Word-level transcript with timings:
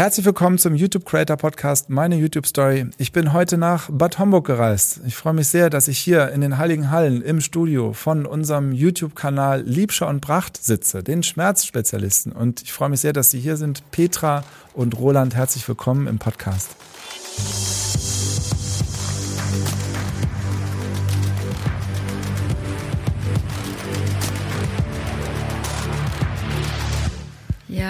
Herzlich 0.00 0.24
willkommen 0.24 0.56
zum 0.56 0.74
YouTube 0.74 1.04
Creator 1.04 1.36
Podcast, 1.36 1.90
meine 1.90 2.16
YouTube 2.16 2.46
Story. 2.46 2.86
Ich 2.96 3.12
bin 3.12 3.34
heute 3.34 3.58
nach 3.58 3.90
Bad 3.92 4.18
Homburg 4.18 4.46
gereist. 4.46 5.00
Ich 5.06 5.14
freue 5.14 5.34
mich 5.34 5.48
sehr, 5.48 5.68
dass 5.68 5.88
ich 5.88 5.98
hier 5.98 6.30
in 6.30 6.40
den 6.40 6.56
Heiligen 6.56 6.90
Hallen 6.90 7.20
im 7.20 7.42
Studio 7.42 7.92
von 7.92 8.24
unserem 8.24 8.72
YouTube-Kanal 8.72 9.60
Liebscher 9.60 10.08
und 10.08 10.22
Pracht 10.22 10.56
sitze, 10.56 11.02
den 11.02 11.22
Schmerzspezialisten. 11.22 12.32
Und 12.32 12.62
ich 12.62 12.72
freue 12.72 12.88
mich 12.88 13.02
sehr, 13.02 13.12
dass 13.12 13.30
Sie 13.30 13.40
hier 13.40 13.58
sind. 13.58 13.82
Petra 13.90 14.42
und 14.72 14.98
Roland, 14.98 15.34
herzlich 15.34 15.68
willkommen 15.68 16.06
im 16.06 16.18
Podcast. 16.18 16.70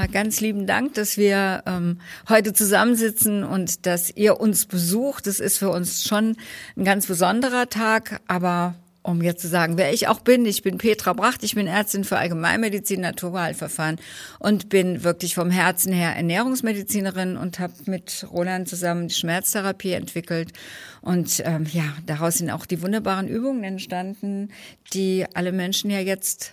Ja, 0.00 0.06
ganz 0.06 0.40
lieben 0.40 0.66
Dank, 0.66 0.94
dass 0.94 1.18
wir 1.18 1.62
ähm, 1.66 2.00
heute 2.26 2.54
zusammensitzen 2.54 3.44
und 3.44 3.84
dass 3.84 4.08
ihr 4.08 4.40
uns 4.40 4.64
besucht. 4.64 5.26
Das 5.26 5.40
ist 5.40 5.58
für 5.58 5.68
uns 5.68 6.04
schon 6.04 6.36
ein 6.74 6.84
ganz 6.84 7.04
besonderer 7.04 7.68
Tag, 7.68 8.22
aber 8.26 8.76
um 9.02 9.20
jetzt 9.20 9.42
zu 9.42 9.48
sagen, 9.48 9.76
wer 9.76 9.92
ich 9.92 10.08
auch 10.08 10.20
bin, 10.20 10.46
ich 10.46 10.62
bin 10.62 10.78
Petra 10.78 11.12
Bracht, 11.12 11.44
ich 11.44 11.54
bin 11.54 11.66
Ärztin 11.66 12.04
für 12.04 12.16
Allgemeinmedizin, 12.16 13.02
Naturheilverfahren 13.02 13.98
und 14.38 14.70
bin 14.70 15.04
wirklich 15.04 15.34
vom 15.34 15.50
Herzen 15.50 15.92
her 15.92 16.16
Ernährungsmedizinerin 16.16 17.36
und 17.36 17.58
habe 17.58 17.74
mit 17.84 18.26
Roland 18.32 18.70
zusammen 18.70 19.08
die 19.08 19.14
Schmerztherapie 19.14 19.92
entwickelt. 19.92 20.54
Und 21.02 21.42
ähm, 21.44 21.66
ja, 21.70 21.84
daraus 22.06 22.38
sind 22.38 22.48
auch 22.50 22.64
die 22.64 22.80
wunderbaren 22.80 23.28
Übungen 23.28 23.64
entstanden, 23.64 24.48
die 24.94 25.26
alle 25.34 25.52
Menschen 25.52 25.90
ja 25.90 26.00
jetzt 26.00 26.52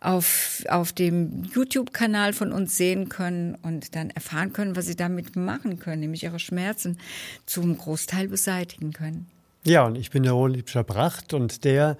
auf, 0.00 0.64
auf 0.68 0.92
dem 0.92 1.44
YouTube-Kanal 1.54 2.32
von 2.32 2.52
uns 2.52 2.76
sehen 2.76 3.08
können 3.08 3.56
und 3.62 3.94
dann 3.94 4.10
erfahren 4.10 4.52
können, 4.52 4.76
was 4.76 4.86
sie 4.86 4.96
damit 4.96 5.36
machen 5.36 5.78
können, 5.78 6.00
nämlich 6.00 6.24
ihre 6.24 6.38
Schmerzen 6.38 6.98
zum 7.46 7.76
Großteil 7.76 8.28
beseitigen 8.28 8.92
können. 8.92 9.26
Ja, 9.64 9.86
und 9.86 9.96
ich 9.96 10.10
bin 10.10 10.24
der 10.24 10.32
Roland 10.32 10.72
Bracht 10.86 11.34
und 11.34 11.64
der 11.64 11.96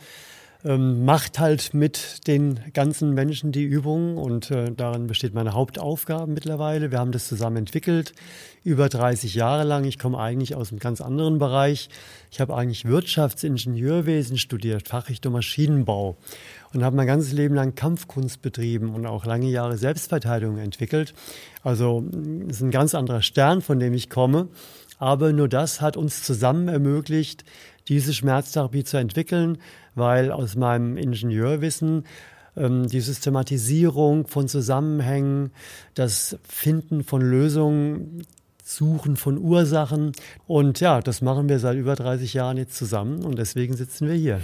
ähm, 0.65 1.05
macht 1.05 1.39
halt 1.39 1.75
mit 1.75 2.27
den 2.27 2.61
ganzen 2.73 3.15
Menschen 3.15 3.53
die 3.53 3.65
Übung 3.65 4.17
und 4.17 4.51
äh, 4.51 4.71
darin 4.71 5.07
besteht 5.07 5.35
meine 5.35 5.55
Hauptaufgabe 5.55 6.31
mittlerweile. 6.31 6.91
Wir 6.91 6.99
haben 6.99 7.13
das 7.13 7.27
zusammen 7.27 7.57
entwickelt, 7.59 8.15
über 8.63 8.89
30 8.89 9.35
Jahre 9.35 9.65
lang. 9.65 9.85
Ich 9.85 9.99
komme 9.99 10.19
eigentlich 10.19 10.55
aus 10.55 10.71
einem 10.71 10.79
ganz 10.79 11.01
anderen 11.01 11.39
Bereich. 11.39 11.89
Ich 12.31 12.41
habe 12.41 12.55
eigentlich 12.55 12.85
Wirtschaftsingenieurwesen 12.85 14.39
studiert, 14.39 14.89
Fachrichtung 14.89 15.33
Maschinenbau 15.33 16.17
und 16.73 16.85
habe 16.85 16.97
mein 16.97 17.07
ganzes 17.07 17.33
Leben 17.33 17.55
lang 17.55 17.75
Kampfkunst 17.75 18.43
betrieben 18.43 18.95
und 18.95 19.07
auch 19.07 19.25
lange 19.25 19.49
Jahre 19.49 19.77
Selbstverteidigung 19.77 20.59
entwickelt. 20.59 21.15
Also 21.63 22.05
es 22.49 22.57
ist 22.57 22.63
ein 22.63 22.71
ganz 22.71 22.95
anderer 22.95 23.23
Stern, 23.23 23.63
von 23.63 23.79
dem 23.79 23.95
ich 23.95 24.11
komme. 24.11 24.49
Aber 24.99 25.33
nur 25.33 25.49
das 25.49 25.81
hat 25.81 25.97
uns 25.97 26.23
zusammen 26.23 26.69
ermöglicht, 26.69 27.45
diese 27.89 28.15
Schmerztherapie 28.15 28.85
zu 28.85 28.97
entwickeln, 28.97 29.59
weil 29.95 30.31
aus 30.31 30.55
meinem 30.55 30.97
Ingenieurwissen 30.97 32.05
ähm, 32.57 32.87
die 32.87 33.01
Systematisierung 33.01 34.27
von 34.27 34.49
Zusammenhängen, 34.49 35.51
das 35.95 36.39
Finden 36.45 37.03
von 37.03 37.21
Lösungen, 37.21 38.25
Suchen 38.77 39.17
von 39.17 39.39
Ursachen. 39.39 40.13
Und 40.47 40.81
ja, 40.81 41.01
das 41.01 41.23
machen 41.23 41.49
wir 41.49 41.59
seit 41.59 41.77
über 41.77 41.95
30 41.95 42.35
Jahren 42.35 42.57
jetzt 42.57 42.77
zusammen 42.77 43.23
und 43.25 43.39
deswegen 43.39 43.77
sitzen 43.77 44.09
wir 44.09 44.15
hier. 44.15 44.41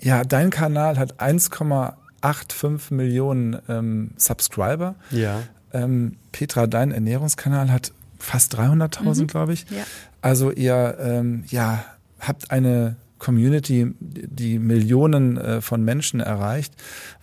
Ja, 0.00 0.24
dein 0.24 0.50
Kanal 0.50 0.98
hat 0.98 1.20
1,85 1.20 2.94
Millionen 2.94 3.58
ähm, 3.68 4.10
Subscriber. 4.16 4.94
Ja. 5.10 5.42
Ähm, 5.72 6.16
Petra, 6.32 6.66
dein 6.66 6.90
Ernährungskanal 6.90 7.70
hat 7.70 7.92
fast 8.18 8.58
300.000, 8.58 9.22
mhm. 9.22 9.26
glaube 9.26 9.52
ich. 9.52 9.66
Ja. 9.70 9.84
Also 10.20 10.50
ihr 10.50 10.96
ähm, 11.00 11.44
ja, 11.48 11.84
habt 12.18 12.50
eine 12.50 12.96
Community, 13.20 13.94
die 14.00 14.58
Millionen 14.58 15.36
äh, 15.36 15.60
von 15.60 15.84
Menschen 15.84 16.18
erreicht. 16.18 16.74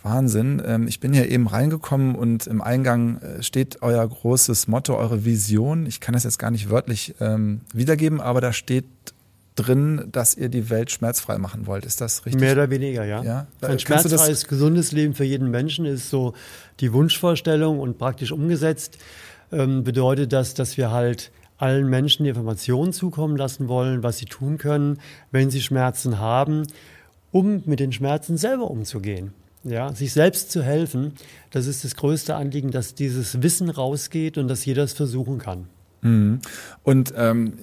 Wahnsinn. 0.03 0.61
Ähm, 0.65 0.87
ich 0.87 1.01
bin 1.01 1.11
hier 1.11 1.29
eben 1.29 1.47
reingekommen 1.47 2.15
und 2.15 2.47
im 2.47 2.61
Eingang 2.61 3.17
äh, 3.17 3.43
steht 3.43 3.81
euer 3.81 4.07
großes 4.07 4.69
Motto, 4.69 4.95
eure 4.95 5.25
Vision. 5.25 5.85
Ich 5.85 5.99
kann 5.99 6.13
das 6.13 6.23
jetzt 6.23 6.39
gar 6.39 6.51
nicht 6.51 6.69
wörtlich 6.69 7.15
ähm, 7.19 7.61
wiedergeben, 7.73 8.21
aber 8.21 8.39
da 8.39 8.53
steht 8.53 8.85
drin, 9.57 10.07
dass 10.11 10.35
ihr 10.35 10.49
die 10.49 10.69
Welt 10.69 10.91
schmerzfrei 10.91 11.37
machen 11.37 11.67
wollt. 11.67 11.85
Ist 11.85 11.99
das 11.99 12.25
richtig? 12.25 12.39
Mehr 12.39 12.53
oder 12.53 12.69
weniger, 12.69 13.03
ja. 13.03 13.23
ja? 13.23 13.47
Ein 13.61 13.79
schmerzfreies, 13.79 14.47
gesundes 14.47 14.91
Leben 14.91 15.15
für 15.15 15.25
jeden 15.25 15.49
Menschen 15.49 15.85
ist 15.85 16.09
so 16.09 16.33
die 16.79 16.93
Wunschvorstellung 16.93 17.79
und 17.79 17.97
praktisch 17.97 18.31
umgesetzt 18.31 18.97
ähm, 19.51 19.83
bedeutet 19.83 20.31
das, 20.31 20.53
dass 20.53 20.77
wir 20.77 20.91
halt 20.91 21.31
allen 21.57 21.89
Menschen 21.89 22.23
die 22.23 22.29
Informationen 22.29 22.93
zukommen 22.93 23.37
lassen 23.37 23.67
wollen, 23.67 24.03
was 24.03 24.17
sie 24.17 24.25
tun 24.25 24.57
können, 24.57 24.99
wenn 25.31 25.49
sie 25.49 25.61
Schmerzen 25.61 26.19
haben, 26.19 26.63
um 27.31 27.63
mit 27.65 27.79
den 27.79 27.91
Schmerzen 27.91 28.37
selber 28.37 28.69
umzugehen. 28.69 29.33
Ja, 29.63 29.93
sich 29.93 30.13
selbst 30.13 30.51
zu 30.51 30.63
helfen, 30.63 31.13
das 31.51 31.67
ist 31.67 31.83
das 31.83 31.95
größte 31.95 32.35
Anliegen, 32.35 32.71
dass 32.71 32.95
dieses 32.95 33.41
Wissen 33.41 33.69
rausgeht 33.69 34.37
und 34.37 34.47
dass 34.47 34.63
jeder 34.63 34.83
es 34.83 34.93
versuchen 34.93 35.39
kann. 35.39 35.67
Mhm. 36.01 36.39
Und 36.83 37.13
ähm, 37.17 37.53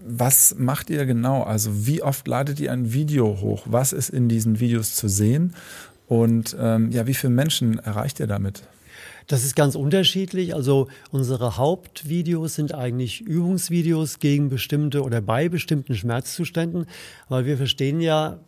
was 0.00 0.54
macht 0.56 0.88
ihr 0.88 1.04
genau? 1.04 1.42
Also 1.42 1.86
wie 1.86 2.02
oft 2.02 2.26
ladet 2.28 2.60
ihr 2.60 2.72
ein 2.72 2.92
Video 2.92 3.40
hoch? 3.40 3.64
Was 3.66 3.92
ist 3.92 4.08
in 4.08 4.28
diesen 4.28 4.60
Videos 4.60 4.94
zu 4.94 5.08
sehen? 5.08 5.54
Und 6.06 6.56
ähm, 6.58 6.90
ja, 6.92 7.06
wie 7.06 7.14
viele 7.14 7.32
Menschen 7.32 7.80
erreicht 7.80 8.20
ihr 8.20 8.28
damit? 8.28 8.62
Das 9.26 9.44
ist 9.44 9.56
ganz 9.56 9.74
unterschiedlich. 9.74 10.54
Also 10.54 10.88
unsere 11.10 11.56
Hauptvideos 11.56 12.54
sind 12.54 12.74
eigentlich 12.74 13.20
Übungsvideos 13.20 14.18
gegen 14.18 14.48
bestimmte 14.48 15.02
oder 15.02 15.20
bei 15.20 15.48
bestimmten 15.48 15.94
Schmerzzuständen, 15.94 16.86
weil 17.28 17.44
wir 17.44 17.56
verstehen 17.56 18.00
ja, 18.00 18.38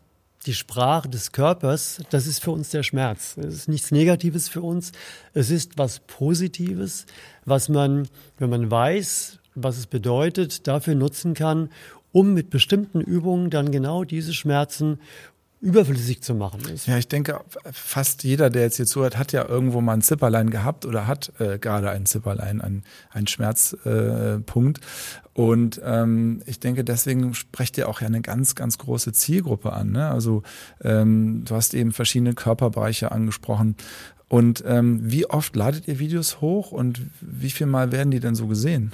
die 0.47 0.55
Sprache 0.55 1.09
des 1.09 1.33
Körpers, 1.33 2.01
das 2.11 2.27
ist 2.27 2.43
für 2.43 2.53
uns 2.53 2.71
der 2.71 2.85
Schmerz. 2.85 3.37
Es 3.37 3.55
ist 3.55 3.69
nichts 3.69 3.91
Negatives 3.91 4.49
für 4.49 4.63
uns. 4.63 4.93
Es 5.35 5.51
ist 5.51 5.79
was 5.79 5.99
Positives, 6.01 7.07
was 7.45 7.69
man, 7.69 8.09
wenn 8.39 8.49
man 8.49 8.71
weiß, 8.71 9.41
was 9.57 9.79
es 9.79 9.87
bedeutet, 9.87 10.67
dafür 10.69 10.95
nutzen 10.95 11.35
kann, 11.35 11.71
um 12.13 12.35
mit 12.35 12.51
bestimmten 12.51 13.01
Übungen 13.01 13.51
dann 13.51 13.73
genau 13.73 14.05
diese 14.05 14.33
Schmerzen 14.33 15.01
überflüssig 15.61 16.23
zu 16.23 16.35
machen 16.35 16.61
ist. 16.73 16.87
Ja, 16.87 16.99
ich 16.99 17.09
denke, 17.09 17.41
fast 17.73 18.23
jeder, 18.23 18.49
der 18.49 18.63
jetzt 18.63 18.77
hier 18.77 18.87
zuhört, 18.87 19.19
hat 19.19 19.33
ja 19.33 19.47
irgendwo 19.49 19.81
mal 19.81 19.95
ein 19.95 20.03
Zipperlein 20.03 20.51
gehabt 20.51 20.87
oder 20.87 21.07
hat 21.07 21.33
äh, 21.41 21.59
gerade 21.59 21.91
ein 21.91 22.07
Zipperlein, 22.07 22.61
ein, 22.61 22.85
ein 23.11 23.27
Schmerzpunkt. 23.27 24.79
Äh, 24.79 25.41
und 25.41 25.81
ähm, 25.85 26.43
ich 26.47 26.61
denke, 26.61 26.85
deswegen 26.85 27.35
sprecht 27.35 27.77
ihr 27.79 27.89
auch 27.89 28.01
ja 28.01 28.07
eine 28.07 28.21
ganz, 28.21 28.55
ganz 28.55 28.79
große 28.79 29.13
Zielgruppe 29.13 29.73
an. 29.73 29.93
Ne? 29.93 30.09
Also 30.09 30.43
ähm, 30.83 31.43
du 31.45 31.55
hast 31.55 31.75
eben 31.75 31.93
verschiedene 31.93 32.35
Körperbereiche 32.35 33.11
angesprochen. 33.11 33.77
Und 34.29 34.63
ähm, 34.67 35.01
wie 35.03 35.27
oft 35.27 35.57
ladet 35.57 35.89
ihr 35.89 35.99
Videos 35.99 36.41
hoch 36.41 36.71
und 36.71 37.01
wie 37.21 37.51
viel 37.51 37.67
Mal 37.67 37.93
werden 37.93 38.11
die 38.11 38.21
denn 38.21 38.35
so 38.35 38.47
gesehen? 38.47 38.93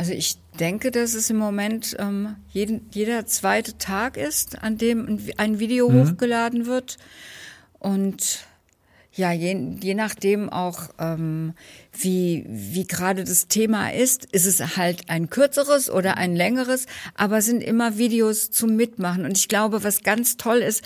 Also 0.00 0.14
ich 0.14 0.38
denke, 0.58 0.90
dass 0.92 1.12
es 1.12 1.28
im 1.28 1.36
Moment 1.36 1.94
ähm, 1.98 2.36
jeden, 2.48 2.88
jeder 2.90 3.26
zweite 3.26 3.76
Tag 3.76 4.16
ist, 4.16 4.62
an 4.62 4.78
dem 4.78 5.20
ein 5.36 5.58
Video 5.58 5.90
mhm. 5.90 6.12
hochgeladen 6.12 6.64
wird. 6.64 6.96
Und 7.78 8.46
ja, 9.12 9.32
je, 9.32 9.76
je 9.80 9.94
nachdem 9.94 10.48
auch, 10.48 10.88
ähm, 11.00 11.54
wie, 11.92 12.44
wie 12.48 12.86
gerade 12.86 13.24
das 13.24 13.48
Thema 13.48 13.92
ist, 13.92 14.26
ist 14.26 14.46
es 14.46 14.76
halt 14.76 15.10
ein 15.10 15.28
kürzeres 15.28 15.90
oder 15.90 16.16
ein 16.16 16.36
längeres, 16.36 16.86
aber 17.16 17.38
es 17.38 17.46
sind 17.46 17.60
immer 17.60 17.98
Videos 17.98 18.52
zum 18.52 18.76
Mitmachen. 18.76 19.24
Und 19.24 19.36
ich 19.36 19.48
glaube, 19.48 19.82
was 19.82 20.02
ganz 20.02 20.36
toll 20.36 20.58
ist, 20.58 20.82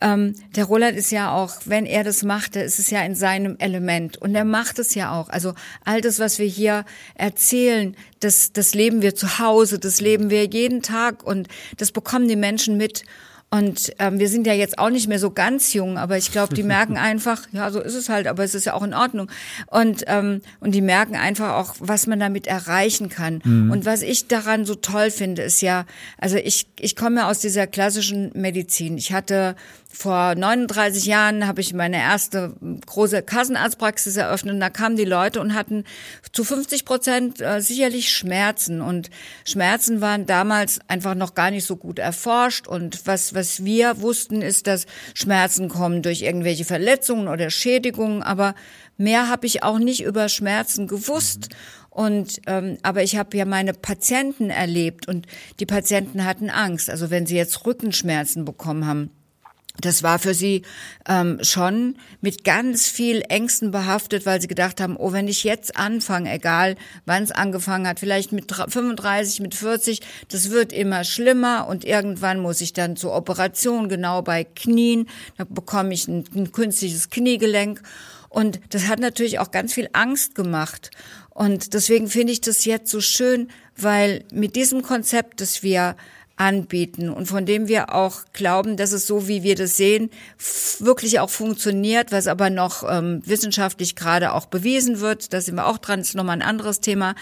ähm, 0.00 0.34
der 0.54 0.64
Roland 0.64 0.96
ist 0.96 1.10
ja 1.10 1.34
auch, 1.34 1.54
wenn 1.66 1.84
er 1.84 2.02
das 2.02 2.22
macht, 2.22 2.56
ist 2.56 2.78
es 2.78 2.88
ja 2.88 3.02
in 3.02 3.14
seinem 3.14 3.56
Element. 3.58 4.16
Und 4.16 4.34
er 4.34 4.46
macht 4.46 4.78
es 4.78 4.94
ja 4.94 5.12
auch. 5.12 5.28
Also 5.28 5.52
all 5.84 6.00
das, 6.00 6.18
was 6.18 6.38
wir 6.38 6.46
hier 6.46 6.86
erzählen, 7.14 7.94
das, 8.20 8.52
das 8.52 8.74
leben 8.74 9.02
wir 9.02 9.14
zu 9.14 9.38
Hause, 9.38 9.78
das 9.78 10.00
leben 10.00 10.30
wir 10.30 10.46
jeden 10.46 10.80
Tag 10.80 11.22
und 11.22 11.48
das 11.76 11.92
bekommen 11.92 12.26
die 12.26 12.36
Menschen 12.36 12.78
mit. 12.78 13.04
Und 13.48 13.92
ähm, 14.00 14.18
wir 14.18 14.28
sind 14.28 14.46
ja 14.46 14.54
jetzt 14.54 14.78
auch 14.78 14.90
nicht 14.90 15.06
mehr 15.06 15.20
so 15.20 15.30
ganz 15.30 15.72
jung, 15.72 15.98
aber 15.98 16.18
ich 16.18 16.32
glaube, 16.32 16.54
die 16.54 16.62
merken 16.64 16.96
einfach, 16.96 17.42
ja, 17.52 17.70
so 17.70 17.80
ist 17.80 17.94
es 17.94 18.08
halt, 18.08 18.26
aber 18.26 18.42
es 18.42 18.54
ist 18.54 18.66
ja 18.66 18.74
auch 18.74 18.82
in 18.82 18.92
Ordnung. 18.92 19.30
Und, 19.68 20.04
ähm, 20.08 20.42
und 20.60 20.72
die 20.72 20.80
merken 20.80 21.14
einfach 21.14 21.54
auch, 21.54 21.76
was 21.78 22.06
man 22.06 22.18
damit 22.18 22.46
erreichen 22.48 23.08
kann. 23.08 23.40
Mhm. 23.44 23.70
Und 23.70 23.84
was 23.84 24.02
ich 24.02 24.26
daran 24.26 24.64
so 24.64 24.74
toll 24.74 25.10
finde, 25.10 25.42
ist 25.42 25.62
ja, 25.62 25.86
also 26.18 26.36
ich, 26.36 26.66
ich 26.80 26.96
komme 26.96 27.20
ja 27.20 27.30
aus 27.30 27.38
dieser 27.38 27.66
klassischen 27.66 28.32
Medizin. 28.34 28.98
Ich 28.98 29.12
hatte 29.12 29.54
vor 29.96 30.34
39 30.34 31.06
Jahren 31.06 31.46
habe 31.46 31.62
ich 31.62 31.72
meine 31.72 31.96
erste 31.96 32.54
große 32.84 33.22
Kassenarztpraxis 33.22 34.16
eröffnet 34.16 34.54
und 34.54 34.60
da 34.60 34.68
kamen 34.68 34.96
die 34.96 35.06
Leute 35.06 35.40
und 35.40 35.54
hatten 35.54 35.84
zu 36.32 36.44
50 36.44 36.84
Prozent 36.84 37.40
äh, 37.40 37.62
sicherlich 37.62 38.10
Schmerzen. 38.10 38.82
Und 38.82 39.08
Schmerzen 39.46 40.02
waren 40.02 40.26
damals 40.26 40.80
einfach 40.86 41.14
noch 41.14 41.34
gar 41.34 41.50
nicht 41.50 41.64
so 41.64 41.76
gut 41.76 41.98
erforscht. 41.98 42.68
Und 42.68 43.06
was, 43.06 43.34
was 43.34 43.64
wir 43.64 44.02
wussten 44.02 44.42
ist, 44.42 44.66
dass 44.66 44.84
Schmerzen 45.14 45.70
kommen 45.70 46.02
durch 46.02 46.20
irgendwelche 46.20 46.66
Verletzungen 46.66 47.26
oder 47.26 47.48
Schädigungen, 47.48 48.22
aber 48.22 48.54
mehr 48.98 49.30
habe 49.30 49.46
ich 49.46 49.62
auch 49.62 49.78
nicht 49.78 50.02
über 50.02 50.28
Schmerzen 50.28 50.88
gewusst. 50.88 51.48
Und 51.88 52.42
ähm, 52.46 52.76
aber 52.82 53.02
ich 53.02 53.16
habe 53.16 53.34
ja 53.34 53.46
meine 53.46 53.72
Patienten 53.72 54.50
erlebt. 54.50 55.08
Und 55.08 55.26
die 55.58 55.64
Patienten 55.64 56.26
hatten 56.26 56.50
Angst. 56.50 56.90
Also 56.90 57.08
wenn 57.08 57.24
sie 57.24 57.36
jetzt 57.36 57.64
Rückenschmerzen 57.64 58.44
bekommen 58.44 58.86
haben, 58.86 59.10
das 59.80 60.02
war 60.02 60.18
für 60.18 60.34
sie 60.34 60.62
ähm, 61.08 61.38
schon 61.42 61.96
mit 62.20 62.44
ganz 62.44 62.88
viel 62.88 63.22
Ängsten 63.28 63.70
behaftet, 63.70 64.26
weil 64.26 64.40
sie 64.40 64.48
gedacht 64.48 64.80
haben, 64.80 64.96
oh, 64.96 65.12
wenn 65.12 65.28
ich 65.28 65.44
jetzt 65.44 65.76
anfange, 65.76 66.32
egal 66.32 66.76
wann 67.04 67.22
es 67.22 67.32
angefangen 67.32 67.86
hat, 67.86 68.00
vielleicht 68.00 68.32
mit 68.32 68.52
35, 68.52 69.40
mit 69.40 69.54
40, 69.54 70.00
das 70.28 70.50
wird 70.50 70.72
immer 70.72 71.04
schlimmer 71.04 71.66
und 71.68 71.84
irgendwann 71.84 72.40
muss 72.40 72.60
ich 72.60 72.72
dann 72.72 72.96
zur 72.96 73.14
Operation, 73.14 73.88
genau 73.88 74.22
bei 74.22 74.44
Knien, 74.44 75.08
da 75.36 75.44
bekomme 75.44 75.94
ich 75.94 76.08
ein, 76.08 76.24
ein 76.34 76.52
künstliches 76.52 77.10
Kniegelenk. 77.10 77.82
Und 78.28 78.60
das 78.70 78.86
hat 78.86 78.98
natürlich 78.98 79.38
auch 79.38 79.50
ganz 79.50 79.72
viel 79.72 79.88
Angst 79.92 80.34
gemacht. 80.34 80.90
Und 81.30 81.74
deswegen 81.74 82.08
finde 82.08 82.32
ich 82.32 82.40
das 82.40 82.64
jetzt 82.64 82.90
so 82.90 83.00
schön, 83.00 83.48
weil 83.76 84.24
mit 84.32 84.56
diesem 84.56 84.82
Konzept, 84.82 85.40
das 85.40 85.62
wir 85.62 85.96
anbieten 86.36 87.08
und 87.08 87.26
von 87.26 87.46
dem 87.46 87.66
wir 87.66 87.94
auch 87.94 88.20
glauben, 88.32 88.76
dass 88.76 88.92
es 88.92 89.06
so, 89.06 89.26
wie 89.26 89.42
wir 89.42 89.54
das 89.54 89.76
sehen, 89.76 90.10
wirklich 90.78 91.18
auch 91.20 91.30
funktioniert, 91.30 92.12
was 92.12 92.26
aber 92.26 92.50
noch 92.50 92.84
ähm, 92.88 93.22
wissenschaftlich 93.24 93.96
gerade 93.96 94.32
auch 94.32 94.46
bewiesen 94.46 95.00
wird. 95.00 95.32
Da 95.32 95.40
sind 95.40 95.54
wir 95.54 95.66
auch 95.66 95.78
dran, 95.78 96.00
das 96.00 96.08
ist 96.10 96.14
nochmal 96.14 96.36
ein 96.36 96.42
anderes 96.42 96.80
Thema. 96.80 97.14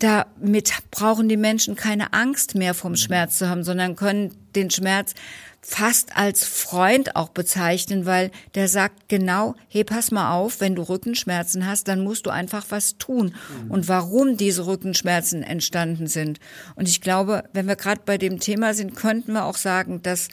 Damit 0.00 0.72
brauchen 0.90 1.28
die 1.28 1.36
Menschen 1.36 1.76
keine 1.76 2.12
Angst 2.12 2.54
mehr 2.54 2.74
vom 2.74 2.96
Schmerz 2.96 3.38
zu 3.38 3.48
haben, 3.48 3.62
sondern 3.62 3.96
können 3.96 4.34
den 4.56 4.70
Schmerz 4.70 5.14
fast 5.62 6.16
als 6.16 6.44
Freund 6.44 7.16
auch 7.16 7.28
bezeichnen, 7.28 8.06
weil 8.06 8.30
der 8.54 8.68
sagt 8.68 9.08
genau, 9.08 9.54
hey, 9.68 9.84
pass 9.84 10.10
mal 10.10 10.32
auf, 10.32 10.60
wenn 10.60 10.74
du 10.74 10.82
Rückenschmerzen 10.82 11.66
hast, 11.66 11.88
dann 11.88 12.02
musst 12.02 12.26
du 12.26 12.30
einfach 12.30 12.66
was 12.70 12.96
tun. 12.96 13.34
Mhm. 13.64 13.70
Und 13.70 13.88
warum 13.88 14.36
diese 14.36 14.66
Rückenschmerzen 14.66 15.42
entstanden 15.42 16.06
sind. 16.06 16.40
Und 16.76 16.88
ich 16.88 17.00
glaube, 17.00 17.44
wenn 17.52 17.68
wir 17.68 17.76
gerade 17.76 18.00
bei 18.04 18.16
dem 18.16 18.40
Thema 18.40 18.74
sind, 18.74 18.96
könnten 18.96 19.32
wir 19.32 19.44
auch 19.44 19.56
sagen, 19.56 20.02
dass 20.02 20.28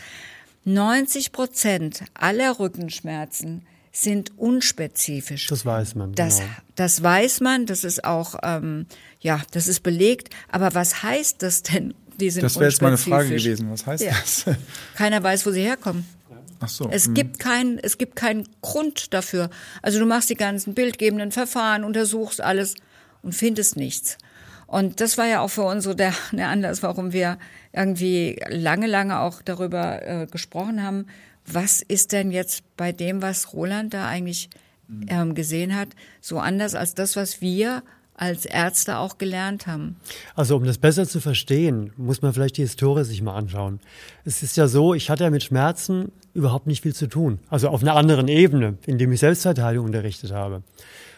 90 0.63 1.31
Prozent 1.31 2.03
aller 2.13 2.59
Rückenschmerzen 2.59 3.65
sind 3.91 4.37
unspezifisch. 4.37 5.47
Das 5.47 5.65
weiß 5.65 5.95
man. 5.95 6.13
Das, 6.13 6.39
genau. 6.39 6.49
das 6.75 7.01
weiß 7.01 7.41
man, 7.41 7.65
das 7.65 7.83
ist 7.83 8.03
auch, 8.03 8.35
ähm, 8.43 8.85
ja, 9.19 9.41
das 9.51 9.67
ist 9.67 9.81
belegt. 9.81 10.29
Aber 10.49 10.73
was 10.73 11.03
heißt 11.03 11.41
das 11.41 11.63
denn 11.63 11.93
die 12.19 12.29
sind 12.29 12.43
Das 12.43 12.55
wäre 12.55 12.69
jetzt 12.69 12.81
meine 12.81 12.97
Frage 12.97 13.29
gewesen. 13.29 13.71
Was 13.71 13.85
heißt 13.85 14.03
ja. 14.03 14.11
das? 14.11 14.45
Keiner 14.95 15.21
weiß, 15.21 15.45
wo 15.45 15.51
sie 15.51 15.61
herkommen. 15.61 16.05
Ach 16.59 16.69
so. 16.69 16.89
Es 16.91 17.05
hm. 17.05 17.13
gibt 17.13 17.39
keinen, 17.39 17.77
es 17.79 17.97
gibt 17.97 18.15
keinen 18.15 18.47
Grund 18.61 19.13
dafür. 19.13 19.49
Also 19.81 19.99
du 19.99 20.05
machst 20.05 20.29
die 20.29 20.35
ganzen 20.35 20.73
bildgebenden 20.73 21.31
Verfahren, 21.31 21.83
untersuchst 21.83 22.41
alles 22.41 22.75
und 23.21 23.33
findest 23.33 23.77
nichts. 23.77 24.17
Und 24.65 24.99
das 24.99 25.17
war 25.17 25.27
ja 25.27 25.41
auch 25.41 25.49
für 25.49 25.63
uns 25.63 25.83
so 25.83 25.93
der, 25.93 26.13
der 26.31 26.49
Anlass, 26.49 26.83
warum 26.83 27.13
wir 27.13 27.37
irgendwie 27.73 28.39
lange, 28.49 28.87
lange 28.87 29.19
auch 29.19 29.41
darüber 29.41 30.05
äh, 30.05 30.27
gesprochen 30.27 30.83
haben. 30.83 31.07
Was 31.45 31.81
ist 31.81 32.11
denn 32.11 32.31
jetzt 32.31 32.63
bei 32.75 32.91
dem, 32.91 33.21
was 33.21 33.53
Roland 33.53 33.93
da 33.93 34.07
eigentlich 34.07 34.49
hm. 34.87 35.05
ähm, 35.09 35.35
gesehen 35.35 35.75
hat, 35.75 35.89
so 36.21 36.39
anders 36.39 36.75
als 36.75 36.93
das, 36.93 37.15
was 37.15 37.41
wir 37.41 37.83
als 38.17 38.45
Ärzte 38.45 38.97
auch 38.97 39.17
gelernt 39.17 39.67
haben. 39.67 39.95
Also 40.35 40.57
um 40.57 40.65
das 40.65 40.79
besser 40.79 41.07
zu 41.07 41.21
verstehen, 41.21 41.93
muss 41.97 42.21
man 42.21 42.33
vielleicht 42.33 42.57
die 42.57 42.63
Historie 42.63 43.05
sich 43.05 43.21
mal 43.21 43.35
anschauen. 43.35 43.79
Es 44.25 44.43
ist 44.43 44.57
ja 44.57 44.67
so, 44.67 44.93
ich 44.93 45.09
hatte 45.09 45.23
ja 45.23 45.29
mit 45.29 45.43
Schmerzen 45.43 46.11
überhaupt 46.33 46.67
nicht 46.67 46.81
viel 46.81 46.95
zu 46.95 47.07
tun. 47.07 47.39
Also 47.47 47.69
auf 47.69 47.81
einer 47.81 47.95
anderen 47.95 48.27
Ebene, 48.27 48.77
indem 48.85 49.11
ich 49.11 49.19
Selbstverteidigung 49.19 49.85
unterrichtet 49.85 50.31
habe. 50.31 50.63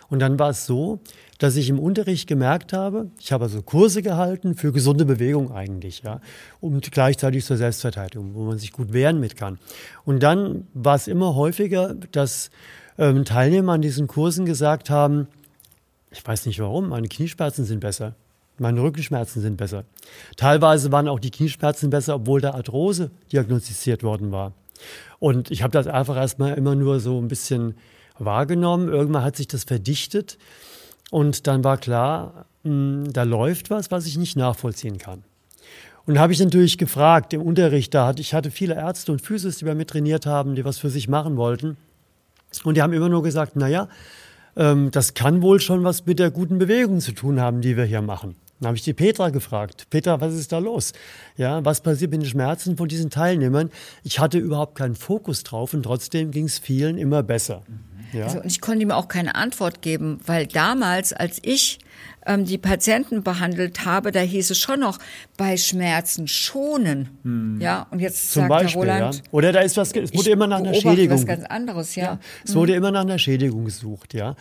Und 0.10 0.20
dann 0.20 0.40
war 0.40 0.50
es 0.50 0.66
so, 0.66 1.00
dass 1.38 1.56
ich 1.56 1.70
im 1.70 1.80
Unterricht 1.80 2.28
gemerkt 2.28 2.74
habe, 2.74 3.10
ich 3.20 3.32
habe 3.32 3.46
also 3.46 3.62
Kurse 3.62 4.02
gehalten 4.02 4.56
für 4.56 4.74
gesunde 4.74 5.06
Bewegung 5.06 5.52
eigentlich, 5.52 6.02
ja, 6.04 6.20
und 6.60 6.92
gleichzeitig 6.92 7.46
zur 7.46 7.58
Selbstverteidigung, 7.58 8.34
wo 8.34 8.44
man 8.44 8.58
sich 8.58 8.74
gut 8.74 8.92
wehren 8.92 9.20
mit 9.20 9.38
kann. 9.38 9.58
Und 10.04 10.22
dann 10.22 10.68
war 10.74 10.96
es 10.96 11.08
immer 11.08 11.36
häufiger, 11.36 11.96
dass 12.12 12.50
ähm, 12.98 13.24
Teilnehmer 13.24 13.74
an 13.74 13.82
diesen 13.82 14.08
Kursen 14.08 14.46
gesagt 14.46 14.90
haben, 14.90 15.28
ich 16.12 16.26
weiß 16.26 16.46
nicht 16.46 16.60
warum, 16.60 16.90
meine 16.90 17.08
Knieschmerzen 17.08 17.66
sind 17.66 17.80
besser. 17.80 18.16
Meine 18.60 18.82
Rückenschmerzen 18.82 19.42
sind 19.42 19.58
besser. 19.58 19.86
Teilweise 20.36 20.92
waren 20.92 21.08
auch 21.08 21.20
die 21.20 21.32
Knieschmerzen 21.32 21.90
besser, 21.90 22.16
obwohl 22.16 22.42
da 22.42 22.52
Arthrose 22.52 23.10
diagnostiziert 23.32 24.04
worden 24.04 24.32
war. 24.32 24.54
Und 25.20 25.50
ich 25.52 25.64
habe 25.64 25.72
das 25.72 25.88
einfach 25.88 26.18
erstmal 26.18 26.56
immer 26.56 26.76
nur 26.76 27.00
so 27.00 27.20
ein 27.20 27.28
bisschen 27.28 27.76
wahrgenommen. 28.18 28.90
Irgendwann 28.90 29.24
hat 29.24 29.38
sich 29.38 29.48
das 29.48 29.64
verdichtet 29.64 30.38
und 31.10 31.48
dann 31.48 31.64
war 31.64 31.78
klar, 31.78 32.46
mh, 32.64 32.72
hm, 32.72 33.14
da 33.14 33.24
läuft 33.24 33.70
was, 33.70 33.92
was 33.92 34.06
ich 34.06 34.18
nicht 34.18 34.36
nachvollziehen 34.36 34.98
kann. 34.98 35.24
Und 36.06 36.18
habe 36.18 36.34
ich 36.34 36.40
natürlich 36.40 36.78
gefragt 36.78 37.34
im 37.34 37.42
Unterricht, 37.42 37.94
da 37.94 38.08
hatte 38.08 38.22
ich 38.22 38.34
hatte 38.34 38.52
viele 38.52 38.76
Ärzte 38.76 39.12
und 39.12 39.22
Physis, 39.22 39.60
die 39.60 39.66
bei 39.66 39.76
mir 39.76 39.86
trainiert 39.86 40.26
haben, 40.26 40.56
die 40.56 40.66
was 40.66 40.80
für 40.80 40.90
sich 40.90 41.08
machen 41.08 41.38
wollten. 41.38 41.78
Und 42.64 42.76
die 42.76 42.82
haben 42.82 42.94
immer 42.94 43.10
nur 43.10 43.22
gesagt, 43.22 43.56
naja, 43.56 43.88
ähm, 44.60 44.92
das 44.92 45.16
kann 45.16 45.42
wohl 45.42 45.60
schon 45.60 45.84
was 45.84 46.06
mit 46.06 46.20
der 46.20 46.30
guten 46.30 46.60
Bewegung 46.60 47.00
zu 47.00 47.14
tun 47.14 47.40
haben, 47.40 47.62
die 47.62 47.76
wir 47.78 47.86
hier 47.86 48.02
machen. 48.04 48.36
Dann 48.60 48.68
habe 48.68 48.78
ich 48.78 48.84
die 48.84 48.94
Petra 48.94 49.30
gefragt. 49.30 49.88
Petra, 49.90 50.20
was 50.20 50.34
ist 50.34 50.52
da 50.52 50.58
los? 50.58 50.92
Ja, 51.38 51.64
was 51.64 51.80
passiert 51.80 52.12
mit 52.12 52.22
den 52.22 52.28
Schmerzen 52.28 52.76
von 52.76 52.90
diesen 52.90 53.10
Teilnehmern? 53.10 53.72
Ich 54.04 54.20
hatte 54.20 54.38
überhaupt 54.38 54.76
keinen 54.78 54.96
Fokus 54.96 55.44
drauf 55.44 55.74
und 55.74 55.84
trotzdem 55.84 56.32
ging 56.32 56.46
es 56.46 56.60
vielen 56.60 56.98
immer 56.98 57.24
besser. 57.24 57.64
Ja. 58.12 58.26
Also, 58.26 58.42
ich 58.44 58.60
konnte 58.60 58.82
ihm 58.84 58.92
auch 58.92 59.08
keine 59.08 59.36
Antwort 59.36 59.82
geben, 59.82 60.20
weil 60.26 60.46
damals, 60.46 61.14
als 61.14 61.40
ich 61.42 61.80
ähm, 62.30 62.46
die 62.46 62.60
Patienten 62.60 63.24
behandelt 63.24 63.86
habe, 63.86 64.12
da 64.12 64.20
hieß 64.20 64.52
es 64.52 64.58
schon 64.60 64.80
noch 64.80 65.00
bei 65.36 65.58
Schmerzen 65.58 66.28
schonen. 66.28 67.10
Hm. 67.24 67.60
Ja, 67.60 67.88
und 67.90 68.00
jetzt 68.00 68.32
Zum 68.32 68.42
sagt 68.42 68.50
Beispiel, 68.50 68.86
Herr 68.86 68.98
Roland. 68.98 69.16
Ja. 69.16 69.22
Oder 69.32 69.52
da 69.52 69.62
ist 69.62 69.76
was, 69.78 69.92
es 69.92 70.14
wurde 70.14 70.30
immer 70.30 70.46
nach 70.46 70.60
einer 70.60 70.76
Schädigung. 70.76 71.18
was 71.18 71.26
ganz 71.26 71.44
anderes, 71.46 71.96
ja. 71.96 72.04
ja 72.04 72.20
es 72.46 72.54
wurde 72.54 72.76
immer 72.76 72.92
nach 72.92 73.02
einer 73.02 73.18
Schädigung 73.18 73.66
gesucht, 73.66 74.14
ja. 74.14 74.36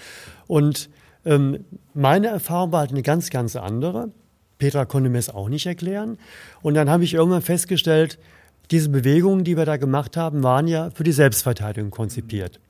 Und 0.46 0.90
ähm, 1.25 1.64
meine 1.94 2.29
Erfahrung 2.29 2.73
war 2.73 2.81
halt 2.81 2.90
eine 2.90 3.02
ganz, 3.02 3.31
ganz 3.31 3.56
andere. 3.56 4.11
Petra 4.58 4.84
konnte 4.84 5.08
mir 5.08 5.19
es 5.19 5.31
auch 5.31 5.49
nicht 5.49 5.64
erklären. 5.64 6.19
Und 6.61 6.75
dann 6.75 6.91
habe 6.91 7.05
ich 7.05 7.14
irgendwann 7.14 7.43
festgestellt, 7.43 8.19
diese 8.70 8.91
Bewegungen, 8.91 9.44
die 9.44 9.56
wir 9.56 9.64
da 9.64 9.79
gemacht 9.79 10.19
haben, 10.19 10.43
waren 10.43 10.69
ja 10.69 10.91
für 10.91 11.05
die 11.05 11.12
Selbstverteidigung 11.12 11.91
konzipiert. 11.91 12.61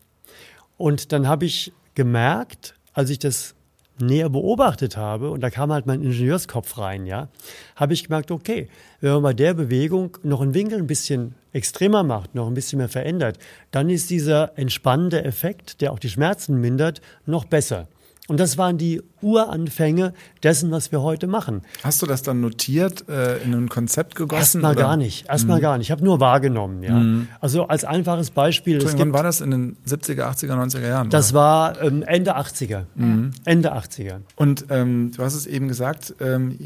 Und 0.77 1.11
dann 1.11 1.27
habe 1.27 1.45
ich 1.45 1.73
gemerkt, 1.95 2.75
als 2.93 3.11
ich 3.11 3.19
das 3.19 3.57
näher 4.01 4.29
beobachtet 4.29 4.97
habe, 4.97 5.31
und 5.31 5.41
da 5.41 5.51
kam 5.51 5.73
halt 5.73 5.87
mein 5.87 6.03
Ingenieurskopf 6.03 6.79
rein, 6.79 7.07
ja, 7.07 7.29
habe 7.77 7.95
ich 7.95 8.05
gemerkt, 8.05 8.31
okay, 8.31 8.69
wenn 9.01 9.13
man 9.13 9.23
bei 9.23 9.35
der 9.35 9.55
Bewegung 9.55 10.17
noch 10.23 10.41
einen 10.41 10.55
Winkel 10.55 10.79
ein 10.79 10.87
bisschen 10.87 11.35
extremer 11.53 12.03
macht, 12.03 12.35
noch 12.35 12.47
ein 12.47 12.55
bisschen 12.55 12.79
mehr 12.79 12.89
verändert, 12.89 13.39
dann 13.71 13.91
ist 13.91 14.11
dieser 14.11 14.57
entspannende 14.59 15.25
Effekt, 15.25 15.81
der 15.81 15.93
auch 15.93 15.99
die 15.99 16.11
Schmerzen 16.11 16.61
mindert, 16.61 17.01
noch 17.27 17.45
besser. 17.45 17.89
Und 18.29 18.39
das 18.39 18.59
waren 18.59 18.77
die 18.77 19.03
Uranfänge 19.23 20.13
dessen, 20.43 20.71
was 20.71 20.93
wir 20.93 21.03
heute 21.03 21.27
machen. 21.27 21.63
Hast 21.83 22.03
du 22.03 22.07
das 22.07 22.23
dann 22.23 22.41
notiert, 22.43 23.09
äh, 23.09 23.39
in 23.39 23.55
ein 23.55 23.69
Konzept 23.71 24.15
gegossen? 24.15 24.39
Erstmal 24.39 24.75
gar 24.75 24.97
nicht. 24.99 25.29
Erstmal 25.29 25.59
mhm. 25.59 25.63
gar 25.63 25.79
nicht. 25.79 25.87
Ich 25.89 25.91
habe 25.91 26.05
nur 26.05 26.21
wahrgenommen, 26.21 26.83
ja. 26.83 26.93
Mhm. 26.93 27.29
Also 27.41 27.67
als 27.67 27.85
einfaches 27.85 28.31
Beispiel. 28.31 28.85
wann 28.85 29.13
war 29.15 29.23
das 29.23 29.41
in 29.41 29.51
den 29.51 29.77
70er, 29.87 30.25
80er, 30.25 30.53
90er 30.53 30.87
Jahren? 30.87 31.11
Das 31.11 31.31
oder? 31.31 31.41
war 31.41 31.83
ähm, 31.83 32.03
Ende 32.03 32.37
80er. 32.37 32.85
Mhm. 32.95 33.31
Ende 33.47 33.75
80er. 33.75 34.19
Und 34.37 34.67
ähm, 34.69 35.11
du 35.17 35.23
hast 35.25 35.35
es 35.35 35.47
eben 35.47 35.67
gesagt, 35.67 36.15
ähm, 36.21 36.59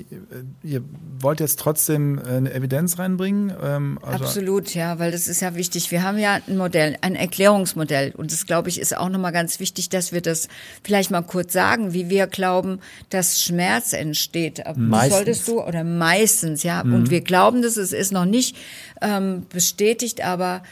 ihr 0.65 0.83
wollt 1.21 1.39
jetzt 1.39 1.61
trotzdem 1.61 2.19
äh, 2.19 2.23
eine 2.37 2.53
Evidenz 2.53 2.99
reinbringen? 2.99 3.53
Ähm, 3.63 3.99
also 4.03 4.25
Absolut, 4.25 4.75
ja, 4.75 4.99
weil 4.99 5.13
das 5.13 5.29
ist 5.29 5.41
ja 5.41 5.55
wichtig. 5.55 5.93
Wir 5.93 6.03
haben 6.03 6.19
ja 6.19 6.41
ein 6.47 6.57
Modell, 6.57 6.97
ein 7.03 7.15
Erklärungsmodell. 7.15 8.13
Und 8.17 8.33
das, 8.33 8.47
glaube 8.47 8.69
ich, 8.69 8.81
ist 8.81 8.97
auch 8.97 9.09
nochmal 9.09 9.33
ganz 9.33 9.61
wichtig, 9.61 9.89
dass 9.89 10.13
wir 10.13 10.21
das 10.21 10.49
vielleicht 10.83 11.11
mal 11.11 11.23
kurz 11.23 11.52
sagen, 11.53 11.93
wie 11.93 12.09
wir 12.11 12.27
glauben, 12.27 12.81
dass 13.11 13.43
Schmerz 13.43 13.93
entsteht. 13.93 14.63
Meistens. 14.77 15.15
Solltest 15.15 15.49
du, 15.49 15.63
oder 15.63 15.85
meistens, 15.85 16.63
ja. 16.63 16.83
Mhm. 16.83 16.95
Und 16.95 17.11
wir 17.11 17.21
glauben 17.21 17.63
das, 17.63 17.77
es 17.77 17.93
ist 17.93 18.13
noch 18.13 18.25
nicht 18.25 18.57
ähm, 19.01 19.47
bestätigt, 19.49 20.25
aber 20.25 20.63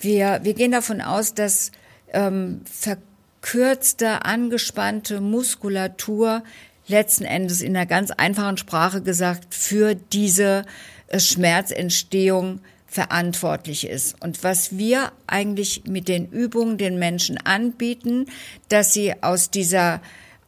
wir, 0.00 0.40
wir 0.42 0.54
gehen 0.54 0.72
davon 0.72 1.00
aus, 1.00 1.34
dass 1.34 1.70
ähm, 2.12 2.60
verkürzte, 2.64 4.24
angespannte 4.24 5.20
Muskulatur 5.20 6.42
letzten 6.88 7.24
Endes 7.24 7.62
in 7.62 7.76
einer 7.76 7.86
ganz 7.86 8.10
einfachen 8.10 8.56
Sprache 8.56 9.02
gesagt 9.02 9.54
für 9.54 9.94
diese 9.94 10.64
äh, 11.08 11.20
Schmerzentstehung 11.20 12.60
verantwortlich 12.86 13.86
ist. 13.86 14.22
Und 14.22 14.44
was 14.44 14.76
wir 14.76 15.12
eigentlich 15.26 15.84
mit 15.86 16.08
den 16.08 16.28
Übungen 16.28 16.76
den 16.76 16.98
Menschen 16.98 17.38
anbieten, 17.38 18.26
dass 18.68 18.92
sie 18.92 19.14
aus 19.22 19.50
dieser 19.50 20.02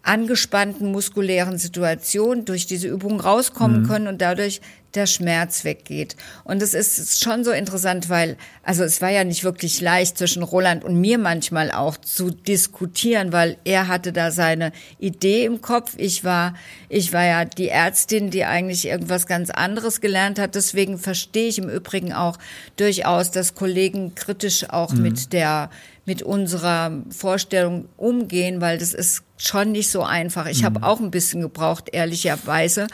angespannten 0.04 0.92
muskulären 0.92 1.58
Situation 1.58 2.44
durch 2.44 2.66
diese 2.66 2.88
Übung 2.88 3.20
rauskommen 3.20 3.82
mhm. 3.82 3.86
können 3.86 4.06
und 4.06 4.20
dadurch 4.20 4.60
der 4.94 5.06
Schmerz 5.06 5.64
weggeht. 5.64 6.14
Und 6.44 6.62
es 6.62 6.72
ist 6.72 7.22
schon 7.22 7.42
so 7.42 7.50
interessant, 7.50 8.08
weil, 8.08 8.36
also 8.62 8.84
es 8.84 9.02
war 9.02 9.10
ja 9.10 9.24
nicht 9.24 9.42
wirklich 9.42 9.80
leicht 9.80 10.18
zwischen 10.18 10.42
Roland 10.42 10.84
und 10.84 11.00
mir 11.00 11.18
manchmal 11.18 11.70
auch 11.72 11.96
zu 11.96 12.30
diskutieren, 12.30 13.32
weil 13.32 13.56
er 13.64 13.88
hatte 13.88 14.12
da 14.12 14.30
seine 14.30 14.72
Idee 14.98 15.46
im 15.46 15.60
Kopf. 15.60 15.94
Ich 15.96 16.22
war, 16.22 16.54
ich 16.88 17.12
war 17.12 17.24
ja 17.24 17.44
die 17.44 17.68
Ärztin, 17.68 18.30
die 18.30 18.44
eigentlich 18.44 18.86
irgendwas 18.86 19.26
ganz 19.26 19.50
anderes 19.50 20.00
gelernt 20.00 20.38
hat. 20.38 20.54
Deswegen 20.54 20.98
verstehe 20.98 21.48
ich 21.48 21.58
im 21.58 21.68
Übrigen 21.68 22.12
auch 22.12 22.38
durchaus, 22.76 23.30
dass 23.30 23.54
Kollegen 23.54 24.14
kritisch 24.14 24.70
auch 24.70 24.92
mhm. 24.92 25.02
mit 25.02 25.32
der 25.32 25.70
mit 26.06 26.22
unserer 26.22 26.92
Vorstellung 27.10 27.88
umgehen, 27.96 28.60
weil 28.60 28.78
das 28.78 28.92
ist 28.92 29.22
schon 29.36 29.72
nicht 29.72 29.90
so 29.90 30.02
einfach. 30.02 30.46
Ich 30.46 30.60
mhm. 30.60 30.66
habe 30.66 30.82
auch 30.82 31.00
ein 31.00 31.10
bisschen 31.10 31.40
gebraucht, 31.40 31.88
ehrlicherweise. 31.92 32.86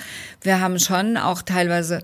Wir 0.42 0.60
haben 0.60 0.78
schon 0.78 1.16
auch 1.16 1.42
teilweise 1.42 2.02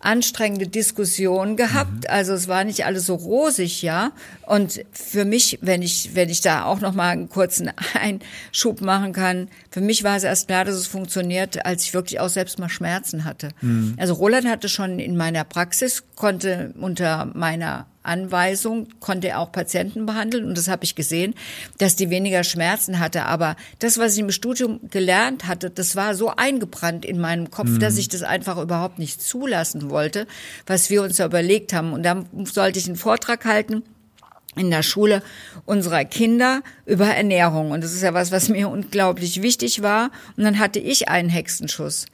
anstrengende 0.00 0.68
Diskussionen 0.68 1.56
gehabt. 1.56 1.90
Mhm. 1.90 2.08
Also 2.08 2.34
es 2.34 2.48
war 2.48 2.64
nicht 2.64 2.84
alles 2.84 3.06
so 3.06 3.14
rosig, 3.14 3.82
ja. 3.82 4.12
Und 4.46 4.84
für 4.92 5.24
mich, 5.24 5.58
wenn 5.62 5.82
ich, 5.82 6.10
wenn 6.14 6.28
ich 6.28 6.40
da 6.40 6.64
auch 6.64 6.80
noch 6.80 6.92
mal 6.92 7.10
einen 7.10 7.28
kurzen 7.28 7.72
Einschub 7.94 8.80
machen 8.80 9.12
kann, 9.12 9.48
für 9.70 9.80
mich 9.80 10.04
war 10.04 10.16
es 10.16 10.24
erst 10.24 10.48
klar, 10.48 10.64
dass 10.64 10.76
es 10.76 10.86
funktioniert, 10.86 11.64
als 11.64 11.84
ich 11.84 11.94
wirklich 11.94 12.20
auch 12.20 12.28
selbst 12.28 12.58
mal 12.58 12.68
Schmerzen 12.68 13.24
hatte. 13.24 13.48
Mhm. 13.60 13.94
Also 13.98 14.14
Roland 14.14 14.46
hatte 14.46 14.68
schon 14.68 14.98
in 14.98 15.16
meiner 15.16 15.44
Praxis, 15.44 16.04
konnte 16.14 16.72
unter 16.78 17.26
meiner 17.34 17.86
Anweisung 18.06 18.88
konnte 19.00 19.28
er 19.28 19.40
auch 19.40 19.52
Patienten 19.52 20.06
behandeln 20.06 20.46
und 20.46 20.56
das 20.56 20.68
habe 20.68 20.84
ich 20.84 20.94
gesehen, 20.94 21.34
dass 21.78 21.96
die 21.96 22.10
weniger 22.10 22.44
Schmerzen 22.44 22.98
hatte. 22.98 23.24
Aber 23.26 23.56
das, 23.78 23.98
was 23.98 24.14
ich 24.14 24.20
im 24.20 24.30
Studium 24.30 24.80
gelernt 24.90 25.46
hatte, 25.46 25.70
das 25.70 25.96
war 25.96 26.14
so 26.14 26.30
eingebrannt 26.34 27.04
in 27.04 27.18
meinem 27.18 27.50
Kopf, 27.50 27.68
mhm. 27.68 27.78
dass 27.80 27.98
ich 27.98 28.08
das 28.08 28.22
einfach 28.22 28.58
überhaupt 28.58 28.98
nicht 28.98 29.22
zulassen 29.22 29.90
wollte, 29.90 30.26
was 30.66 30.90
wir 30.90 31.02
uns 31.02 31.16
da 31.16 31.26
überlegt 31.26 31.72
haben. 31.72 31.92
Und 31.92 32.02
dann 32.02 32.26
sollte 32.44 32.78
ich 32.78 32.86
einen 32.86 32.96
Vortrag 32.96 33.44
halten 33.44 33.82
in 34.56 34.70
der 34.70 34.82
Schule 34.82 35.22
unserer 35.64 36.04
Kinder 36.04 36.62
über 36.86 37.06
Ernährung. 37.06 37.70
Und 37.70 37.84
das 37.84 37.92
ist 37.92 38.02
ja 38.02 38.14
was, 38.14 38.32
was 38.32 38.48
mir 38.48 38.68
unglaublich 38.68 39.42
wichtig 39.42 39.82
war. 39.82 40.10
Und 40.36 40.44
dann 40.44 40.58
hatte 40.58 40.78
ich 40.78 41.08
einen 41.08 41.28
Hexenschuss. 41.28 42.06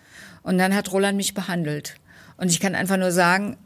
Und 0.42 0.58
dann 0.58 0.74
hat 0.74 0.92
Roland 0.92 1.16
mich 1.16 1.34
behandelt. 1.34 1.94
Und 2.36 2.50
ich 2.50 2.58
kann 2.58 2.74
einfach 2.74 2.96
nur 2.96 3.12
sagen, 3.12 3.56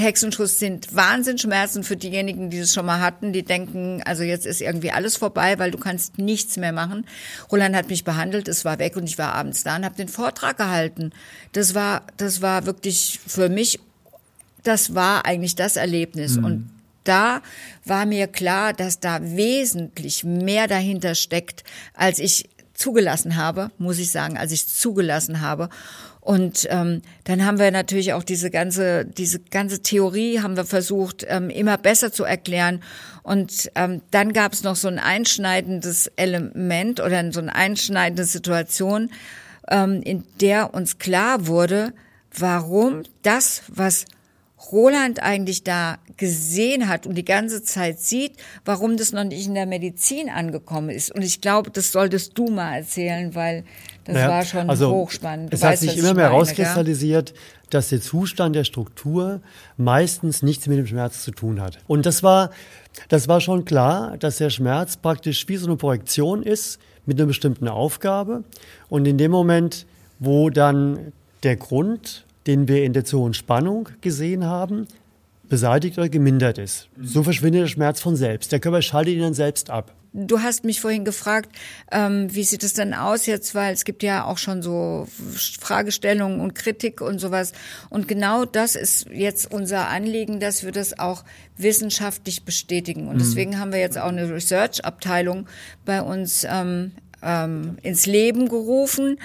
Hexenschuss 0.00 0.58
sind 0.58 0.94
Wahnsinnsschmerzen 0.94 1.82
für 1.82 1.96
diejenigen, 1.96 2.50
die 2.50 2.60
das 2.60 2.72
schon 2.72 2.86
mal 2.86 3.00
hatten. 3.00 3.32
Die 3.32 3.42
denken, 3.42 4.02
also 4.04 4.22
jetzt 4.22 4.46
ist 4.46 4.60
irgendwie 4.60 4.90
alles 4.90 5.16
vorbei, 5.16 5.58
weil 5.58 5.70
du 5.70 5.78
kannst 5.78 6.18
nichts 6.18 6.56
mehr 6.56 6.72
machen. 6.72 7.06
Roland 7.50 7.76
hat 7.76 7.88
mich 7.88 8.04
behandelt, 8.04 8.48
es 8.48 8.64
war 8.64 8.78
weg 8.78 8.96
und 8.96 9.04
ich 9.04 9.18
war 9.18 9.34
abends 9.34 9.64
da 9.64 9.76
und 9.76 9.84
habe 9.84 9.96
den 9.96 10.08
Vortrag 10.08 10.56
gehalten. 10.56 11.12
Das 11.52 11.74
war, 11.74 12.02
das 12.16 12.42
war 12.42 12.66
wirklich 12.66 13.20
für 13.26 13.48
mich, 13.48 13.80
das 14.62 14.94
war 14.94 15.24
eigentlich 15.26 15.54
das 15.54 15.76
Erlebnis. 15.76 16.36
Mhm. 16.36 16.44
Und 16.44 16.70
da 17.04 17.40
war 17.84 18.04
mir 18.04 18.26
klar, 18.26 18.72
dass 18.72 19.00
da 19.00 19.20
wesentlich 19.22 20.24
mehr 20.24 20.66
dahinter 20.66 21.14
steckt, 21.14 21.64
als 21.94 22.18
ich 22.18 22.48
zugelassen 22.74 23.36
habe, 23.36 23.70
muss 23.78 23.98
ich 23.98 24.10
sagen, 24.10 24.38
als 24.38 24.52
ich 24.52 24.68
zugelassen 24.68 25.40
habe. 25.40 25.68
Und 26.28 26.68
ähm, 26.68 27.00
dann 27.24 27.46
haben 27.46 27.58
wir 27.58 27.70
natürlich 27.70 28.12
auch 28.12 28.22
diese 28.22 28.50
ganze, 28.50 29.06
diese 29.06 29.40
ganze 29.40 29.80
Theorie 29.80 30.40
haben 30.40 30.58
wir 30.58 30.66
versucht, 30.66 31.24
ähm, 31.26 31.48
immer 31.48 31.78
besser 31.78 32.12
zu 32.12 32.24
erklären. 32.24 32.82
Und 33.22 33.70
ähm, 33.76 34.02
dann 34.10 34.34
gab 34.34 34.52
es 34.52 34.62
noch 34.62 34.76
so 34.76 34.88
ein 34.88 34.98
einschneidendes 34.98 36.08
Element 36.16 37.00
oder 37.00 37.32
so 37.32 37.40
eine 37.40 37.54
einschneidende 37.54 38.24
Situation, 38.24 39.10
ähm, 39.70 40.02
in 40.02 40.22
der 40.42 40.74
uns 40.74 40.98
klar 40.98 41.46
wurde, 41.46 41.94
warum 42.36 43.04
das, 43.22 43.62
was 43.68 44.04
Roland 44.70 45.22
eigentlich 45.22 45.62
da 45.62 45.96
gesehen 46.18 46.88
hat 46.88 47.06
und 47.06 47.14
die 47.14 47.24
ganze 47.24 47.62
Zeit 47.62 48.00
sieht, 48.00 48.32
warum 48.66 48.98
das 48.98 49.12
noch 49.12 49.24
nicht 49.24 49.46
in 49.46 49.54
der 49.54 49.66
Medizin 49.66 50.28
angekommen 50.28 50.90
ist. 50.90 51.14
Und 51.14 51.22
ich 51.22 51.40
glaube, 51.40 51.70
das 51.70 51.92
solltest 51.92 52.36
du 52.36 52.48
mal 52.48 52.78
erzählen, 52.78 53.34
weil 53.34 53.64
das 54.08 54.14
naja, 54.14 54.28
war 54.28 54.44
schon 54.44 54.70
also 54.70 54.90
hochspannend. 54.90 55.52
Du 55.52 55.56
es 55.56 55.62
weißt, 55.62 55.82
hat 55.82 55.90
sich 55.90 55.98
immer 55.98 56.14
mehr 56.14 56.30
herauskristallisiert, 56.30 57.34
dass 57.70 57.90
der 57.90 58.00
Zustand 58.00 58.56
der 58.56 58.64
Struktur 58.64 59.40
meistens 59.76 60.42
nichts 60.42 60.66
mit 60.66 60.78
dem 60.78 60.86
Schmerz 60.86 61.22
zu 61.22 61.30
tun 61.30 61.60
hat. 61.60 61.78
Und 61.86 62.06
das 62.06 62.22
war, 62.22 62.50
das 63.08 63.28
war 63.28 63.40
schon 63.40 63.64
klar, 63.64 64.16
dass 64.16 64.38
der 64.38 64.50
Schmerz 64.50 64.96
praktisch 64.96 65.46
wie 65.48 65.56
so 65.56 65.66
eine 65.66 65.76
Projektion 65.76 66.42
ist 66.42 66.78
mit 67.04 67.18
einer 67.18 67.26
bestimmten 67.26 67.68
Aufgabe. 67.68 68.44
Und 68.88 69.06
in 69.06 69.18
dem 69.18 69.30
Moment, 69.30 69.86
wo 70.18 70.50
dann 70.50 71.12
der 71.42 71.56
Grund, 71.56 72.24
den 72.46 72.66
wir 72.66 72.84
in 72.84 72.94
der 72.94 73.04
zu 73.04 73.20
hohen 73.20 73.34
Spannung 73.34 73.90
gesehen 74.00 74.44
haben, 74.44 74.88
beseitigt 75.48 75.98
oder 75.98 76.08
gemindert 76.08 76.58
ist. 76.58 76.88
So 77.00 77.22
verschwindet 77.22 77.62
der 77.62 77.68
Schmerz 77.68 78.00
von 78.00 78.16
selbst. 78.16 78.52
Der 78.52 78.60
Körper 78.60 78.82
schaltet 78.82 79.14
ihn 79.14 79.20
dann 79.20 79.34
selbst 79.34 79.70
ab. 79.70 79.92
Du 80.12 80.40
hast 80.40 80.64
mich 80.64 80.80
vorhin 80.80 81.04
gefragt, 81.04 81.50
ähm, 81.92 82.34
wie 82.34 82.44
sieht 82.44 82.64
es 82.64 82.74
denn 82.74 82.94
aus 82.94 83.26
jetzt, 83.26 83.54
weil 83.54 83.74
es 83.74 83.84
gibt 83.84 84.02
ja 84.02 84.24
auch 84.24 84.38
schon 84.38 84.62
so 84.62 85.06
Fragestellungen 85.60 86.40
und 86.40 86.54
Kritik 86.54 87.00
und 87.00 87.18
sowas. 87.18 87.52
Und 87.90 88.08
genau 88.08 88.44
das 88.44 88.74
ist 88.74 89.06
jetzt 89.10 89.52
unser 89.52 89.88
Anliegen, 89.88 90.40
dass 90.40 90.64
wir 90.64 90.72
das 90.72 90.98
auch 90.98 91.24
wissenschaftlich 91.56 92.44
bestätigen. 92.44 93.08
Und 93.08 93.16
mhm. 93.16 93.20
deswegen 93.20 93.58
haben 93.58 93.72
wir 93.72 93.80
jetzt 93.80 93.98
auch 93.98 94.08
eine 94.08 94.32
Research-Abteilung 94.32 95.46
bei 95.84 96.00
uns 96.02 96.44
ähm, 96.48 96.92
ähm, 97.22 97.76
ins 97.82 98.06
Leben 98.06 98.48
gerufen. 98.48 99.18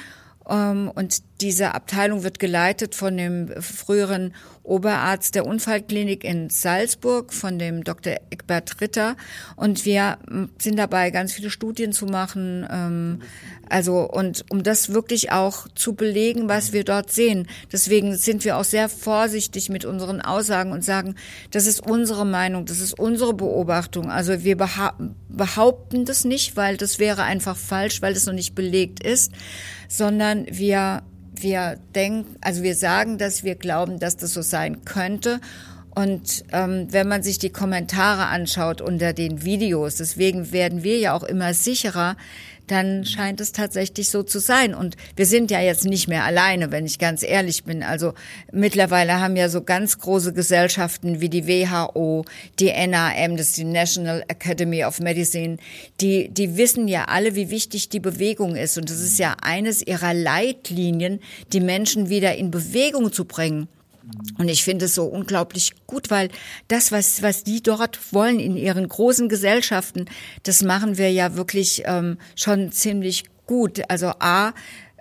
Ähm, 0.49 0.91
und 0.93 1.23
diese 1.41 1.73
Abteilung 1.73 2.23
wird 2.23 2.39
geleitet 2.39 2.95
von 2.95 3.17
dem 3.17 3.49
früheren 3.61 4.33
Oberarzt 4.63 5.35
der 5.35 5.45
Unfallklinik 5.45 6.23
in 6.23 6.49
Salzburg, 6.49 7.33
von 7.33 7.59
dem 7.59 7.83
Dr. 7.83 8.13
Eckbert 8.29 8.79
Ritter. 8.79 9.17
Und 9.57 9.85
wir 9.85 10.17
sind 10.57 10.79
dabei, 10.79 11.11
ganz 11.11 11.33
viele 11.33 11.49
Studien 11.49 11.91
zu 11.91 12.05
machen. 12.05 12.65
Ähm, 12.71 13.21
also, 13.69 14.09
und 14.09 14.45
um 14.49 14.63
das 14.63 14.93
wirklich 14.93 15.31
auch 15.31 15.67
zu 15.75 15.95
belegen, 15.95 16.47
was 16.47 16.71
wir 16.71 16.85
dort 16.85 17.11
sehen. 17.11 17.47
Deswegen 17.73 18.15
sind 18.15 18.45
wir 18.45 18.57
auch 18.57 18.63
sehr 18.63 18.87
vorsichtig 18.87 19.69
mit 19.69 19.83
unseren 19.83 20.21
Aussagen 20.21 20.71
und 20.71 20.83
sagen, 20.83 21.15
das 21.51 21.67
ist 21.67 21.85
unsere 21.85 22.25
Meinung, 22.25 22.65
das 22.65 22.79
ist 22.79 22.97
unsere 22.97 23.33
Beobachtung. 23.33 24.09
Also 24.09 24.43
wir 24.43 24.57
behaupten 25.27 26.05
das 26.05 26.23
nicht, 26.23 26.55
weil 26.55 26.77
das 26.77 26.99
wäre 26.99 27.23
einfach 27.23 27.57
falsch, 27.57 28.01
weil 28.01 28.13
das 28.13 28.25
noch 28.25 28.33
nicht 28.33 28.55
belegt 28.55 29.03
ist, 29.03 29.33
sondern 29.89 30.45
wir 30.49 31.03
wir 31.35 31.77
denken, 31.95 32.35
also 32.41 32.63
wir 32.63 32.75
sagen, 32.75 33.17
dass 33.17 33.43
wir 33.43 33.55
glauben, 33.55 33.99
dass 33.99 34.17
das 34.17 34.33
so 34.33 34.41
sein 34.41 34.85
könnte. 34.85 35.39
Und 35.95 36.43
ähm, 36.51 36.87
wenn 36.89 37.07
man 37.07 37.21
sich 37.21 37.37
die 37.37 37.51
Kommentare 37.51 38.25
anschaut 38.25 38.81
unter 38.81 39.13
den 39.13 39.43
Videos, 39.43 39.95
deswegen 39.95 40.51
werden 40.51 40.83
wir 40.83 40.97
ja 40.97 41.13
auch 41.13 41.23
immer 41.23 41.53
sicherer, 41.53 42.17
dann 42.67 43.05
scheint 43.05 43.41
es 43.41 43.51
tatsächlich 43.51 44.09
so 44.09 44.23
zu 44.23 44.39
sein. 44.39 44.73
Und 44.73 44.95
wir 45.15 45.25
sind 45.25 45.51
ja 45.51 45.59
jetzt 45.59 45.85
nicht 45.85 46.07
mehr 46.07 46.23
alleine, 46.23 46.71
wenn 46.71 46.85
ich 46.85 46.97
ganz 46.97 47.21
ehrlich 47.21 47.65
bin. 47.65 47.83
Also 47.83 48.13
mittlerweile 48.51 49.19
haben 49.19 49.35
ja 49.35 49.49
so 49.49 49.61
ganz 49.61 49.99
große 49.99 50.33
Gesellschaften 50.33 51.19
wie 51.19 51.29
die 51.29 51.47
WHO, 51.47 52.25
die 52.59 52.71
NAM, 52.71 53.37
das 53.37 53.49
ist 53.49 53.57
die 53.57 53.65
National 53.65 54.23
Academy 54.27 54.85
of 54.85 54.99
Medicine, 54.99 55.57
die, 55.99 56.29
die 56.29 56.57
wissen 56.57 56.87
ja 56.87 57.05
alle, 57.05 57.35
wie 57.35 57.49
wichtig 57.49 57.89
die 57.89 57.99
Bewegung 57.99 58.55
ist. 58.55 58.77
Und 58.77 58.89
das 58.89 59.01
ist 59.01 59.19
ja 59.19 59.35
eines 59.41 59.85
ihrer 59.85 60.13
Leitlinien, 60.13 61.19
die 61.51 61.59
Menschen 61.59 62.09
wieder 62.09 62.35
in 62.35 62.49
Bewegung 62.49 63.11
zu 63.11 63.25
bringen. 63.25 63.67
Und 64.37 64.49
ich 64.49 64.63
finde 64.63 64.85
es 64.85 64.95
so 64.95 65.05
unglaublich 65.05 65.73
gut, 65.87 66.11
weil 66.11 66.29
das, 66.67 66.91
was, 66.91 67.21
was 67.21 67.43
die 67.43 67.63
dort 67.63 68.13
wollen 68.13 68.39
in 68.39 68.57
ihren 68.57 68.87
großen 68.87 69.29
Gesellschaften, 69.29 70.05
das 70.43 70.61
machen 70.61 70.97
wir 70.97 71.11
ja 71.11 71.35
wirklich 71.35 71.83
ähm, 71.85 72.17
schon 72.35 72.71
ziemlich 72.71 73.23
gut. 73.45 73.81
Also 73.89 74.11
A, 74.19 74.53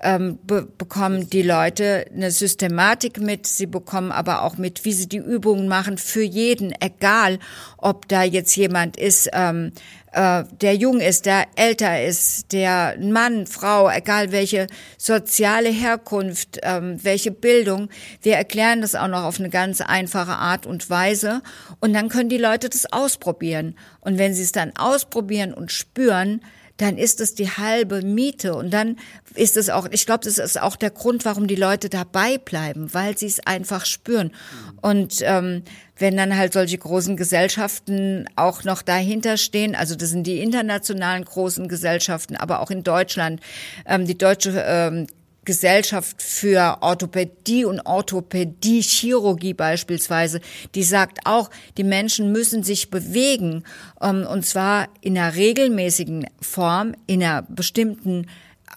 ähm, 0.03 0.39
be 0.45 0.67
bekommen 0.67 1.31
die 1.31 1.43
Leute 1.43 2.07
eine 2.13 2.31
Systematik 2.31 3.21
mit, 3.21 3.47
sie 3.47 3.67
bekommen 3.67 4.11
aber 4.13 4.43
auch 4.43 4.59
mit, 4.59 4.85
wie 4.85 4.93
sie 4.93 5.09
die 5.09 5.19
Übungen 5.19 5.69
machen 5.69 5.97
für 5.97 6.23
jeden, 6.23 6.75
egal 6.81 7.39
ob 7.79 8.09
da 8.09 8.25
jetzt 8.25 8.55
jemand 8.57 8.97
ist, 8.97 9.31
ähm, 9.33 9.73
äh, 10.13 10.45
der 10.61 10.77
jung 10.77 11.01
ist, 11.01 11.27
der 11.27 11.47
älter 11.57 12.05
ist, 12.05 12.53
der 12.53 12.97
Mann, 13.01 13.47
Frau, 13.47 13.91
egal 13.91 14.33
welche 14.33 14.67
soziale 14.99 15.71
Herkunft, 15.71 16.59
ähm, 16.63 17.03
welche 17.03 17.31
Bildung. 17.31 17.89
Wir 18.21 18.37
erklären 18.37 18.83
das 18.83 18.95
auch 18.95 19.09
noch 19.09 19.25
auf 19.25 19.39
eine 19.39 19.51
ganz 19.51 19.81
einfache 19.81 20.33
Art 20.33 20.67
und 20.67 20.91
Weise. 20.91 21.43
Und 21.81 21.95
dann 21.95 22.09
können 22.09 22.29
die 22.29 22.39
Leute 22.39 22.69
das 22.69 22.93
ausprobieren. 22.93 23.75
Und 24.01 24.19
wenn 24.19 24.35
sie 24.35 24.43
es 24.43 24.53
dann 24.53 24.73
ausprobieren 24.77 25.55
und 25.55 25.73
spüren, 25.73 26.43
dann 26.77 26.99
ist 26.99 27.21
es 27.21 27.35
die 27.35 27.49
halbe 27.51 28.03
Miete. 28.03 28.55
Und 28.55 28.71
dann 28.71 28.97
ist 29.35 29.57
es 29.57 29.71
auch, 29.71 29.89
ich 29.91 30.05
glaube, 30.07 30.25
das 30.25 30.39
ist 30.39 30.61
auch 30.61 30.77
der 30.77 30.91
Grund, 30.91 31.25
warum 31.25 31.47
die 31.47 31.57
Leute 31.57 31.89
dabei 31.89 32.39
bleiben, 32.39 32.93
weil 32.93 33.17
sie 33.17 33.27
es 33.27 33.41
einfach 33.47 33.87
spüren. 33.87 34.33
Und 34.81 35.21
ähm, 35.23 35.63
wenn 36.03 36.17
dann 36.17 36.37
halt 36.37 36.53
solche 36.53 36.77
großen 36.77 37.17
Gesellschaften 37.17 38.27
auch 38.35 38.65
noch 38.65 38.83
dahinter 38.83 39.37
stehen, 39.37 39.77
also 39.77 39.95
das 39.95 40.11
sind 40.11 40.27
die 40.27 40.41
internationalen 40.41 41.25
großen 41.25 41.69
Gesellschaften, 41.69 42.35
aber 42.35 42.61
auch 42.61 42.73
in 42.73 42.83
Deutschland, 42.83 43.41
ähm, 43.87 44.05
die 44.05 44.19
deutsche 44.19 44.65
ähm, 44.67 45.07
Gesellschaft 45.45 46.21
für 46.21 46.79
Orthopädie 46.81 47.65
und 47.65 47.87
Orthopädie-Chirurgie 47.87 49.55
beispielsweise, 49.55 50.41
die 50.75 50.83
sagt 50.83 51.21
auch, 51.25 51.51
die 51.77 51.85
Menschen 51.85 52.33
müssen 52.33 52.65
sich 52.65 52.91
bewegen, 52.91 53.63
ähm, 54.01 54.27
und 54.29 54.45
zwar 54.45 54.89
in 55.03 55.17
einer 55.17 55.37
regelmäßigen 55.37 56.27
Form, 56.41 56.97
in 57.07 57.23
einer 57.23 57.43
bestimmten 57.43 58.27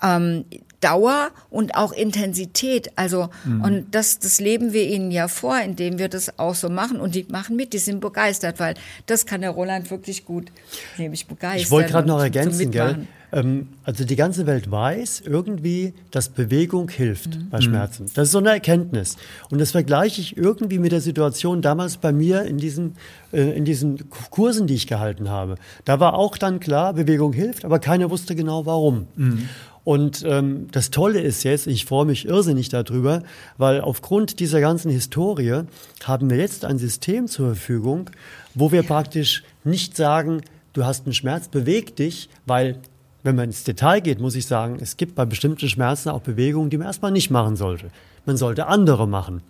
ähm, 0.03 0.45
Dauer 0.81 1.29
und 1.49 1.75
auch 1.75 1.91
Intensität. 1.91 2.91
Also, 2.95 3.29
mhm. 3.43 3.61
und 3.61 3.95
das, 3.95 4.19
das 4.19 4.39
leben 4.39 4.73
wir 4.73 4.87
ihnen 4.87 5.11
ja 5.11 5.27
vor, 5.27 5.59
indem 5.59 5.97
wir 5.99 6.09
das 6.09 6.39
auch 6.39 6.55
so 6.55 6.69
machen. 6.69 6.99
Und 6.99 7.15
die 7.15 7.25
machen 7.29 7.55
mit, 7.55 7.73
die 7.73 7.79
sind 7.79 7.99
begeistert, 7.99 8.59
weil 8.59 8.75
das 9.05 9.25
kann 9.25 9.41
der 9.41 9.51
Roland 9.51 9.89
wirklich 9.91 10.25
gut, 10.25 10.51
nämlich 10.97 11.27
begeistert. 11.27 11.61
Ich 11.61 11.71
wollte 11.71 11.91
gerade 11.91 12.07
noch 12.07 12.19
ergänzen, 12.19 12.71
gell? 12.71 13.07
Ähm, 13.35 13.67
also 13.83 14.05
die 14.05 14.15
ganze 14.15 14.47
Welt 14.47 14.71
weiß 14.71 15.23
irgendwie, 15.25 15.93
dass 16.11 16.29
Bewegung 16.29 16.89
hilft 16.89 17.35
mhm. 17.35 17.49
bei 17.49 17.61
Schmerzen. 17.61 18.09
Das 18.13 18.27
ist 18.27 18.31
so 18.31 18.37
eine 18.37 18.51
Erkenntnis. 18.51 19.17
Und 19.49 19.59
das 19.59 19.71
vergleiche 19.71 20.21
ich 20.21 20.37
irgendwie 20.37 20.79
mit 20.79 20.91
der 20.91 21.01
Situation 21.01 21.61
damals 21.61 21.97
bei 21.97 22.13
mir 22.13 22.43
in 22.43 22.57
diesen, 22.57 22.95
äh, 23.33 23.57
in 23.57 23.65
diesen 23.65 24.09
Kursen, 24.29 24.67
die 24.67 24.75
ich 24.75 24.87
gehalten 24.87 25.29
habe. 25.29 25.55
Da 25.83 25.99
war 25.99 26.13
auch 26.13 26.37
dann 26.37 26.59
klar, 26.59 26.93
Bewegung 26.93 27.33
hilft, 27.33 27.65
aber 27.65 27.79
keiner 27.79 28.09
wusste 28.09 28.35
genau 28.35 28.65
warum. 28.65 29.07
Mhm. 29.15 29.49
Und 29.85 30.25
ähm, 30.27 30.67
das 30.71 30.89
Tolle 30.89 31.21
ist 31.21 31.43
jetzt, 31.43 31.67
ich 31.67 31.85
freue 31.85 32.05
mich 32.05 32.25
irrsinnig 32.27 32.69
darüber, 32.69 33.21
weil 33.57 33.79
aufgrund 33.79 34.39
dieser 34.39 34.59
ganzen 34.59 34.89
Historie 34.89 35.61
haben 36.03 36.29
wir 36.29 36.37
jetzt 36.37 36.65
ein 36.65 36.79
System 36.79 37.27
zur 37.27 37.49
Verfügung, 37.49 38.09
wo 38.55 38.71
wir 38.71 38.81
praktisch 38.81 39.43
nicht 39.63 39.95
sagen, 39.95 40.41
du 40.73 40.85
hast 40.85 41.05
einen 41.05 41.13
Schmerz, 41.13 41.49
beweg 41.49 41.95
dich, 41.95 42.29
weil 42.47 42.79
wenn 43.21 43.35
man 43.35 43.45
ins 43.45 43.63
Detail 43.63 44.01
geht, 44.01 44.19
muss 44.19 44.35
ich 44.35 44.47
sagen, 44.47 44.77
es 44.81 44.97
gibt 44.97 45.13
bei 45.13 45.25
bestimmten 45.25 45.69
Schmerzen 45.69 46.09
auch 46.09 46.21
Bewegungen, 46.21 46.71
die 46.71 46.77
man 46.77 46.87
erstmal 46.87 47.11
nicht 47.11 47.29
machen 47.29 47.55
sollte. 47.55 47.91
Man 48.25 48.37
sollte 48.37 48.65
andere 48.65 49.07
machen. 49.07 49.43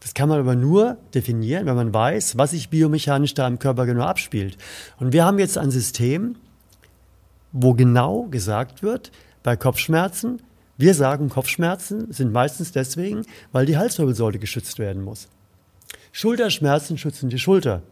Das 0.00 0.12
kann 0.12 0.28
man 0.28 0.40
aber 0.40 0.56
nur 0.56 0.98
definieren, 1.14 1.64
wenn 1.64 1.74
man 1.74 1.94
weiß, 1.94 2.36
was 2.36 2.50
sich 2.50 2.68
biomechanisch 2.68 3.32
da 3.32 3.46
im 3.46 3.58
Körper 3.58 3.86
genau 3.86 4.04
abspielt. 4.04 4.58
Und 5.00 5.14
wir 5.14 5.24
haben 5.24 5.38
jetzt 5.38 5.56
ein 5.56 5.70
System, 5.70 6.36
wo 7.52 7.72
genau 7.72 8.24
gesagt 8.24 8.82
wird, 8.82 9.10
bei 9.44 9.56
Kopfschmerzen, 9.56 10.42
wir 10.76 10.94
sagen, 10.94 11.28
Kopfschmerzen 11.28 12.12
sind 12.12 12.32
meistens 12.32 12.72
deswegen, 12.72 13.24
weil 13.52 13.66
die 13.66 13.76
Halswirbelsäule 13.76 14.40
geschützt 14.40 14.80
werden 14.80 15.04
muss. 15.04 15.28
Schulterschmerzen 16.10 16.98
schützen 16.98 17.28
die 17.28 17.38
Schulter. 17.38 17.82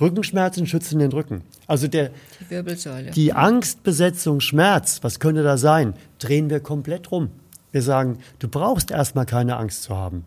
Rückenschmerzen 0.00 0.66
schützen 0.66 0.98
den 0.98 1.12
Rücken. 1.12 1.42
Also 1.68 1.86
der, 1.86 2.10
die 2.40 2.50
Wirbelsäule. 2.50 3.12
Die 3.12 3.32
Angstbesetzung, 3.32 4.40
Schmerz, 4.40 5.00
was 5.02 5.20
könnte 5.20 5.44
da 5.44 5.56
sein, 5.56 5.94
drehen 6.18 6.50
wir 6.50 6.58
komplett 6.58 7.12
rum. 7.12 7.30
Wir 7.70 7.82
sagen, 7.82 8.18
du 8.40 8.48
brauchst 8.48 8.90
erstmal 8.90 9.26
keine 9.26 9.56
Angst 9.56 9.84
zu 9.84 9.94
haben. 9.94 10.24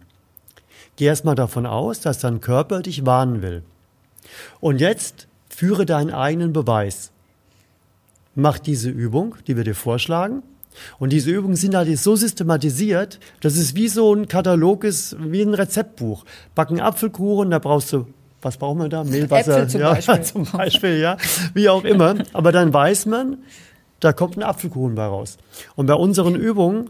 Geh 0.95 1.05
erstmal 1.05 1.35
davon 1.35 1.65
aus, 1.65 1.99
dass 1.99 2.19
dein 2.19 2.39
Körper 2.39 2.81
dich 2.81 3.05
warnen 3.05 3.41
will. 3.41 3.63
Und 4.61 4.79
jetzt 4.79 5.27
führe 5.49 5.85
deinen 5.85 6.11
eigenen 6.11 6.53
Beweis. 6.53 7.11
Mach 8.35 8.59
diese 8.59 8.89
Übung, 8.89 9.35
die 9.47 9.57
wir 9.57 9.63
dir 9.63 9.75
vorschlagen. 9.75 10.43
Und 10.99 11.11
diese 11.11 11.31
Übungen 11.31 11.55
sind 11.55 11.75
halt 11.75 11.97
so 11.97 12.15
systematisiert, 12.15 13.19
dass 13.41 13.55
es 13.55 13.75
wie 13.75 13.87
so 13.87 14.13
ein 14.13 14.27
Katalog 14.27 14.83
ist, 14.83 15.15
wie 15.19 15.41
ein 15.41 15.53
Rezeptbuch. 15.53 16.25
Backen 16.55 16.79
Apfelkuchen, 16.79 17.51
da 17.51 17.59
brauchst 17.59 17.93
du 17.93 18.07
was 18.41 18.57
braucht 18.57 18.77
man 18.77 18.89
da? 18.89 19.03
Mehlwasser, 19.03 19.67
zum, 19.67 19.81
ja, 19.81 19.93
Beispiel. 19.93 20.21
zum 20.21 20.45
Beispiel, 20.45 20.99
ja, 20.99 21.17
wie 21.53 21.69
auch 21.69 21.83
immer. 21.83 22.15
Aber 22.33 22.51
dann 22.51 22.73
weiß 22.73 23.07
man, 23.07 23.39
da 23.99 24.13
kommt 24.13 24.37
ein 24.37 24.43
Apfelkuchen 24.43 24.95
bei 24.95 25.05
raus. 25.05 25.37
Und 25.75 25.87
bei 25.87 25.95
unseren 25.95 26.35
Übungen 26.35 26.89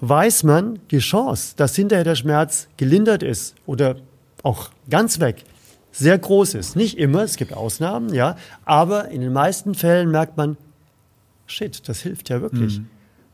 weiß 0.00 0.42
man 0.44 0.78
die 0.90 0.98
Chance, 0.98 1.54
dass 1.56 1.76
hinterher 1.76 2.04
der 2.04 2.16
Schmerz 2.16 2.68
gelindert 2.76 3.22
ist 3.22 3.54
oder 3.66 3.96
auch 4.42 4.70
ganz 4.88 5.20
weg, 5.20 5.44
sehr 5.92 6.18
groß 6.18 6.54
ist. 6.54 6.76
Nicht 6.76 6.98
immer, 6.98 7.22
es 7.22 7.36
gibt 7.36 7.52
Ausnahmen, 7.52 8.12
ja, 8.14 8.36
aber 8.64 9.08
in 9.08 9.20
den 9.20 9.32
meisten 9.32 9.74
Fällen 9.74 10.10
merkt 10.10 10.36
man, 10.36 10.56
shit, 11.46 11.88
das 11.88 12.00
hilft 12.00 12.30
ja 12.30 12.40
wirklich. 12.40 12.80
Mhm. 12.80 12.88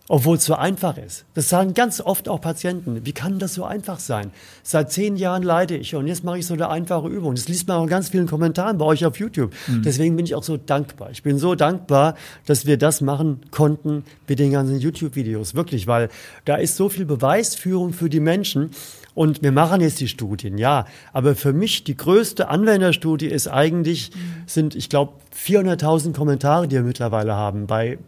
Obwohl 0.08 0.36
es 0.36 0.44
so 0.44 0.54
einfach 0.54 0.96
ist. 0.98 1.24
Das 1.34 1.48
sagen 1.48 1.74
ganz 1.74 2.00
oft 2.00 2.28
auch 2.28 2.40
Patienten. 2.40 3.04
Wie 3.04 3.12
kann 3.12 3.40
das 3.40 3.54
so 3.54 3.64
einfach 3.64 3.98
sein? 3.98 4.30
Seit 4.62 4.92
zehn 4.92 5.16
Jahren 5.16 5.42
leide 5.42 5.76
ich 5.76 5.96
und 5.96 6.06
jetzt 6.06 6.22
mache 6.22 6.38
ich 6.38 6.46
so 6.46 6.54
eine 6.54 6.68
einfache 6.68 7.08
Übung. 7.08 7.34
Das 7.34 7.48
liest 7.48 7.66
man 7.66 7.78
auch 7.78 7.82
in 7.82 7.88
ganz 7.88 8.10
vielen 8.10 8.28
Kommentaren 8.28 8.78
bei 8.78 8.84
euch 8.84 9.04
auf 9.04 9.18
YouTube. 9.18 9.52
Mhm. 9.66 9.82
Deswegen 9.82 10.14
bin 10.14 10.24
ich 10.24 10.36
auch 10.36 10.44
so 10.44 10.56
dankbar. 10.56 11.10
Ich 11.10 11.24
bin 11.24 11.38
so 11.38 11.56
dankbar, 11.56 12.14
dass 12.46 12.66
wir 12.66 12.76
das 12.76 13.00
machen 13.00 13.40
konnten 13.50 14.04
mit 14.28 14.38
den 14.38 14.52
ganzen 14.52 14.78
YouTube-Videos. 14.78 15.56
Wirklich, 15.56 15.88
weil 15.88 16.08
da 16.44 16.54
ist 16.54 16.76
so 16.76 16.88
viel 16.88 17.04
Beweisführung 17.04 17.92
für 17.92 18.08
die 18.08 18.20
Menschen. 18.20 18.70
Und 19.14 19.42
wir 19.42 19.50
machen 19.50 19.80
jetzt 19.80 19.98
die 20.00 20.08
Studien, 20.08 20.58
ja. 20.58 20.84
Aber 21.12 21.34
für 21.34 21.54
mich 21.54 21.84
die 21.84 21.96
größte 21.96 22.48
Anwenderstudie 22.48 23.26
ist 23.26 23.48
eigentlich, 23.48 24.10
mhm. 24.14 24.42
sind, 24.46 24.74
ich 24.76 24.88
glaube, 24.88 25.14
400.000 25.34 26.12
Kommentare, 26.12 26.68
die 26.68 26.76
wir 26.76 26.82
mittlerweile 26.82 27.34
haben 27.34 27.66
bei 27.66 27.98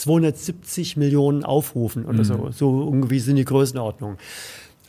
270 0.00 0.96
Millionen 0.96 1.44
Aufrufen 1.44 2.04
oder 2.04 2.18
mhm. 2.18 2.24
so. 2.24 2.50
So 2.52 2.84
irgendwie 2.84 3.20
sind 3.20 3.36
die 3.36 3.44
Größenordnungen. 3.44 4.18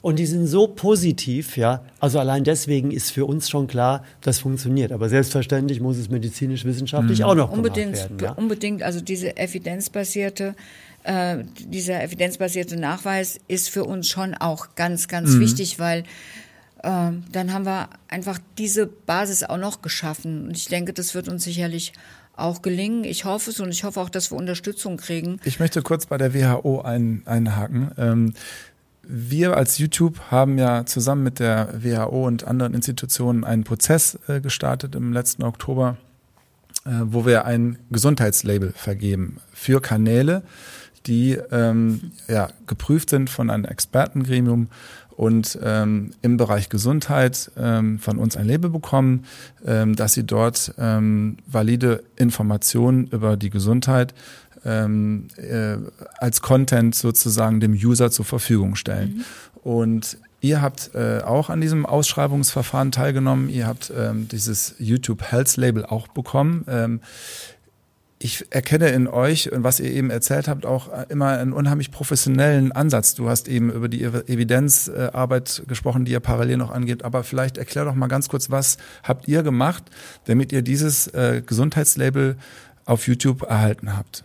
Und 0.02 0.18
die 0.18 0.26
sind 0.26 0.48
so 0.48 0.68
positiv, 0.68 1.58
ja. 1.58 1.84
Also 2.00 2.20
allein 2.20 2.44
deswegen 2.44 2.90
ist 2.90 3.12
für 3.12 3.26
uns 3.26 3.50
schon 3.50 3.68
klar, 3.68 4.04
das 4.22 4.40
funktioniert. 4.40 4.92
Aber 4.92 5.10
selbstverständlich 5.10 5.80
muss 5.80 5.98
es 5.98 6.10
medizinisch-wissenschaftlich 6.10 7.20
mhm. 7.20 7.26
auch 7.26 7.36
noch 7.36 7.52
unbedingt, 7.52 7.96
werden. 7.96 8.18
Ja? 8.20 8.32
Unbedingt. 8.32 8.82
Also 8.82 9.00
diese 9.00 9.38
evidenzbasierte, 9.38 10.56
äh, 11.04 11.44
dieser 11.60 12.04
evidenzbasierte 12.04 12.78
Nachweis 12.78 13.40
ist 13.48 13.70
für 13.70 13.84
uns 13.84 14.10
schon 14.10 14.34
auch 14.34 14.74
ganz, 14.76 15.08
ganz 15.08 15.32
mhm. 15.32 15.42
wichtig, 15.42 15.78
weil 15.78 16.00
äh, 16.82 17.12
dann 17.32 17.54
haben 17.54 17.66
wir 17.66 17.90
einfach 18.08 18.40
diese 18.58 18.88
Basis 18.88 19.44
auch 19.44 19.58
noch 19.58 19.84
geschaffen. 19.84 20.48
Und 20.48 20.58
ich 20.58 20.66
denke, 20.66 20.94
das 20.94 21.14
wird 21.14 21.30
uns 21.30 21.44
sicherlich 21.44 21.94
auch 22.36 22.62
gelingen. 22.62 23.04
Ich 23.04 23.26
hoffe 23.26 23.50
es 23.52 23.60
und 23.60 23.70
ich 23.70 23.84
hoffe 23.84 24.00
auch, 24.00 24.10
dass 24.10 24.32
wir 24.32 24.38
Unterstützung 24.38 24.98
kriegen. 24.98 25.40
Ich 25.44 25.60
möchte 25.60 25.82
kurz 25.82 26.06
bei 26.06 26.18
der 26.18 26.34
WHO 26.34 26.82
ein, 26.82 27.24
einhaken. 27.26 27.92
Ähm, 27.98 28.34
wir 29.04 29.58
als 29.58 29.78
YouTube 29.78 30.20
haben 30.32 30.58
ja 30.58 30.86
zusammen 30.86 31.24
mit 31.24 31.40
der 31.40 31.84
WHO 31.84 32.28
und 32.28 32.46
anderen 32.46 32.74
Institutionen 32.74 33.44
einen 33.44 33.64
Prozess 33.64 34.18
äh, 34.28 34.40
gestartet 34.40 34.96
im 34.96 35.12
letzten 35.12 35.44
Oktober, 35.44 35.98
äh, 36.86 36.92
wo 37.04 37.26
wir 37.26 37.46
ein 37.46 37.78
Gesundheitslabel 37.90 38.74
vergeben 38.76 39.42
für 39.54 39.82
Kanäle, 39.82 40.44
die 41.08 41.34
ähm, 41.52 42.12
ja, 42.28 42.50
geprüft 42.68 43.10
sind 43.10 43.30
von 43.30 43.50
einem 43.50 43.66
Expertengremium 43.66 44.70
und 45.22 45.60
ähm, 45.62 46.14
im 46.24 46.38
Bereich 46.38 46.70
Gesundheit 46.70 47.52
ähm, 47.56 48.00
von 48.00 48.18
uns 48.18 48.36
ein 48.36 48.48
Label 48.48 48.72
bekommen, 48.72 49.26
ähm, 49.64 49.96
dass 49.96 50.14
sie 50.14 50.24
dort 50.24 50.74
ähm, 50.80 51.38
valide 51.46 52.04
Informationen 52.16 53.06
über 53.06 53.38
die 53.38 53.52
Gesundheit 53.52 54.16
ähm, 54.66 55.28
äh, 55.38 55.78
als 56.18 56.42
Content 56.42 56.96
sozusagen 56.96 57.60
dem 57.60 57.74
User 57.74 58.10
zur 58.10 58.26
Verfügung 58.26 58.76
stellen. 58.76 59.18
Mhm. 59.18 59.72
Und 59.72 60.18
Ihr 60.44 60.60
habt 60.60 60.96
äh, 60.96 61.22
auch 61.24 61.52
an 61.52 61.62
diesem 61.62 61.86
Ausschreibungsverfahren 61.86 62.92
teilgenommen. 62.92 63.48
Ihr 63.48 63.68
habt 63.68 63.94
ähm, 63.96 64.28
dieses 64.28 64.74
YouTube 64.80 65.22
Health 65.22 65.56
Label 65.56 65.86
auch 65.86 66.08
bekommen. 66.08 66.66
Ähm, 66.68 67.00
ich 68.24 68.46
erkenne 68.52 68.90
in 68.90 69.08
euch 69.08 69.52
und 69.52 69.64
was 69.64 69.80
ihr 69.80 69.92
eben 69.92 70.12
erzählt 70.12 70.48
habt, 70.48 70.66
auch 70.66 70.90
immer 71.10 71.30
einen 71.40 71.54
unheimlich 71.54 71.92
professionellen 71.92 72.72
Ansatz. 72.72 73.16
Du 73.16 73.28
hast 73.30 73.48
eben 73.48 73.72
über 73.72 73.90
die 73.90 74.04
Evidenzarbeit 74.04 75.64
gesprochen, 75.68 76.06
die 76.06 76.12
ihr 76.12 76.20
parallel 76.20 76.58
noch 76.58 76.72
angeht. 76.72 77.04
Aber 77.04 77.24
vielleicht 77.24 77.58
erklär 77.58 77.86
doch 77.86 77.96
mal 77.96 78.08
ganz 78.08 78.30
kurz, 78.30 78.52
was 78.52 78.78
habt 79.04 79.28
ihr 79.28 79.42
gemacht, 79.42 79.84
damit 80.26 80.52
ihr 80.52 80.62
dieses 80.62 81.08
äh, 81.08 81.42
Gesundheitslabel 81.44 82.38
auf 82.86 83.08
YouTube 83.08 83.42
erhalten 83.42 83.98
habt? 83.98 84.24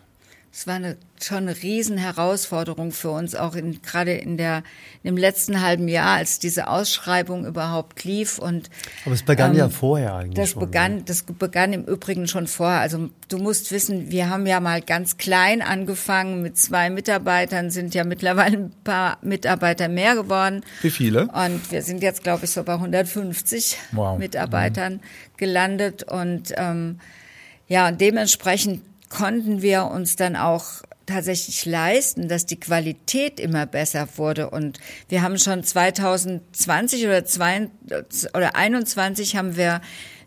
Es 0.57 0.66
war 0.66 0.77
eine, 0.77 0.97
schon 1.23 1.49
eine 1.49 1.62
Riesenherausforderung 1.62 2.90
für 2.90 3.11
uns, 3.11 3.35
auch 3.35 3.55
in, 3.55 3.83
gerade 3.83 4.14
in 4.14 4.38
der, 4.38 4.62
im 5.03 5.19
letzten 5.19 5.61
halben 5.61 5.87
Jahr, 5.87 6.16
als 6.16 6.38
diese 6.38 6.69
Ausschreibung 6.69 7.45
überhaupt 7.45 8.05
lief. 8.05 8.38
Und, 8.38 8.71
Aber 9.05 9.14
es 9.14 9.23
begann 9.23 9.51
ähm, 9.51 9.59
ja 9.59 9.69
vorher 9.69 10.14
eigentlich. 10.14 10.37
Das 10.37 10.53
schon, 10.53 10.61
begann, 10.61 10.97
ja. 10.97 11.03
das 11.05 11.25
begann 11.25 11.75
im 11.75 11.85
Übrigen 11.85 12.27
schon 12.27 12.47
vorher. 12.47 12.81
Also 12.81 13.11
du 13.29 13.37
musst 13.37 13.71
wissen, 13.71 14.11
wir 14.11 14.31
haben 14.31 14.47
ja 14.47 14.61
mal 14.61 14.81
ganz 14.81 15.19
klein 15.19 15.61
angefangen 15.61 16.40
mit 16.40 16.57
zwei 16.57 16.88
Mitarbeitern, 16.88 17.71
sind 17.71 17.95
ja 17.95 18.05
mittlerweile 18.05 18.57
ein 18.57 18.73
paar 18.83 19.19
Mitarbeiter 19.21 19.88
mehr 19.88 20.14
geworden. 20.14 20.64
Wie 20.81 20.90
viele? 20.90 21.29
Und 21.29 21.71
wir 21.71 21.83
sind 21.83 22.03
jetzt, 22.03 22.23
glaube 22.23 22.47
ich, 22.47 22.53
so 22.53 22.64
bei 22.64 22.73
150 22.73 23.77
wow. 23.92 24.19
Mitarbeitern 24.19 24.95
mhm. 24.95 25.01
gelandet. 25.37 26.03
Und 26.05 26.55
ähm, 26.57 26.99
ja, 27.69 27.88
und 27.88 28.01
dementsprechend 28.01 28.81
konnten 29.09 29.62
wir 29.62 29.87
uns 29.87 30.16
dann 30.16 30.37
auch 30.37 30.83
tatsächlich 31.07 31.64
leisten, 31.64 32.29
dass 32.29 32.47
die 32.47 32.59
Qualität 32.59 33.38
immer 33.38 33.66
besser 33.66 34.09
wurde. 34.16 34.51
Und 34.51 34.79
wir 35.09 35.23
haben 35.23 35.38
schon 35.38 35.62
2020 35.62 37.07
oder, 37.07 37.25
22, 37.25 38.35
oder 38.35 38.57
21 38.57 39.37
haben 39.37 39.57
wir 39.57 39.81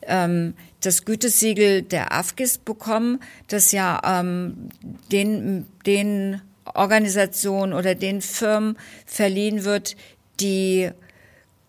ähm, 0.04 0.54
das 0.82 1.04
Gütesiegel 1.04 1.82
der 1.82 2.14
AFGIS 2.14 2.60
bekommen, 2.60 3.20
das 3.48 3.72
ja 3.72 4.02
ähm, 4.06 4.70
den, 5.12 5.68
den 5.86 6.42
Organisationen 6.74 7.74
oder 7.74 7.96
den 7.96 8.22
Firmen 8.22 8.78
verliehen 9.06 9.66
wird, 9.66 9.98
die 10.40 10.92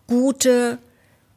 gute 0.07 0.77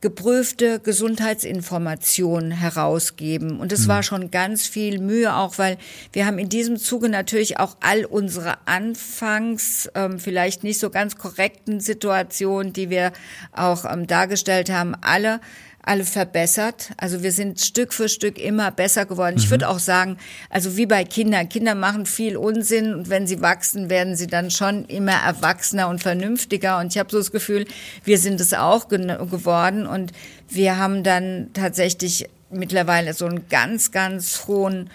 geprüfte 0.04 0.80
Gesundheitsinformationen 0.80 2.50
herausgeben. 2.50 3.58
Und 3.58 3.72
es 3.72 3.88
war 3.88 3.96
mhm. 3.96 4.02
schon 4.02 4.30
ganz 4.30 4.66
viel 4.66 4.98
Mühe 4.98 5.34
auch, 5.34 5.56
weil 5.56 5.78
wir 6.12 6.26
haben 6.26 6.38
in 6.38 6.50
diesem 6.50 6.76
Zuge 6.76 7.08
natürlich 7.08 7.58
auch 7.58 7.78
all 7.80 8.04
unsere 8.04 8.58
anfangs 8.66 9.88
ähm, 9.94 10.18
vielleicht 10.18 10.62
nicht 10.62 10.78
so 10.78 10.90
ganz 10.90 11.16
korrekten 11.16 11.80
Situationen, 11.80 12.74
die 12.74 12.90
wir 12.90 13.14
auch 13.52 13.90
ähm, 13.90 14.06
dargestellt 14.06 14.68
haben, 14.68 14.94
alle 15.00 15.40
alle 15.86 16.04
verbessert. 16.04 16.90
Also 16.96 17.22
wir 17.22 17.32
sind 17.32 17.60
Stück 17.60 17.92
für 17.92 18.08
Stück 18.08 18.38
immer 18.38 18.70
besser 18.70 19.04
geworden. 19.04 19.36
Ich 19.36 19.46
mhm. 19.46 19.50
würde 19.50 19.68
auch 19.68 19.78
sagen, 19.78 20.16
also 20.48 20.76
wie 20.76 20.86
bei 20.86 21.04
Kindern. 21.04 21.48
Kinder 21.48 21.74
machen 21.74 22.06
viel 22.06 22.36
Unsinn 22.36 22.94
und 22.94 23.10
wenn 23.10 23.26
sie 23.26 23.42
wachsen, 23.42 23.90
werden 23.90 24.16
sie 24.16 24.26
dann 24.26 24.50
schon 24.50 24.86
immer 24.86 25.12
erwachsener 25.12 25.88
und 25.88 26.02
vernünftiger. 26.02 26.78
Und 26.78 26.88
ich 26.94 26.98
habe 26.98 27.10
so 27.10 27.18
das 27.18 27.30
Gefühl, 27.30 27.66
wir 28.04 28.18
sind 28.18 28.40
es 28.40 28.54
auch 28.54 28.88
geworden 28.88 29.86
und 29.86 30.12
wir 30.48 30.78
haben 30.78 31.02
dann 31.02 31.50
tatsächlich 31.52 32.28
mittlerweile 32.50 33.12
so 33.12 33.26
einen 33.26 33.48
ganz, 33.48 33.90
ganz 33.90 34.46
hohen 34.46 34.90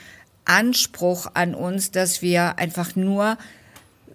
Anspruch 0.46 1.28
an 1.36 1.54
uns, 1.54 1.92
dass 1.92 2.22
wir 2.22 2.58
einfach 2.58 2.96
nur 2.96 3.38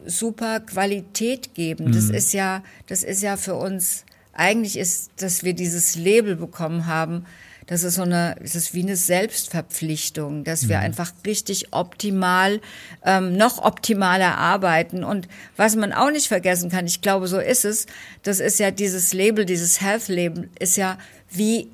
super 0.07 0.61
Qualität 0.61 1.55
geben. 1.55 1.87
Mhm. 1.87 1.93
Das 1.93 2.11
ist 2.11 2.33
ja, 2.33 2.63
das 2.89 3.05
ist 3.05 3.23
ja 3.23 3.37
für 3.37 3.55
uns 3.55 4.05
eigentlich 4.37 4.79
ist, 4.79 5.11
dass 5.17 5.45
wir 5.45 5.55
dieses 5.55 5.97
Label 5.97 6.37
bekommen 6.37 6.87
haben, 6.87 7.27
das 7.67 7.83
ist 7.83 7.95
so 7.95 8.03
eine, 8.03 8.37
es 8.43 8.55
ist 8.55 8.75
wie 8.75 8.83
eine 8.83 8.97
Selbstverpflichtung, 8.97 10.45
dass 10.45 10.69
wir 10.69 10.79
mhm. 10.79 10.85
einfach 10.85 11.13
richtig 11.27 11.73
optimal, 11.73 12.61
ähm, 13.05 13.37
noch 13.37 13.63
optimaler 13.63 14.37
arbeiten. 14.37 15.03
Und 15.03 15.29
was 15.57 15.75
man 15.75 15.93
auch 15.93 16.11
nicht 16.11 16.29
vergessen 16.29 16.71
kann, 16.71 16.87
ich 16.87 17.01
glaube, 17.01 17.27
so 17.27 17.39
ist 17.39 17.65
es, 17.65 17.87
das 18.23 18.41
ist 18.41 18.59
ja 18.59 18.71
dieses 18.71 19.15
Label, 19.15 19.47
dieses 19.47 19.81
Health-Label, 19.81 20.51
ist 20.59 20.77
ja 20.77 20.99
wie, 21.31 21.69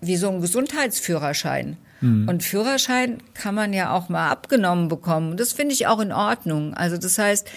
wie 0.00 0.16
so 0.16 0.28
ein 0.28 0.40
Gesundheitsführerschein. 0.40 1.76
Mhm. 2.00 2.28
Und 2.28 2.42
Führerschein 2.42 3.22
kann 3.34 3.54
man 3.54 3.72
ja 3.72 3.92
auch 3.92 4.08
mal 4.08 4.28
abgenommen 4.28 4.88
bekommen. 4.88 5.32
Und 5.32 5.40
das 5.40 5.52
finde 5.52 5.74
ich 5.74 5.86
auch 5.86 6.00
in 6.00 6.10
Ordnung. 6.10 6.74
Also 6.74 6.96
das 6.96 7.18
heißt, 7.18 7.48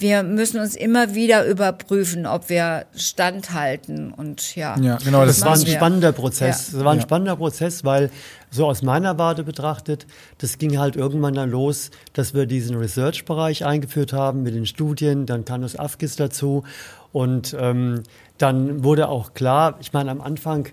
wir 0.00 0.22
müssen 0.22 0.60
uns 0.60 0.76
immer 0.76 1.14
wieder 1.14 1.46
überprüfen, 1.46 2.26
ob 2.26 2.48
wir 2.48 2.86
standhalten 2.94 4.12
und 4.12 4.54
ja. 4.54 4.78
Ja, 4.78 4.96
genau, 4.96 5.24
das, 5.24 5.40
das 5.40 5.46
war 5.46 5.54
ein 5.54 5.66
wir. 5.66 5.74
spannender 5.74 6.12
Prozess. 6.12 6.68
Ja. 6.68 6.78
Das 6.78 6.84
war 6.84 6.92
ein 6.92 6.98
ja. 6.98 7.02
spannender 7.02 7.36
Prozess, 7.36 7.84
weil 7.84 8.10
so 8.50 8.66
aus 8.66 8.82
meiner 8.82 9.18
Warte 9.18 9.44
betrachtet, 9.44 10.06
das 10.38 10.58
ging 10.58 10.78
halt 10.78 10.96
irgendwann 10.96 11.34
dann 11.34 11.50
los, 11.50 11.90
dass 12.12 12.34
wir 12.34 12.46
diesen 12.46 12.76
Research-Bereich 12.76 13.64
eingeführt 13.64 14.12
haben 14.12 14.42
mit 14.42 14.54
den 14.54 14.66
Studien, 14.66 15.26
dann 15.26 15.44
kam 15.44 15.62
das 15.62 15.76
AFGIS 15.76 16.16
dazu 16.16 16.64
und 17.12 17.56
ähm, 17.58 18.02
dann 18.38 18.84
wurde 18.84 19.08
auch 19.08 19.34
klar, 19.34 19.76
ich 19.80 19.92
meine 19.92 20.10
am 20.10 20.20
Anfang, 20.20 20.68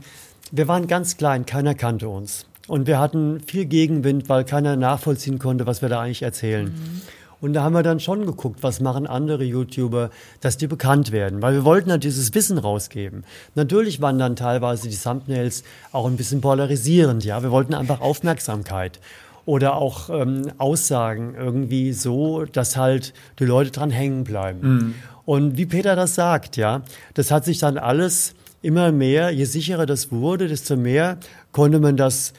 wir 0.51 0.67
waren 0.67 0.87
ganz 0.87 1.17
klein, 1.17 1.45
keiner 1.45 1.73
kannte 1.73 2.07
uns. 2.07 2.45
Und 2.67 2.87
wir 2.87 2.99
hatten 2.99 3.41
viel 3.41 3.65
Gegenwind, 3.65 4.27
weil 4.27 4.43
keiner 4.43 4.75
nachvollziehen 4.75 5.37
konnte, 5.37 5.67
was 5.67 5.81
wir 5.81 5.89
da 5.89 6.01
eigentlich 6.01 6.23
erzählen. 6.23 6.65
Mhm. 6.65 7.01
Und 7.41 7.53
da 7.53 7.63
haben 7.63 7.73
wir 7.73 7.83
dann 7.83 7.99
schon 7.99 8.25
geguckt, 8.25 8.63
was 8.63 8.79
machen 8.79 9.07
andere 9.07 9.43
YouTuber, 9.43 10.09
dass 10.41 10.57
die 10.57 10.67
bekannt 10.67 11.11
werden, 11.11 11.41
weil 11.41 11.53
wir 11.53 11.65
wollten 11.65 11.89
ja 11.89 11.97
dieses 11.97 12.33
Wissen 12.33 12.57
rausgeben. 12.57 13.23
Natürlich 13.55 14.01
waren 14.01 14.17
dann 14.17 14.35
teilweise 14.35 14.89
die 14.89 14.97
Thumbnails 14.97 15.63
auch 15.91 16.07
ein 16.07 16.17
bisschen 16.17 16.41
polarisierend, 16.41 17.23
ja. 17.23 17.43
Wir 17.43 17.51
wollten 17.51 17.73
einfach 17.73 18.01
Aufmerksamkeit 18.01 18.99
oder 19.45 19.75
auch 19.75 20.09
ähm, 20.09 20.51
Aussagen 20.57 21.35
irgendwie 21.35 21.93
so, 21.93 22.45
dass 22.45 22.77
halt 22.77 23.13
die 23.39 23.45
Leute 23.45 23.71
dran 23.71 23.91
hängen 23.91 24.23
bleiben. 24.23 24.59
Mhm. 24.61 24.95
Und 25.25 25.57
wie 25.57 25.65
Peter 25.65 25.95
das 25.95 26.15
sagt, 26.15 26.57
ja, 26.57 26.83
das 27.13 27.31
hat 27.31 27.45
sich 27.45 27.59
dann 27.59 27.77
alles 27.77 28.33
immer 28.61 28.91
mehr, 28.91 29.29
je 29.29 29.45
sicherer 29.45 29.85
das 29.85 30.11
wurde, 30.11 30.47
desto 30.47 30.75
mehr 30.75 31.17
konnte 31.51 31.79
man 31.79 31.97
das 31.97 32.33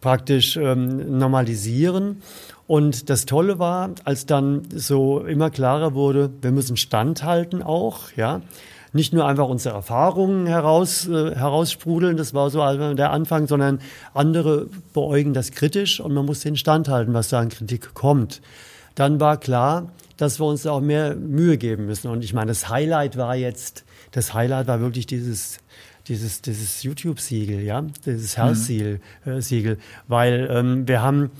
praktisch 0.00 0.56
ähm, 0.56 1.18
normalisieren. 1.18 2.22
Und 2.66 3.08
das 3.08 3.24
Tolle 3.24 3.58
war, 3.58 3.90
als 4.04 4.26
dann 4.26 4.62
so 4.74 5.20
immer 5.20 5.50
klarer 5.50 5.94
wurde, 5.94 6.30
wir 6.42 6.50
müssen 6.50 6.76
standhalten 6.76 7.62
auch, 7.62 8.12
ja. 8.16 8.42
Nicht 8.94 9.12
nur 9.12 9.26
einfach 9.26 9.48
unsere 9.48 9.74
Erfahrungen 9.74 10.46
heraus, 10.46 11.06
äh, 11.06 11.34
heraussprudeln, 11.34 12.16
das 12.16 12.32
war 12.32 12.48
so 12.48 12.58
der 12.94 13.10
Anfang, 13.10 13.46
sondern 13.46 13.80
andere 14.14 14.68
beäugen 14.94 15.34
das 15.34 15.50
kritisch 15.50 16.00
und 16.00 16.14
man 16.14 16.24
muss 16.24 16.40
den 16.40 16.56
standhalten, 16.56 17.12
was 17.12 17.28
da 17.28 17.38
an 17.40 17.50
Kritik 17.50 17.92
kommt. 17.92 18.40
Dann 18.94 19.20
war 19.20 19.36
klar, 19.36 19.92
dass 20.16 20.40
wir 20.40 20.46
uns 20.46 20.66
auch 20.66 20.80
mehr 20.80 21.14
Mühe 21.14 21.58
geben 21.58 21.86
müssen. 21.86 22.08
Und 22.08 22.24
ich 22.24 22.34
meine, 22.34 22.48
das 22.48 22.68
Highlight 22.68 23.16
war 23.16 23.36
jetzt, 23.36 23.84
das 24.10 24.34
Highlight 24.34 24.66
war 24.66 24.80
wirklich 24.80 25.06
dieses 25.06 25.60
dieses, 26.08 26.42
dieses 26.42 26.82
YouTube-Siegel, 26.82 27.60
ja, 27.60 27.84
dieses 28.04 28.36
mhm. 28.36 29.00
äh, 29.24 29.76
weil 30.06 30.48
ähm, 30.50 30.88
wir 30.88 31.02
haben 31.02 31.30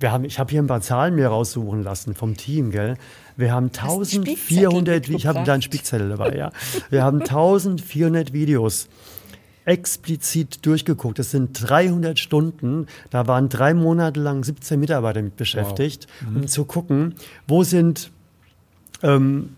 wir 0.00 0.12
haben, 0.12 0.24
ich 0.24 0.38
habe 0.38 0.50
hier 0.50 0.62
ein 0.62 0.66
paar 0.66 0.80
Zahlen 0.80 1.14
mir 1.14 1.28
raussuchen 1.28 1.82
lassen 1.82 2.14
vom 2.14 2.34
Team, 2.34 2.70
gell? 2.70 2.96
Wir 3.36 3.52
haben 3.52 3.66
1400, 3.66 5.08
ich 5.10 5.26
habe 5.26 5.38
einen 5.38 5.44
kleinen 5.44 5.62
Spickzettel 5.62 6.08
dabei, 6.08 6.34
ja. 6.36 6.52
Wir 6.88 7.04
haben 7.04 7.20
1400 7.20 8.32
Videos 8.32 8.88
explizit 9.66 10.64
durchgeguckt. 10.64 11.18
Das 11.18 11.30
sind 11.30 11.52
300 11.52 12.18
Stunden. 12.18 12.86
Da 13.10 13.26
waren 13.26 13.50
drei 13.50 13.74
Monate 13.74 14.20
lang 14.20 14.42
17 14.42 14.80
Mitarbeiter 14.80 15.20
mit 15.22 15.36
beschäftigt, 15.36 16.08
wow. 16.20 16.30
mhm. 16.30 16.36
um 16.36 16.48
zu 16.48 16.64
gucken, 16.64 17.14
wo 17.46 17.62
sind 17.62 18.10
ähm, 19.02 19.56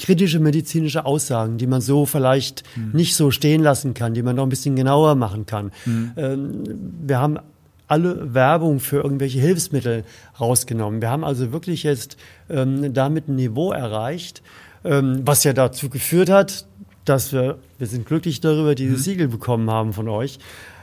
kritische 0.00 0.40
medizinische 0.40 1.04
Aussagen, 1.04 1.58
die 1.58 1.66
man 1.66 1.80
so 1.80 2.06
vielleicht 2.06 2.64
mhm. 2.76 2.90
nicht 2.92 3.14
so 3.14 3.30
stehen 3.30 3.62
lassen 3.62 3.94
kann, 3.94 4.14
die 4.14 4.22
man 4.22 4.34
noch 4.34 4.44
ein 4.44 4.48
bisschen 4.48 4.74
genauer 4.74 5.14
machen 5.14 5.46
kann. 5.46 5.70
Mhm. 5.84 6.12
Ähm, 6.16 6.64
wir 7.06 7.20
haben 7.20 7.38
alle 7.86 8.34
Werbung 8.34 8.80
für 8.80 9.02
irgendwelche 9.02 9.40
Hilfsmittel 9.40 10.04
rausgenommen. 10.40 11.00
Wir 11.02 11.10
haben 11.10 11.24
also 11.24 11.52
wirklich 11.52 11.82
jetzt 11.82 12.16
ähm, 12.48 12.94
damit 12.94 13.28
ein 13.28 13.36
Niveau 13.36 13.72
erreicht, 13.72 14.42
ähm, 14.84 15.20
was 15.24 15.44
ja 15.44 15.52
dazu 15.52 15.90
geführt 15.90 16.30
hat, 16.30 16.66
dass 17.04 17.32
wir, 17.32 17.58
wir 17.78 17.86
sind 17.86 18.06
glücklich 18.06 18.40
darüber, 18.40 18.74
dieses 18.74 19.00
mhm. 19.00 19.02
Siegel 19.02 19.28
bekommen 19.28 19.70
haben 19.70 19.92
von 19.92 20.08
euch. 20.08 20.38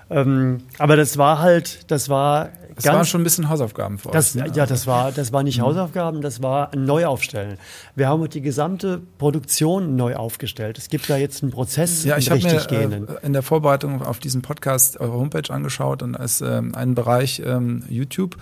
Ähm, 0.09 0.59
aber 0.77 0.95
das 0.95 1.17
war 1.17 1.39
halt, 1.39 1.91
das 1.91 2.09
war 2.09 2.49
das 2.77 2.83
ganz, 2.83 2.95
waren 2.95 3.05
schon 3.05 3.21
ein 3.21 3.23
bisschen 3.23 3.49
Hausaufgaben 3.49 3.97
für 3.97 4.11
das, 4.11 4.35
euch. 4.35 4.43
Ne? 4.43 4.51
Ja, 4.53 4.67
das 4.67 4.85
war, 4.85 5.11
das 5.11 5.33
war 5.33 5.41
nicht 5.41 5.57
mhm. 5.57 5.63
Hausaufgaben, 5.63 6.21
das 6.21 6.43
war 6.43 6.73
ein 6.73 6.85
Neuaufstellen. 6.85 7.57
Wir 7.95 8.07
haben 8.07 8.29
die 8.29 8.41
gesamte 8.41 9.01
Produktion 9.17 9.95
neu 9.95 10.15
aufgestellt. 10.15 10.77
Es 10.77 10.87
gibt 10.89 11.09
da 11.09 11.17
jetzt 11.17 11.41
einen 11.41 11.51
Prozess, 11.51 12.03
ja, 12.03 12.17
ich 12.17 12.29
habe 12.29 12.39
mir 12.39 12.71
äh, 12.71 13.25
in 13.25 13.33
der 13.33 13.41
Vorbereitung 13.41 14.03
auf 14.03 14.19
diesen 14.19 14.43
Podcast 14.43 14.99
eure 14.99 15.13
Homepage 15.13 15.51
angeschaut 15.51 16.03
und 16.03 16.15
als 16.15 16.41
ähm, 16.41 16.75
einen 16.75 16.93
Bereich 16.93 17.41
ähm, 17.43 17.83
YouTube, 17.89 18.37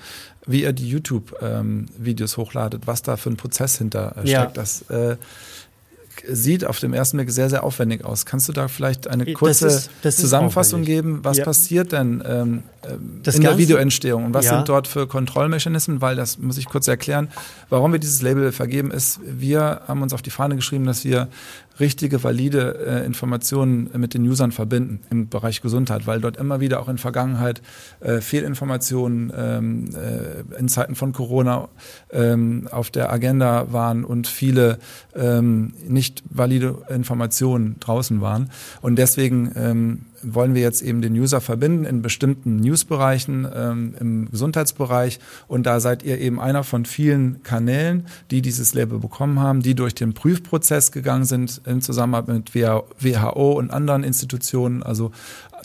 wie 0.46 0.64
ihr 0.64 0.74
die 0.74 0.90
YouTube-Videos 0.90 2.38
ähm, 2.38 2.44
hochladet, 2.44 2.88
was 2.88 3.04
da 3.04 3.16
für 3.16 3.30
ein 3.30 3.38
Prozess 3.38 3.78
hinter 3.78 4.12
steckt. 4.12 4.28
Ja. 4.28 4.46
Das 4.48 4.82
äh, 4.90 5.16
sieht 6.28 6.66
auf 6.66 6.80
dem 6.80 6.94
ersten 6.94 7.18
Blick 7.18 7.32
sehr, 7.32 7.50
sehr 7.50 7.64
aufwendig 7.64 8.06
aus. 8.06 8.26
Kannst 8.26 8.48
du 8.48 8.54
da 8.54 8.68
vielleicht 8.68 9.08
eine 9.08 9.32
kurze 9.34 9.66
das 9.66 9.76
ist, 9.76 9.90
das 10.02 10.18
Zusammenfassung 10.18 10.84
geben? 10.84 11.20
Was 11.24 11.38
ja. 11.38 11.46
passiert 11.46 11.92
denn 11.92 12.24
ähm, 12.26 12.64
in 12.88 13.42
der 13.42 13.58
Videoentstehung 13.58 14.26
und 14.26 14.34
was 14.34 14.46
ja. 14.46 14.56
sind 14.56 14.70
dort 14.70 14.88
für 14.88 15.08
Kontrollmechanismen? 15.08 16.02
Weil 16.02 16.16
das 16.16 16.38
muss 16.38 16.58
ich 16.58 16.66
kurz 16.66 16.88
erklären, 16.88 17.30
warum 17.70 17.92
wir 17.92 18.00
dieses 18.00 18.22
Label 18.22 18.52
vergeben 18.52 18.92
ist. 18.92 19.20
Wir 19.26 19.82
haben 19.88 20.02
uns 20.02 20.14
auf 20.14 20.22
die 20.22 20.30
Fahne 20.30 20.56
geschrieben, 20.56 20.86
dass 20.86 21.04
wir 21.04 21.30
richtige, 21.80 22.24
valide 22.24 22.86
äh, 22.86 23.06
Informationen 23.06 23.90
mit 23.98 24.14
den 24.14 24.26
Usern 24.28 24.52
verbinden 24.52 25.02
im 25.10 25.30
Bereich 25.30 25.62
Gesundheit, 25.62 26.08
weil 26.08 26.22
dort 26.22 26.38
immer 26.38 26.60
wieder 26.60 26.80
auch 26.80 26.88
in 26.88 26.98
Vergangenheit 26.98 27.62
äh, 28.00 28.22
Fehlinformationen 28.22 29.34
ähm, 29.36 29.90
äh, 29.96 30.60
in 30.60 30.68
Zeiten 30.70 30.96
von 30.96 31.12
Corona 31.12 31.68
ähm, 32.12 32.68
auf 32.72 32.90
der 32.92 33.12
Agenda 33.12 33.72
waren 33.72 34.06
und 34.06 34.28
viele 34.28 34.80
ähm, 35.16 35.74
nicht 35.88 36.24
valide 36.30 36.84
Informationen 36.90 37.76
draußen 37.80 38.22
waren. 38.22 38.52
Und 38.82 38.96
deswegen 38.98 39.52
ähm, 39.56 40.06
wollen 40.34 40.56
wir 40.56 40.62
jetzt 40.62 40.82
eben 40.82 41.02
den 41.02 41.14
User 41.14 41.42
verbinden 41.42 41.86
in 41.86 42.02
bestimmten 42.02 42.58
Newsbereichen 42.58 43.48
ähm, 43.54 43.96
im 44.00 44.32
Gesundheitsbereich. 44.32 45.20
Und 45.48 45.66
da 45.66 45.80
seid 45.80 46.04
ihr 46.04 46.20
eben 46.20 46.40
einer 46.40 46.64
von 46.64 46.86
vielen 46.86 47.44
Kanälen, 47.44 48.08
die 48.32 48.42
dieses 48.42 48.74
Label 48.74 49.00
bekommen 49.00 49.40
haben, 49.40 49.62
die 49.62 49.76
durch 49.76 49.96
den 49.96 50.14
Prüfprozess 50.14 50.92
gegangen 50.92 51.26
sind 51.26 51.62
in 51.66 51.82
Zusammenarbeit 51.82 52.54
mit 52.54 52.56
WHO 52.56 53.54
und 53.54 53.72
anderen 53.72 54.04
Institutionen, 54.04 54.84
also 54.84 55.12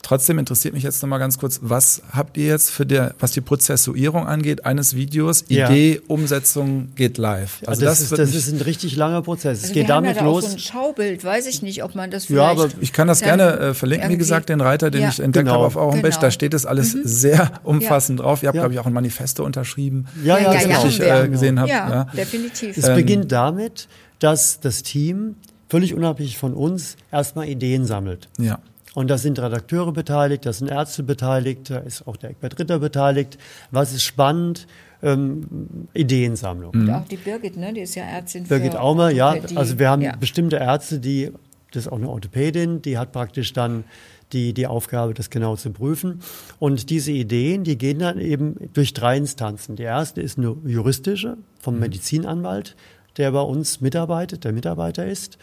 trotzdem 0.02 0.38
interessiert 0.38 0.74
mich 0.74 0.82
jetzt 0.82 1.02
nochmal 1.02 1.18
ganz 1.18 1.38
kurz, 1.38 1.60
was 1.62 2.02
habt 2.12 2.36
ihr 2.36 2.46
jetzt 2.46 2.70
für 2.70 2.86
der, 2.86 3.14
was 3.18 3.32
die 3.32 3.40
Prozessuierung 3.40 4.26
angeht, 4.26 4.64
eines 4.64 4.94
Videos, 4.94 5.42
Idee, 5.48 5.94
ja. 5.94 6.00
Umsetzung 6.08 6.92
geht 6.96 7.18
live. 7.18 7.62
Also 7.66 7.82
ja, 7.82 7.90
das, 7.90 8.00
das, 8.00 8.10
ist, 8.10 8.18
das 8.18 8.34
ist 8.34 8.52
ein 8.52 8.60
richtig 8.60 8.96
langer 8.96 9.22
Prozess. 9.22 9.58
Also 9.58 9.66
es 9.66 9.72
geht 9.72 9.88
damit 9.88 10.16
ja 10.16 10.22
da 10.22 10.28
los. 10.28 10.44
Auch 10.44 10.48
so 10.50 10.56
ein 10.56 10.58
Schaubild, 10.58 11.24
weiß 11.24 11.46
ich 11.46 11.62
nicht, 11.62 11.82
ob 11.84 11.94
man 11.94 12.10
das 12.10 12.26
vielleicht. 12.26 12.58
Ja, 12.58 12.64
aber 12.64 12.68
ich 12.80 12.92
kann 12.92 13.08
das 13.08 13.20
gerne 13.20 13.58
äh, 13.58 13.74
verlinken, 13.74 14.10
wie 14.10 14.16
gesagt, 14.16 14.48
den 14.48 14.60
Reiter, 14.60 14.90
den 14.90 15.02
ja. 15.02 15.08
ich 15.08 15.20
entdeckt 15.20 15.46
genau. 15.46 15.56
habe 15.56 15.66
auf 15.66 15.74
Homepage. 15.76 16.08
Genau. 16.08 16.20
Da 16.20 16.30
steht 16.30 16.54
es 16.54 16.66
alles 16.66 16.94
mhm. 16.94 17.02
sehr 17.04 17.52
umfassend 17.62 18.20
drauf. 18.20 18.42
Ihr 18.42 18.48
habt, 18.48 18.58
glaube 18.58 18.72
ich, 18.72 18.80
auch 18.80 18.86
ein 18.86 18.92
Manifesto 18.92 19.44
unterschrieben. 19.44 20.06
Ja, 20.24 20.38
ja, 20.38 20.52
das 20.52 20.64
genau. 20.64 20.86
ich 20.86 21.00
äh, 21.00 21.28
gesehen 21.28 21.60
habe. 21.60 21.70
Ja, 21.70 22.04
definitiv. 22.16 22.76
Es 22.76 22.88
ähm, 22.88 22.96
beginnt 22.96 23.32
damit, 23.32 23.88
dass 24.18 24.60
das 24.60 24.82
Team 24.82 25.36
völlig 25.68 25.94
unabhängig 25.94 26.36
von 26.38 26.54
uns 26.54 26.96
erstmal 27.12 27.48
Ideen 27.48 27.86
sammelt. 27.86 28.28
Ja. 28.38 28.58
Und 28.94 29.08
da 29.08 29.18
sind 29.18 29.38
Redakteure 29.38 29.92
beteiligt, 29.92 30.46
da 30.46 30.52
sind 30.52 30.68
Ärzte 30.68 31.02
beteiligt, 31.02 31.70
da 31.70 31.78
ist 31.78 32.06
auch 32.06 32.16
der 32.16 32.30
Eckbert 32.30 32.58
Ritter 32.58 32.78
beteiligt. 32.78 33.38
Was 33.70 33.92
ist 33.92 34.02
spannend? 34.02 34.66
Ähm, 35.02 35.88
Ideensammlung. 35.94 36.72
Und 36.72 36.90
auch 36.90 37.06
die 37.06 37.16
Birgit, 37.16 37.56
ne? 37.56 37.72
die 37.72 37.80
ist 37.80 37.94
ja 37.94 38.02
Ärztin. 38.02 38.44
Birgit 38.44 38.76
Aumer, 38.76 39.10
ja. 39.10 39.34
Also 39.54 39.78
wir 39.78 39.88
haben 39.88 40.02
ja. 40.02 40.14
bestimmte 40.14 40.56
Ärzte, 40.56 41.00
die, 41.00 41.32
das 41.72 41.86
ist 41.86 41.92
auch 41.92 41.96
eine 41.96 42.10
Orthopädin, 42.10 42.82
die 42.82 42.98
hat 42.98 43.12
praktisch 43.12 43.54
dann 43.54 43.84
die, 44.32 44.52
die 44.52 44.66
Aufgabe, 44.66 45.14
das 45.14 45.30
genau 45.30 45.56
zu 45.56 45.70
prüfen. 45.70 46.20
Und 46.58 46.90
diese 46.90 47.12
Ideen, 47.12 47.64
die 47.64 47.78
gehen 47.78 47.98
dann 47.98 48.20
eben 48.20 48.56
durch 48.74 48.92
drei 48.92 49.16
Instanzen. 49.16 49.74
Die 49.76 49.84
erste 49.84 50.20
ist 50.20 50.36
eine 50.36 50.54
juristische 50.66 51.38
vom 51.60 51.74
mhm. 51.74 51.80
Medizinanwalt, 51.80 52.76
der 53.16 53.32
bei 53.32 53.40
uns 53.40 53.80
mitarbeitet, 53.80 54.44
der 54.44 54.52
Mitarbeiter 54.52 55.06
ist 55.06 55.38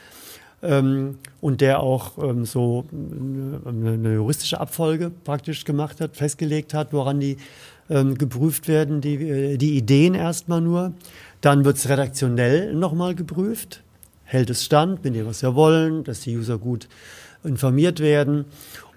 ähm, 0.68 1.18
und 1.40 1.62
der 1.62 1.80
auch 1.80 2.18
ähm, 2.22 2.46
so 2.46 2.86
eine, 2.92 3.94
eine, 3.94 4.14
juristische 4.16 4.60
Abfolge 4.60 5.12
praktisch 5.24 5.64
gemacht 5.64 6.02
hat, 6.02 6.18
festgelegt 6.18 6.74
hat, 6.74 6.92
woran 6.92 7.20
die 7.20 7.38
ähm, 7.90 8.18
geprüft 8.18 8.68
werden, 8.68 9.00
die, 9.00 9.16
äh, 9.16 9.58
die 9.58 9.78
Ideen 9.78 10.14
erstmal 10.14 10.62
nur. 10.62 10.94
Dann 11.40 11.64
wird 11.64 11.78
es 11.78 11.88
redaktionell 11.88 12.74
nochmal 12.74 13.16
geprüft. 13.16 13.82
Hält 14.26 14.50
es 14.50 14.66
stand 14.66 15.04
mit 15.06 15.16
dem, 15.16 15.26
was 15.26 15.42
wir 15.42 15.56
wollen, 15.56 16.04
dass 16.04 16.22
die 16.22 16.36
User 16.36 16.58
gut 16.58 16.90
informiert 17.44 18.02
werden. 18.02 18.46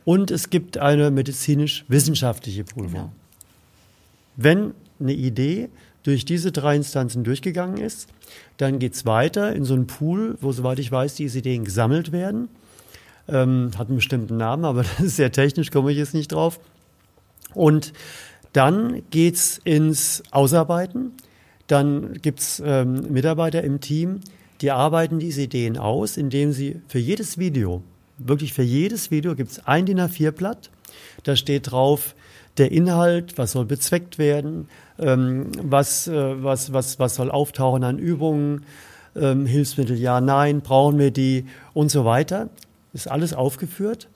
Und 0.05 0.33
es 0.33 0.51
gibt 0.51 0.77
eine 0.77 1.11
medizinisch-wissenschaftliche 1.13 2.65
Prüfung. 2.65 2.93
Genau. 2.93 3.13
Wenn 4.37 4.75
eine 4.99 5.13
Idee 5.13 5.69
durch 6.03 6.25
diese 6.25 6.51
drei 6.51 6.75
Instanzen 6.75 7.23
durchgegangen 7.23 7.77
ist, 7.77 8.09
dann 8.57 8.79
geht 8.79 8.95
es 8.95 9.07
weiter 9.07 9.55
in 9.55 9.65
so 9.65 9.75
einen 9.75 9.87
Pool, 9.87 10.37
wo, 10.41 10.53
soweit 10.53 10.79
ich 10.79 10.91
weiß, 10.91 11.15
diese 11.15 11.39
Ideen 11.39 11.65
gesammelt 11.65 12.13
werden. 12.13 12.49
Ähm, 13.29 13.71
hat 13.79 13.89
einen 13.89 13.97
bestimmten 13.97 14.37
Namen, 14.37 14.65
aber 14.65 14.83
das 14.99 15.01
ist 15.01 15.17
sehr 15.17 15.33
technisch, 15.33 15.71
komme 15.71 15.93
ich 15.93 15.99
jetzt 15.99 16.15
nicht 16.15 16.33
drauf. 16.33 16.61
Und 17.55 17.93
dann 18.53 19.03
geht 19.11 19.37
es 19.37 19.59
ins 19.65 20.23
Ausarbeiten. 20.31 21.13
Dann 21.67 22.15
gibt 22.15 22.41
es 22.41 22.63
ähm, 22.65 23.13
Mitarbeiter 23.13 23.63
im 23.63 23.81
Team, 23.81 24.21
die 24.61 24.73
arbeiten 24.73 25.19
diese 25.19 25.43
Ideen 25.43 25.79
aus, 25.79 26.17
indem 26.17 26.53
sie 26.53 26.81
für 26.89 26.99
jedes 26.99 27.39
Video, 27.39 27.83
wirklich 28.19 28.53
für 28.53 28.63
jedes 28.63 29.11
Video 29.11 29.35
gibt 29.35 29.53
es 29.53 29.67
ein 29.67 29.87
DIN 29.87 30.01
A4-Blatt. 30.01 30.71
Da 31.23 31.37
steht 31.37 31.71
drauf, 31.71 32.15
der 32.59 32.73
Inhalt, 32.73 33.39
was 33.39 33.53
soll 33.53 33.65
bezweckt 33.65 34.19
werden, 34.19 34.69
was, 35.01 36.09
äh, 36.09 36.43
was, 36.43 36.73
was, 36.73 36.99
was 36.99 37.15
soll 37.15 37.31
auftauchen 37.31 37.85
an 37.85 37.99
Übungen, 37.99 38.65
ähm, 39.17 39.47
Hilfsmittel 39.47 39.99
ja, 39.99 40.21
nein, 40.21 40.61
brauchen 40.61 40.99
wir 40.99 41.11
die 41.11 41.47
und 41.75 41.91
so 41.91 42.05
weiter. 42.05 42.49
Ist 42.93 43.11
alles 43.11 43.35
aufgeführt. 43.35 44.09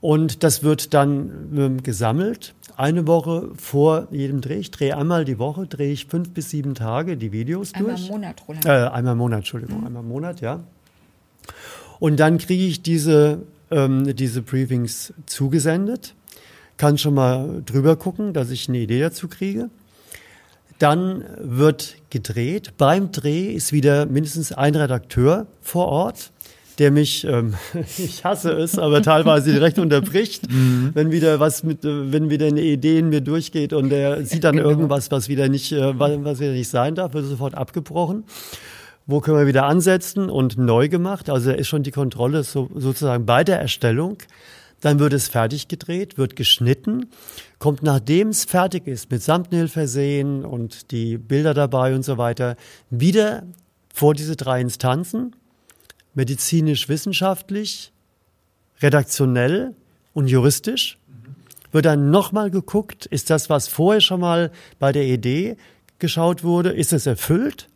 Und 0.00 0.42
das 0.44 0.62
wird 0.62 0.94
dann 0.94 1.50
ähm, 1.56 1.82
gesammelt. 1.82 2.54
Eine 2.76 3.06
Woche 3.06 3.50
vor 3.56 4.08
jedem 4.10 4.42
Dreh. 4.42 4.56
Ich 4.56 4.70
drehe 4.70 4.96
einmal 4.96 5.24
die 5.24 5.38
Woche, 5.38 5.66
drehe 5.66 5.92
ich 5.92 6.06
fünf 6.06 6.30
bis 6.32 6.50
sieben 6.50 6.74
Tage 6.74 7.16
die 7.16 7.32
Videos 7.32 7.72
einmal 7.72 7.94
durch. 7.94 8.04
Einmal 8.04 8.16
im 8.16 8.20
Monat, 8.20 8.48
Roland. 8.48 8.66
Äh, 8.66 8.70
einmal 8.70 9.12
im 9.12 9.18
Monat, 9.18 9.38
Entschuldigung, 9.38 9.80
mhm. 9.80 9.86
einmal 9.86 10.02
im 10.02 10.08
Monat, 10.08 10.40
ja. 10.40 10.60
Und 11.98 12.20
dann 12.20 12.36
kriege 12.38 12.64
ich 12.64 12.82
diese, 12.82 13.42
ähm, 13.70 14.14
diese 14.14 14.42
Briefings 14.42 15.14
zugesendet 15.24 16.14
kann 16.76 16.98
schon 16.98 17.14
mal 17.14 17.62
drüber 17.64 17.96
gucken, 17.96 18.32
dass 18.32 18.50
ich 18.50 18.68
eine 18.68 18.78
Idee 18.78 19.00
dazu 19.00 19.28
kriege. 19.28 19.70
Dann 20.78 21.24
wird 21.38 21.96
gedreht. 22.10 22.74
Beim 22.76 23.10
Dreh 23.12 23.52
ist 23.52 23.72
wieder 23.72 24.06
mindestens 24.06 24.52
ein 24.52 24.74
Redakteur 24.74 25.46
vor 25.62 25.86
Ort, 25.86 26.30
der 26.78 26.90
mich, 26.90 27.24
ähm, 27.24 27.54
ich 27.98 28.24
hasse 28.24 28.52
es, 28.52 28.78
aber 28.78 29.02
teilweise 29.02 29.52
direkt 29.52 29.78
unterbricht, 29.78 30.50
mhm. 30.50 30.90
wenn 30.94 31.10
wieder 31.10 31.40
was 31.40 31.62
mit, 31.62 31.84
äh, 31.84 32.12
wenn 32.12 32.28
wieder 32.30 32.46
eine 32.46 32.60
Idee 32.60 32.98
in 32.98 33.08
mir 33.08 33.22
durchgeht 33.22 33.72
und 33.72 33.92
er 33.92 34.24
sieht 34.24 34.44
dann 34.44 34.56
genau. 34.56 34.68
irgendwas, 34.68 35.10
was 35.10 35.28
wieder 35.28 35.48
nicht, 35.48 35.72
äh, 35.72 35.98
was 35.98 36.40
wieder 36.40 36.52
nicht 36.52 36.68
sein 36.68 36.94
darf, 36.94 37.14
wird 37.14 37.24
sofort 37.26 37.54
abgebrochen. 37.54 38.24
Wo 39.06 39.20
können 39.20 39.38
wir 39.38 39.46
wieder 39.46 39.66
ansetzen 39.66 40.28
und 40.28 40.58
neu 40.58 40.88
gemacht? 40.88 41.30
Also 41.30 41.52
ist 41.52 41.68
schon 41.68 41.84
die 41.84 41.92
Kontrolle 41.92 42.42
so, 42.42 42.68
sozusagen 42.74 43.24
bei 43.24 43.44
der 43.44 43.60
Erstellung. 43.60 44.18
Dann 44.86 45.00
wird 45.00 45.14
es 45.14 45.26
fertig 45.26 45.66
gedreht, 45.66 46.16
wird 46.16 46.36
geschnitten, 46.36 47.06
kommt 47.58 47.82
nachdem 47.82 48.28
es 48.28 48.44
fertig 48.44 48.86
ist, 48.86 49.10
mit 49.10 49.26
Thumbnail 49.26 49.66
versehen 49.66 50.44
und 50.44 50.92
die 50.92 51.18
Bilder 51.18 51.54
dabei 51.54 51.92
und 51.92 52.04
so 52.04 52.18
weiter, 52.18 52.54
wieder 52.88 53.42
vor 53.92 54.14
diese 54.14 54.36
drei 54.36 54.60
Instanzen, 54.60 55.34
medizinisch-wissenschaftlich, 56.14 57.90
redaktionell 58.80 59.74
und 60.14 60.28
juristisch. 60.28 60.98
Wird 61.72 61.86
dann 61.86 62.12
nochmal 62.12 62.52
geguckt, 62.52 63.06
ist 63.06 63.28
das, 63.28 63.50
was 63.50 63.66
vorher 63.66 64.00
schon 64.00 64.20
mal 64.20 64.52
bei 64.78 64.92
der 64.92 65.06
Idee 65.06 65.56
geschaut 65.98 66.44
wurde, 66.44 66.70
ist 66.70 66.92
es 66.92 67.06
erfüllt? 67.06 67.68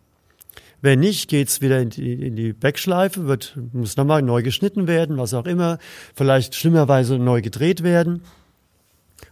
Wenn 0.83 1.01
nicht, 1.01 1.29
geht's 1.29 1.61
wieder 1.61 1.81
in 1.81 1.91
die, 1.91 2.15
in 2.15 2.37
die 2.37 2.53
Backschleife, 2.53 3.27
wird, 3.27 3.57
muss 3.73 3.97
nochmal 3.97 4.23
neu 4.23 4.43
geschnitten 4.43 4.87
werden, 4.87 5.19
was 5.19 5.35
auch 5.35 5.47
immer, 5.47 5.79
vielleicht 6.15 6.55
schlimmerweise 6.55 7.19
neu 7.19 7.43
gedreht 7.43 7.83
werden. 7.83 8.23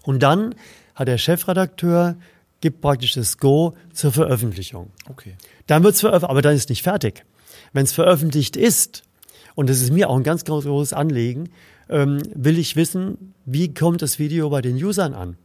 Und 0.02 0.22
dann 0.22 0.54
hat 0.94 1.08
der 1.08 1.18
Chefredakteur, 1.18 2.16
gibt 2.61 2.80
praktisch 2.80 3.14
das 3.14 3.38
Go 3.38 3.76
zur 3.92 4.12
Veröffentlichung. 4.12 4.90
Okay. 5.08 5.37
Dann 5.66 5.84
wird's 5.84 6.00
veröffentlicht, 6.00 6.30
aber 6.30 6.42
dann 6.42 6.54
ist 6.54 6.68
nicht 6.68 6.82
fertig. 6.82 7.24
Wenn 7.72 7.84
es 7.84 7.92
veröffentlicht 7.92 8.56
ist, 8.56 9.04
und 9.54 9.70
das 9.70 9.80
ist 9.80 9.92
mir 9.92 10.11
auch 10.11 10.16
ein 10.16 10.24
ganz, 10.24 10.44
ganz 10.44 10.64
großes 10.64 10.92
Anliegen, 10.92 11.50
ähm, 11.88 12.22
will 12.34 12.58
ich 12.58 12.76
wissen, 12.76 13.34
wie 13.44 13.72
kommt 13.72 14.02
das 14.02 14.18
Video 14.18 14.50
bei 14.50 14.61
den 14.61 14.76
Usern 14.76 15.14
an? 15.14 15.37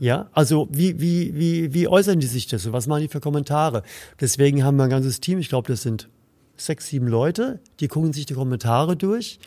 Ja, 0.00 0.28
also 0.32 0.68
wie, 0.70 1.00
wie, 1.00 1.34
wie, 1.34 1.74
wie 1.74 1.88
äußern 1.88 2.20
die 2.20 2.26
sich 2.26 2.46
das 2.46 2.62
so? 2.62 2.72
Was 2.72 2.86
machen 2.86 3.02
die 3.02 3.08
für 3.08 3.20
Kommentare? 3.20 3.82
Deswegen 4.20 4.64
haben 4.64 4.76
wir 4.76 4.84
ein 4.84 4.90
ganzes 4.90 5.20
Team, 5.20 5.38
ich 5.38 5.48
glaube, 5.48 5.68
das 5.68 5.82
sind 5.82 6.08
sechs, 6.56 6.86
sieben 6.88 7.08
Leute, 7.08 7.60
die 7.80 7.88
gucken 7.88 8.12
sich 8.12 8.26
die 8.26 8.34
Kommentare 8.34 8.96
durch 8.96 9.38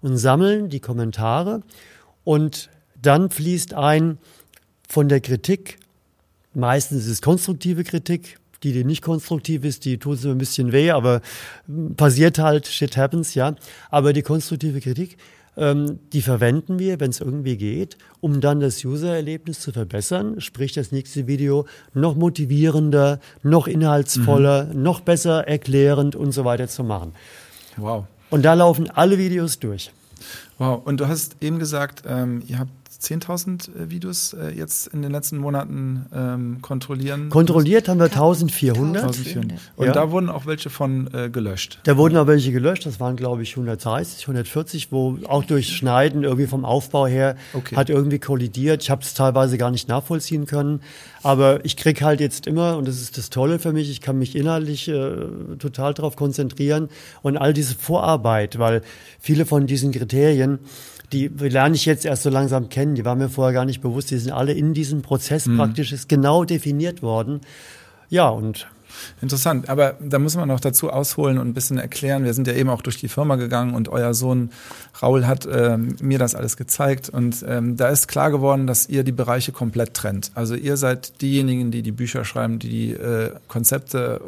und 0.00 0.16
sammeln 0.16 0.68
die 0.68 0.80
Kommentare 0.80 1.62
und 2.24 2.70
dann 3.00 3.30
fließt 3.30 3.74
ein 3.74 4.18
von 4.88 5.08
der 5.08 5.20
Kritik, 5.20 5.78
meistens 6.54 7.04
ist 7.04 7.10
es 7.10 7.22
konstruktive 7.22 7.84
Kritik, 7.84 8.38
die, 8.62 8.72
die 8.72 8.84
nicht 8.84 9.02
konstruktiv 9.02 9.64
ist, 9.64 9.84
die 9.84 9.98
tut 9.98 10.18
so 10.18 10.30
ein 10.30 10.38
bisschen 10.38 10.72
weh, 10.72 10.90
aber 10.90 11.20
passiert 11.96 12.38
halt, 12.38 12.66
shit 12.66 12.96
happens, 12.96 13.34
ja. 13.34 13.54
Aber 13.90 14.12
die 14.12 14.22
konstruktive 14.22 14.80
Kritik, 14.80 15.18
ähm, 15.56 15.98
die 16.12 16.22
verwenden 16.22 16.78
wir, 16.78 17.00
wenn 17.00 17.10
es 17.10 17.20
irgendwie 17.20 17.56
geht, 17.56 17.96
um 18.20 18.40
dann 18.40 18.60
das 18.60 18.84
User-Erlebnis 18.84 19.60
zu 19.60 19.72
verbessern, 19.72 20.40
sprich 20.40 20.72
das 20.72 20.92
nächste 20.92 21.26
Video 21.26 21.66
noch 21.94 22.14
motivierender, 22.14 23.20
noch 23.42 23.66
inhaltsvoller, 23.66 24.66
mhm. 24.66 24.82
noch 24.82 25.00
besser 25.00 25.46
erklärend 25.48 26.14
und 26.16 26.32
so 26.32 26.44
weiter 26.44 26.68
zu 26.68 26.84
machen. 26.84 27.12
Wow. 27.76 28.04
Und 28.30 28.44
da 28.44 28.54
laufen 28.54 28.90
alle 28.90 29.18
Videos 29.18 29.58
durch. 29.58 29.92
Wow. 30.58 30.82
Und 30.84 31.00
du 31.00 31.08
hast 31.08 31.36
eben 31.40 31.58
gesagt, 31.58 32.02
ähm, 32.06 32.42
ihr 32.46 32.58
habt 32.58 32.70
10.000 33.00 33.74
äh, 33.74 33.90
Videos 33.90 34.32
äh, 34.32 34.50
jetzt 34.50 34.88
in 34.88 35.02
den 35.02 35.12
letzten 35.12 35.38
Monaten 35.38 36.06
ähm, 36.14 36.62
kontrollieren? 36.62 37.28
Kontrolliert 37.30 37.88
haben 37.88 37.98
wir 37.98 38.06
1400. 38.06 39.02
1400. 39.02 39.58
Und 39.76 39.86
ja. 39.86 39.92
da 39.92 40.10
wurden 40.10 40.28
auch 40.28 40.46
welche 40.46 40.70
von 40.70 41.12
äh, 41.12 41.30
gelöscht? 41.30 41.80
Da 41.84 41.96
wurden 41.96 42.16
auch 42.16 42.26
welche 42.26 42.52
gelöscht. 42.52 42.86
Das 42.86 43.00
waren, 43.00 43.16
glaube 43.16 43.42
ich, 43.42 43.52
130, 43.52 44.24
140, 44.24 44.92
wo 44.92 45.18
auch 45.26 45.44
durch 45.44 45.76
Schneiden 45.76 46.24
irgendwie 46.24 46.46
vom 46.46 46.64
Aufbau 46.64 47.06
her 47.06 47.36
okay. 47.54 47.76
hat 47.76 47.90
irgendwie 47.90 48.18
kollidiert. 48.18 48.82
Ich 48.82 48.90
habe 48.90 49.02
es 49.02 49.14
teilweise 49.14 49.58
gar 49.58 49.70
nicht 49.70 49.88
nachvollziehen 49.88 50.46
können. 50.46 50.80
Aber 51.22 51.64
ich 51.64 51.76
krieg 51.76 52.02
halt 52.02 52.20
jetzt 52.20 52.46
immer, 52.46 52.76
und 52.76 52.86
das 52.86 53.00
ist 53.00 53.18
das 53.18 53.30
Tolle 53.30 53.58
für 53.58 53.72
mich, 53.72 53.90
ich 53.90 54.00
kann 54.00 54.16
mich 54.16 54.36
inhaltlich 54.36 54.86
äh, 54.86 55.26
total 55.58 55.92
darauf 55.92 56.14
konzentrieren 56.14 56.88
und 57.22 57.36
all 57.36 57.52
diese 57.52 57.74
Vorarbeit, 57.74 58.60
weil 58.60 58.82
viele 59.18 59.44
von 59.44 59.66
diesen 59.66 59.90
Kriterien, 59.90 60.60
die 61.12 61.28
lerne 61.28 61.74
ich 61.74 61.86
jetzt 61.86 62.04
erst 62.04 62.22
so 62.22 62.30
langsam 62.30 62.68
kennen, 62.68 62.94
die 62.94 63.04
waren 63.04 63.18
mir 63.18 63.28
vorher 63.28 63.52
gar 63.52 63.64
nicht 63.64 63.80
bewusst, 63.80 64.10
die 64.10 64.18
sind 64.18 64.32
alle 64.32 64.52
in 64.52 64.74
diesem 64.74 65.02
Prozess 65.02 65.46
mhm. 65.46 65.56
praktisch 65.56 65.92
ist 65.92 66.08
genau 66.08 66.44
definiert 66.44 67.02
worden. 67.02 67.40
Ja, 68.08 68.28
und 68.28 68.68
Interessant, 69.20 69.68
aber 69.68 69.94
da 70.00 70.18
muss 70.18 70.36
man 70.36 70.48
noch 70.48 70.60
dazu 70.60 70.90
ausholen 70.90 71.38
und 71.38 71.48
ein 71.48 71.54
bisschen 71.54 71.78
erklären. 71.78 72.24
Wir 72.24 72.34
sind 72.34 72.46
ja 72.46 72.54
eben 72.54 72.70
auch 72.70 72.82
durch 72.82 72.98
die 72.98 73.08
Firma 73.08 73.36
gegangen 73.36 73.74
und 73.74 73.88
euer 73.88 74.14
Sohn 74.14 74.50
Raul 75.02 75.26
hat 75.26 75.48
ähm, 75.50 75.96
mir 76.00 76.18
das 76.18 76.34
alles 76.34 76.56
gezeigt 76.56 77.08
und 77.08 77.44
ähm, 77.48 77.76
da 77.76 77.88
ist 77.88 78.06
klar 78.06 78.30
geworden, 78.30 78.66
dass 78.66 78.88
ihr 78.88 79.02
die 79.02 79.12
Bereiche 79.12 79.52
komplett 79.52 79.94
trennt. 79.94 80.30
Also 80.34 80.54
ihr 80.54 80.76
seid 80.76 81.20
diejenigen, 81.20 81.70
die 81.70 81.82
die 81.82 81.92
Bücher 81.92 82.24
schreiben, 82.24 82.58
die 82.58 82.68
die 82.68 82.92
äh, 82.92 83.32
Konzepte 83.48 84.20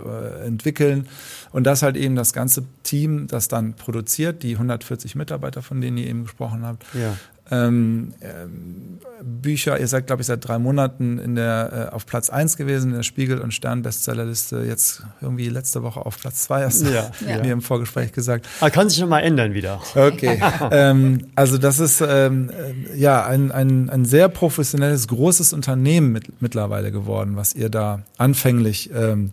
äh, 0.43 0.47
entwickeln 0.47 1.09
und 1.53 1.65
das 1.65 1.83
halt 1.83 1.97
eben 1.97 2.17
das 2.17 2.33
ganze 2.33 2.65
Team, 2.83 3.27
das 3.27 3.49
dann 3.49 3.75
produziert, 3.75 4.43
die 4.43 4.53
140 4.53 5.15
Mitarbeiter, 5.17 5.63
von 5.63 5.81
denen 5.81 5.99
ihr 5.99 6.07
eben 6.07 6.23
gesprochen 6.25 6.65
habt. 6.65 6.85
Ja. 6.95 7.17
Ähm, 7.51 8.15
ähm, 8.21 8.99
Bücher, 9.23 9.79
ihr 9.81 9.89
seid, 9.89 10.07
glaube 10.07 10.23
ich, 10.23 10.27
seit 10.27 10.47
drei 10.47 10.59
Monaten 10.59 11.19
in 11.19 11.35
der, 11.35 11.89
äh, 11.91 11.95
auf 11.95 12.07
Platz 12.07 12.31
eins 12.31 12.57
gewesen 12.57 12.91
in 12.91 12.97
der 12.97 13.03
Spiegel- 13.03 13.41
und 13.41 13.53
Stern-Bestsellerliste. 13.53 14.65
Jetzt 14.67 15.03
irgendwie 15.21 15.49
letzte 15.49 15.83
Woche 15.83 16.05
auf 16.05 16.21
Platz 16.21 16.45
zwei 16.45 16.65
hast 16.65 16.87
du 16.87 16.91
ja, 16.91 17.11
ja. 17.29 17.43
mir 17.43 17.53
im 17.53 17.63
Vorgespräch 17.63 18.13
gesagt. 18.13 18.47
Aber 18.61 18.71
kann 18.71 18.89
sich 18.89 19.01
noch 19.01 19.09
mal 19.09 19.21
ändern 19.21 19.55
wieder. 19.55 19.81
Okay. 19.95 20.41
ähm, 20.71 21.27
also 21.35 21.59
das 21.59 21.81
ist 21.81 22.03
ähm, 22.07 22.51
äh, 22.51 22.97
ja 22.97 23.25
ein, 23.25 23.51
ein, 23.51 23.91
ein 23.91 24.05
sehr 24.05 24.29
professionelles, 24.29 25.09
großes 25.09 25.53
Unternehmen 25.53 26.13
mit, 26.13 26.41
mittlerweile 26.41 26.93
geworden, 26.93 27.37
was 27.37 27.55
ihr 27.55 27.71
da 27.71 28.03
anfänglich 28.19 28.91
ähm, 28.95 29.31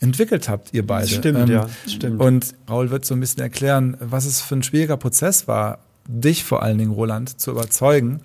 entwickelt 0.00 0.48
habt, 0.48 0.72
ihr 0.72 0.86
beide. 0.86 1.08
Stimmt, 1.08 1.38
ähm, 1.38 1.50
ja, 1.50 1.66
stimmt. 1.86 2.20
Und 2.20 2.54
Raul 2.68 2.90
wird 2.90 3.04
so 3.04 3.14
ein 3.14 3.20
bisschen 3.20 3.42
erklären, 3.42 3.96
was 4.00 4.24
es 4.24 4.40
für 4.40 4.56
ein 4.56 4.62
schwieriger 4.62 4.96
Prozess 4.96 5.46
war, 5.46 5.78
dich 6.10 6.44
vor 6.44 6.62
allen 6.62 6.78
Dingen, 6.78 6.92
Roland, 6.92 7.40
zu 7.40 7.50
überzeugen, 7.50 8.20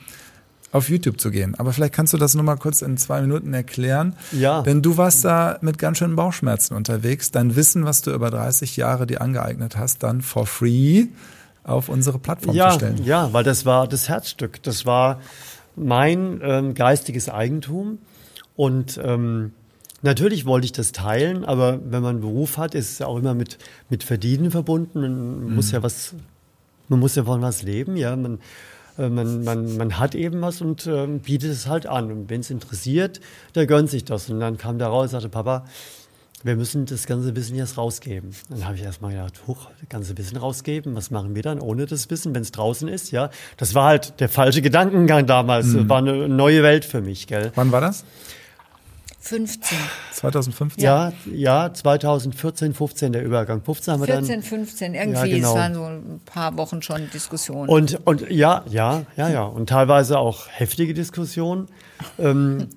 auf 0.72 0.90
YouTube 0.90 1.20
zu 1.22 1.32
gehen. 1.32 1.56
Aber 1.56 1.72
vielleicht 1.72 1.94
kannst 1.94 2.14
du 2.14 2.18
das 2.18 2.36
nur 2.36 2.44
mal 2.44 2.58
kurz 2.58 2.82
in 2.82 2.98
zwei 2.98 3.22
Minuten 3.22 3.54
erklären. 3.54 4.16
Ja. 4.32 4.62
Denn 4.62 4.82
du 4.82 4.98
warst 4.98 5.24
da 5.24 5.58
mit 5.62 5.78
ganz 5.78 6.00
schönen 6.00 6.16
Bauchschmerzen 6.16 6.76
unterwegs. 6.76 7.32
Dein 7.32 7.56
Wissen, 7.56 7.86
was 7.86 8.02
du 8.02 8.12
über 8.12 8.30
30 8.30 8.76
Jahre 8.76 9.08
dir 9.08 9.22
angeeignet 9.22 9.78
hast, 9.78 10.04
dann 10.04 10.22
for 10.22 10.46
free 10.46 11.08
auf 11.64 11.90
unsere 11.90 12.20
Plattform 12.20 12.56
ja, 12.56 12.72
zu 12.72 12.76
stellen. 12.76 13.04
Ja, 13.06 13.32
weil 13.32 13.44
das 13.44 13.66
war 13.66 13.88
das 13.88 14.10
Herzstück. 14.10 14.62
Das 14.64 14.86
war 14.86 15.22
mein 15.76 16.42
ähm, 16.44 16.74
geistiges 16.74 17.30
Eigentum. 17.30 18.00
Und 18.56 19.00
ähm, 19.04 19.54
natürlich 20.02 20.46
wollte 20.46 20.66
ich 20.66 20.72
das 20.74 20.92
teilen, 20.92 21.46
aber 21.46 21.80
wenn 21.84 22.02
man 22.02 22.16
einen 22.16 22.22
Beruf 22.22 22.58
hat, 22.58 22.76
ist 22.76 22.92
es 22.92 23.02
auch 23.02 23.18
immer 23.18 23.34
mit, 23.34 23.58
mit 23.90 24.04
Verdienen 24.04 24.52
verbunden. 24.52 25.02
Man 25.02 25.40
mhm. 25.46 25.56
muss 25.56 25.72
ja 25.72 25.82
was 25.84 26.16
man 26.88 27.00
muss 27.00 27.16
ja 27.16 27.24
von 27.24 27.42
was 27.42 27.64
leben, 27.64 27.98
ja. 27.98 28.16
Man, 28.16 28.40
äh, 28.98 29.10
man, 29.10 29.44
man, 29.44 29.78
man 29.78 30.00
hat 30.00 30.16
eben 30.16 30.42
was 30.42 30.62
und 30.62 30.88
äh, 30.88 31.08
bietet 31.08 31.52
es 31.52 31.68
halt 31.68 31.86
an. 31.88 32.12
Und 32.12 32.30
wenn 32.30 32.42
es 32.42 32.50
interessiert, 32.50 33.20
der 33.56 33.66
gönnt 33.66 33.90
sich 33.90 34.06
das. 34.06 34.30
Und 34.30 34.40
dann 34.40 34.58
kam 34.58 34.78
der 34.78 34.88
raus 34.88 35.06
und 35.06 35.10
sagte, 35.10 35.30
Papa, 35.30 35.66
wir 36.44 36.56
müssen 36.56 36.86
das 36.86 37.08
ganze 37.08 37.36
Wissen 37.36 37.56
jetzt 37.56 37.76
rausgeben. 37.76 38.30
Dann 38.50 38.66
habe 38.66 38.76
ich 38.76 38.84
erstmal 38.84 39.12
gedacht, 39.14 39.42
huch, 39.48 39.70
das 39.80 39.90
ganze 39.90 40.16
Wissen 40.18 40.38
rausgeben, 40.38 40.96
was 40.96 41.10
machen 41.10 41.34
wir 41.34 41.42
dann 41.42 41.60
ohne 41.60 41.88
das 41.88 42.12
Wissen, 42.12 42.36
wenn 42.36 42.44
es 42.44 42.52
draußen 42.52 42.88
ist, 42.88 43.12
ja? 43.12 43.32
Das 43.58 43.74
war 43.74 43.86
halt 43.88 44.20
der 44.20 44.30
falsche 44.30 44.62
Gedankengang 44.62 45.26
damals. 45.26 45.68
Mhm. 45.68 45.90
War 45.90 45.98
eine 45.98 46.30
neue 46.30 46.62
Welt 46.62 46.86
für 46.86 47.02
mich, 47.02 47.26
gell? 47.26 47.52
Wann 47.56 47.72
war 47.72 47.82
das? 47.82 48.06
15. 49.26 49.78
2015? 50.14 50.84
Ja, 50.84 51.12
ja, 51.34 51.74
2014, 51.74 52.76
15 52.76 53.12
der 53.12 53.24
Übergang. 53.24 53.64
15 53.64 53.94
haben 53.94 54.02
wir 54.02 54.06
14, 54.06 54.28
dann. 54.28 54.44
15, 54.44 54.94
irgendwie, 54.94 55.18
ja, 55.18 55.36
genau. 55.36 55.50
es 55.50 55.56
waren 55.56 55.74
so 55.74 55.84
ein 55.84 56.22
paar 56.26 56.56
Wochen 56.58 56.84
schon 56.84 57.10
Diskussionen. 57.10 57.68
Und, 57.68 58.06
und 58.06 58.30
ja, 58.30 58.64
ja, 58.70 59.04
ja, 59.18 59.30
ja. 59.30 59.44
Und 59.44 59.70
teilweise 59.70 60.20
auch 60.20 60.48
heftige 60.50 60.94
Diskussionen. 60.94 61.70
ähm, 62.20 62.68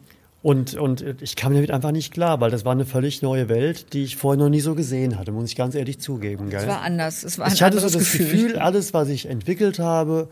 und, 0.40 0.74
und 0.74 1.04
ich 1.20 1.36
kam 1.36 1.52
damit 1.52 1.70
einfach 1.70 1.90
nicht 1.90 2.14
klar, 2.14 2.40
weil 2.40 2.50
das 2.50 2.64
war 2.64 2.72
eine 2.72 2.86
völlig 2.86 3.20
neue 3.20 3.50
Welt, 3.50 3.92
die 3.92 4.04
ich 4.04 4.16
vorher 4.16 4.42
noch 4.42 4.48
nie 4.48 4.60
so 4.60 4.74
gesehen 4.74 5.18
hatte, 5.18 5.32
muss 5.32 5.50
ich 5.50 5.56
ganz 5.56 5.74
ehrlich 5.74 6.00
zugeben. 6.00 6.48
Gell? 6.48 6.60
Es 6.60 6.66
war 6.66 6.80
anders. 6.80 7.24
Es 7.24 7.38
war 7.38 7.46
ein 7.46 7.52
ich 7.52 7.62
hatte 7.62 7.78
so 7.78 7.90
das 7.90 7.98
Gefühl. 7.98 8.26
Gefühl, 8.26 8.58
alles, 8.58 8.94
was 8.94 9.08
ich 9.08 9.26
entwickelt 9.28 9.80
habe, 9.80 10.30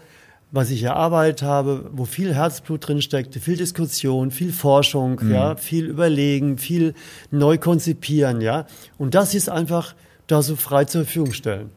was 0.52 0.70
ich 0.70 0.82
erarbeitet 0.82 1.42
habe, 1.42 1.90
wo 1.92 2.04
viel 2.04 2.34
Herzblut 2.34 2.86
drin 2.86 3.02
steckte, 3.02 3.40
viel 3.40 3.56
Diskussion, 3.56 4.30
viel 4.30 4.52
Forschung, 4.52 5.20
mhm. 5.20 5.32
ja, 5.32 5.56
viel 5.56 5.86
Überlegen, 5.86 6.58
viel 6.58 6.94
neu 7.30 7.58
konzipieren, 7.58 8.40
ja. 8.40 8.66
Und 8.96 9.14
das 9.14 9.34
ist 9.34 9.48
einfach 9.48 9.94
da 10.26 10.42
so 10.42 10.56
frei 10.56 10.84
zur 10.84 11.04
Verfügung 11.04 11.32
stellen. 11.32 11.70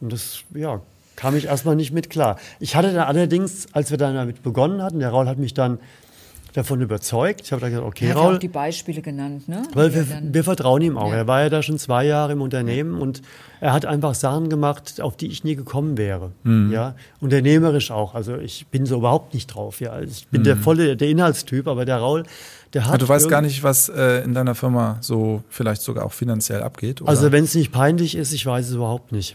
Und 0.00 0.12
das, 0.12 0.42
ja, 0.54 0.80
kam 1.14 1.36
ich 1.36 1.46
erstmal 1.46 1.76
nicht 1.76 1.92
mit 1.92 2.10
klar. 2.10 2.38
Ich 2.60 2.76
hatte 2.76 2.92
dann 2.92 3.06
allerdings, 3.06 3.68
als 3.72 3.90
wir 3.90 3.98
dann 3.98 4.14
damit 4.14 4.42
begonnen 4.42 4.82
hatten, 4.82 4.98
der 4.98 5.10
Raul 5.10 5.28
hat 5.28 5.38
mich 5.38 5.54
dann 5.54 5.78
davon 6.56 6.80
überzeugt. 6.80 7.42
Ich 7.44 7.52
habe 7.52 7.60
dann 7.60 7.70
gesagt, 7.70 7.86
okay, 7.86 8.06
er 8.06 8.14
hat 8.14 8.16
Raul. 8.16 8.34
auch 8.36 8.38
die 8.38 8.48
Beispiele 8.48 9.02
genannt, 9.02 9.46
ne? 9.46 9.62
Weil 9.74 9.94
wir, 9.94 10.06
wir 10.22 10.42
vertrauen 10.42 10.80
ihm 10.80 10.96
auch. 10.96 11.10
Ja. 11.10 11.18
Er 11.18 11.26
war 11.26 11.42
ja 11.42 11.50
da 11.50 11.62
schon 11.62 11.78
zwei 11.78 12.06
Jahre 12.06 12.32
im 12.32 12.40
Unternehmen 12.40 12.98
und 12.98 13.20
er 13.60 13.74
hat 13.74 13.84
einfach 13.84 14.14
Sachen 14.14 14.48
gemacht, 14.48 15.02
auf 15.02 15.18
die 15.18 15.26
ich 15.26 15.44
nie 15.44 15.54
gekommen 15.54 15.98
wäre. 15.98 16.32
Mhm. 16.44 16.72
Ja, 16.72 16.94
unternehmerisch 17.20 17.90
auch. 17.90 18.14
Also 18.14 18.38
ich 18.38 18.66
bin 18.68 18.86
so 18.86 18.96
überhaupt 18.96 19.34
nicht 19.34 19.48
drauf. 19.48 19.80
Ja, 19.80 19.90
also 19.90 20.10
ich 20.10 20.28
bin 20.28 20.40
mhm. 20.40 20.44
der 20.44 20.56
volle, 20.56 20.96
der 20.96 21.08
Inhaltstyp, 21.08 21.68
aber 21.68 21.84
der 21.84 21.98
Raul, 21.98 22.24
der 22.72 22.84
hat. 22.84 22.94
Aber 22.94 22.98
du 22.98 23.08
weißt 23.08 23.28
gar 23.28 23.42
nicht, 23.42 23.62
was 23.62 23.90
äh, 23.90 24.24
in 24.24 24.32
deiner 24.32 24.54
Firma 24.54 24.96
so 25.02 25.42
vielleicht 25.50 25.82
sogar 25.82 26.06
auch 26.06 26.12
finanziell 26.14 26.62
abgeht. 26.62 27.02
Oder? 27.02 27.10
Also 27.10 27.32
wenn 27.32 27.44
es 27.44 27.54
nicht 27.54 27.70
peinlich 27.70 28.14
ist, 28.14 28.32
ich 28.32 28.46
weiß 28.46 28.68
es 28.68 28.74
überhaupt 28.74 29.12
nicht. 29.12 29.34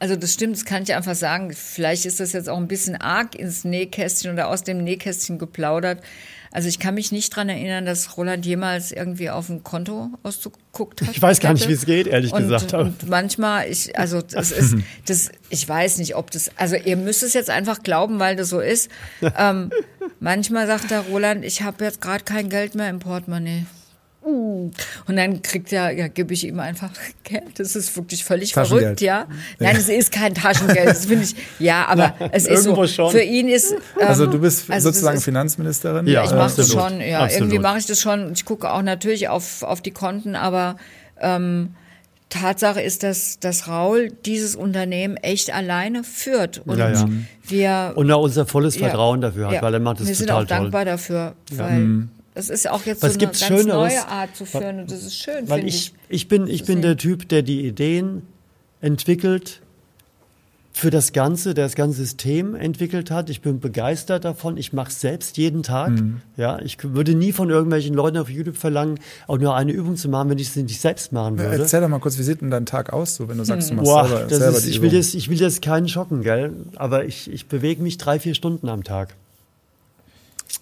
Also 0.00 0.16
das 0.16 0.32
stimmt, 0.32 0.56
das 0.56 0.64
kann 0.64 0.82
ich 0.82 0.94
einfach 0.96 1.14
sagen. 1.14 1.52
Vielleicht 1.52 2.06
ist 2.06 2.18
das 2.18 2.32
jetzt 2.32 2.48
auch 2.48 2.58
ein 2.58 2.66
bisschen 2.66 2.96
arg 2.96 3.36
ins 3.36 3.62
Nähkästchen 3.62 4.32
oder 4.32 4.48
aus 4.48 4.64
dem 4.64 4.82
Nähkästchen 4.82 5.38
geplaudert. 5.38 6.02
Also 6.56 6.70
ich 6.70 6.78
kann 6.78 6.94
mich 6.94 7.12
nicht 7.12 7.36
dran 7.36 7.50
erinnern, 7.50 7.84
dass 7.84 8.16
Roland 8.16 8.46
jemals 8.46 8.90
irgendwie 8.90 9.28
auf 9.28 9.50
ein 9.50 9.62
Konto 9.62 10.08
ausgeguckt 10.22 11.02
hat. 11.02 11.10
Ich 11.10 11.20
weiß 11.20 11.40
gar 11.40 11.52
nicht, 11.52 11.68
wie 11.68 11.74
es 11.74 11.84
geht, 11.84 12.06
ehrlich 12.06 12.32
und, 12.32 12.44
gesagt. 12.44 12.72
Und 12.72 13.10
manchmal, 13.10 13.70
ich, 13.70 13.98
also 13.98 14.22
das 14.22 14.52
ist, 14.52 14.74
das, 15.06 15.28
ich 15.50 15.68
weiß 15.68 15.98
nicht, 15.98 16.16
ob 16.16 16.30
das, 16.30 16.50
also 16.56 16.76
ihr 16.76 16.96
müsst 16.96 17.22
es 17.22 17.34
jetzt 17.34 17.50
einfach 17.50 17.82
glauben, 17.82 18.18
weil 18.20 18.36
das 18.36 18.48
so 18.48 18.60
ist. 18.60 18.90
Ähm, 19.36 19.70
manchmal 20.18 20.66
sagt 20.66 20.90
der 20.90 21.00
Roland, 21.00 21.44
ich 21.44 21.60
habe 21.60 21.84
jetzt 21.84 22.00
gerade 22.00 22.24
kein 22.24 22.48
Geld 22.48 22.74
mehr 22.74 22.88
im 22.88 23.00
Portemonnaie. 23.00 23.66
Uh. 24.26 24.70
Und 25.06 25.16
dann 25.16 25.40
kriegt 25.40 25.72
er, 25.72 25.92
ja, 25.92 26.08
gebe 26.08 26.34
ich 26.34 26.44
ihm 26.44 26.58
einfach 26.58 26.90
Geld. 27.22 27.60
Das 27.60 27.76
ist 27.76 27.96
wirklich 27.96 28.24
völlig 28.24 28.54
verrückt, 28.54 29.00
ja. 29.00 29.26
Nein, 29.60 29.76
es 29.76 29.88
ist 29.88 30.10
kein 30.10 30.34
Taschengeld. 30.34 30.88
Das 30.88 31.06
finde 31.06 31.24
ich, 31.24 31.36
ja, 31.60 31.86
aber 31.86 32.14
es 32.32 32.46
ist 32.46 32.64
so. 32.64 32.86
Schon. 32.86 33.12
Für 33.12 33.22
ihn 33.22 33.48
ist. 33.48 33.72
Ähm, 33.72 33.78
also 34.06 34.26
du 34.26 34.40
bist 34.40 34.68
also 34.70 34.90
sozusagen 34.90 35.18
ist, 35.18 35.24
Finanzministerin? 35.24 36.06
Ja, 36.08 36.24
ich 36.24 36.32
mache 36.32 36.56
das 36.56 36.72
schon, 36.72 37.00
ja. 37.00 37.20
Absolut. 37.20 37.42
Irgendwie 37.42 37.58
mache 37.60 37.78
ich 37.78 37.86
das 37.86 38.00
schon. 38.00 38.32
Ich 38.32 38.44
gucke 38.44 38.70
auch 38.72 38.82
natürlich 38.82 39.28
auf, 39.28 39.62
auf 39.62 39.80
die 39.80 39.92
Konten, 39.92 40.34
aber 40.34 40.76
ähm, 41.20 41.74
Tatsache 42.28 42.80
ist, 42.80 43.04
dass, 43.04 43.38
dass 43.38 43.68
Raul 43.68 44.10
dieses 44.24 44.56
Unternehmen 44.56 45.16
echt 45.16 45.54
alleine 45.54 46.02
führt. 46.02 46.62
Und 46.66 46.78
ja, 46.78 46.90
ja. 46.90 47.08
wir. 47.44 47.92
Und 47.94 48.10
auch 48.10 48.22
unser 48.22 48.46
volles 48.46 48.76
Vertrauen 48.76 49.22
ja, 49.22 49.28
dafür 49.28 49.48
hat, 49.48 49.62
weil 49.62 49.74
er 49.74 49.80
macht 49.80 50.00
das 50.00 50.08
wir 50.08 50.14
total 50.14 50.26
toll. 50.26 50.42
Wir 50.42 50.48
sind 50.48 50.56
auch 50.56 50.62
dankbar 50.62 50.84
dafür, 50.84 51.34
weil. 51.52 52.08
Das 52.36 52.50
ist 52.50 52.68
auch 52.68 52.84
jetzt 52.84 53.02
Was 53.02 53.14
so 53.14 53.18
eine 53.18 53.28
ganz 53.28 53.42
Schöneres? 53.42 53.66
neue 53.94 54.08
Art 54.08 54.36
zu 54.36 54.44
führen 54.44 54.80
und 54.80 54.90
das 54.90 55.04
ist 55.04 55.16
schön, 55.16 55.48
Weil 55.48 55.66
ich, 55.66 55.94
ich 56.10 56.28
bin, 56.28 56.46
ich 56.48 56.64
bin 56.66 56.82
der 56.82 56.98
Typ, 56.98 57.26
der 57.30 57.40
die 57.40 57.66
Ideen 57.66 58.22
entwickelt 58.82 59.62
für 60.70 60.90
das 60.90 61.14
Ganze, 61.14 61.54
der 61.54 61.64
das 61.64 61.76
ganze 61.76 61.96
System 61.96 62.54
entwickelt 62.54 63.10
hat. 63.10 63.30
Ich 63.30 63.40
bin 63.40 63.58
begeistert 63.58 64.26
davon. 64.26 64.58
Ich 64.58 64.74
mache 64.74 64.90
es 64.90 65.00
selbst 65.00 65.38
jeden 65.38 65.62
Tag. 65.62 65.92
Mhm. 65.92 66.20
Ja, 66.36 66.58
ich 66.58 66.76
würde 66.82 67.14
nie 67.14 67.32
von 67.32 67.48
irgendwelchen 67.48 67.94
Leuten 67.94 68.18
auf 68.18 68.28
YouTube 68.28 68.58
verlangen, 68.58 69.00
auch 69.26 69.38
nur 69.38 69.56
eine 69.56 69.72
Übung 69.72 69.96
zu 69.96 70.10
machen, 70.10 70.28
wenn 70.28 70.38
ich 70.38 70.50
sie 70.50 70.62
nicht 70.62 70.78
selbst 70.78 71.12
machen 71.12 71.38
würde. 71.38 71.62
Erzähl 71.62 71.80
doch 71.80 71.88
mal 71.88 72.00
kurz, 72.00 72.18
wie 72.18 72.22
sieht 72.22 72.42
denn 72.42 72.50
dein 72.50 72.66
Tag 72.66 72.92
aus, 72.92 73.16
so 73.16 73.30
wenn 73.30 73.38
du 73.38 73.44
sagst, 73.46 73.70
du 73.70 73.74
machst 73.76 73.86
Boah, 73.90 74.06
selber, 74.06 74.24
das 74.28 74.38
selber 74.38 74.56
ist, 74.58 74.66
die 74.66 74.70
ich 74.70 74.76
Übung. 74.76 74.90
will 74.92 74.98
das, 74.98 75.14
ich 75.14 75.30
will 75.30 75.38
das 75.38 75.62
keinen 75.62 75.88
schocken, 75.88 76.20
gell? 76.20 76.52
Aber 76.76 77.06
ich, 77.06 77.32
ich 77.32 77.46
bewege 77.46 77.82
mich 77.82 77.96
drei, 77.96 78.20
vier 78.20 78.34
Stunden 78.34 78.68
am 78.68 78.84
Tag. 78.84 79.14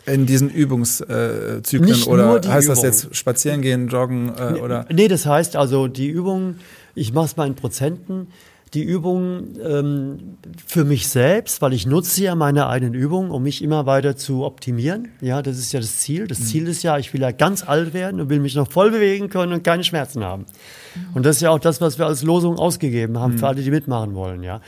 In 0.06 0.26
diesen 0.26 0.50
Übungszyklen 0.50 1.84
Nicht 1.84 2.06
oder 2.06 2.34
heißt 2.34 2.66
Übung. 2.66 2.74
das 2.74 2.82
jetzt 2.82 3.16
spazieren 3.16 3.62
gehen, 3.62 3.88
joggen 3.88 4.32
äh, 4.36 4.60
oder? 4.60 4.86
Nee, 4.92 5.08
das 5.08 5.24
heißt 5.24 5.56
also 5.56 5.88
die 5.88 6.08
Übung, 6.08 6.56
ich 6.94 7.12
mache 7.12 7.26
es 7.26 7.36
mal 7.36 7.46
in 7.46 7.54
Prozenten. 7.54 8.28
Die 8.74 8.82
Übung 8.82 9.54
ähm, 9.64 10.36
für 10.66 10.84
mich 10.84 11.06
selbst, 11.06 11.62
weil 11.62 11.72
ich 11.72 11.86
nutze 11.86 12.24
ja 12.24 12.34
meine 12.34 12.66
eigenen 12.66 12.92
Übungen, 12.92 13.30
um 13.30 13.44
mich 13.44 13.62
immer 13.62 13.86
weiter 13.86 14.16
zu 14.16 14.44
optimieren. 14.44 15.10
Ja, 15.20 15.42
das 15.42 15.58
ist 15.58 15.72
ja 15.72 15.78
das 15.78 15.98
Ziel. 15.98 16.26
Das 16.26 16.40
mhm. 16.40 16.44
Ziel 16.44 16.68
ist 16.68 16.82
ja, 16.82 16.98
ich 16.98 17.14
will 17.14 17.20
ja 17.20 17.30
ganz 17.30 17.66
alt 17.66 17.94
werden 17.94 18.20
und 18.20 18.30
will 18.30 18.40
mich 18.40 18.56
noch 18.56 18.70
voll 18.70 18.90
bewegen 18.90 19.28
können 19.28 19.52
und 19.52 19.62
keine 19.62 19.84
Schmerzen 19.84 20.24
haben. 20.24 20.44
Und 21.14 21.24
das 21.24 21.36
ist 21.36 21.42
ja 21.42 21.50
auch 21.50 21.60
das, 21.60 21.80
was 21.80 21.98
wir 21.98 22.06
als 22.06 22.24
Losung 22.24 22.58
ausgegeben 22.58 23.18
haben 23.18 23.34
mhm. 23.34 23.38
für 23.38 23.46
alle, 23.46 23.62
die 23.62 23.70
mitmachen 23.70 24.14
wollen. 24.16 24.42
Ja. 24.42 24.60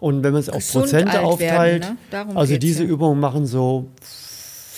Und 0.00 0.22
wenn 0.22 0.32
man 0.32 0.40
es 0.40 0.48
auf 0.48 0.66
Prozente 0.70 1.20
aufteilt, 1.20 1.82
werden, 2.10 2.28
ne? 2.28 2.36
also 2.36 2.56
diese 2.56 2.84
ja. 2.84 2.88
Übungen 2.88 3.20
machen 3.20 3.46
so 3.46 3.90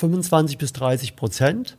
25 0.00 0.56
bis 0.56 0.72
30 0.72 1.14
Prozent. 1.14 1.76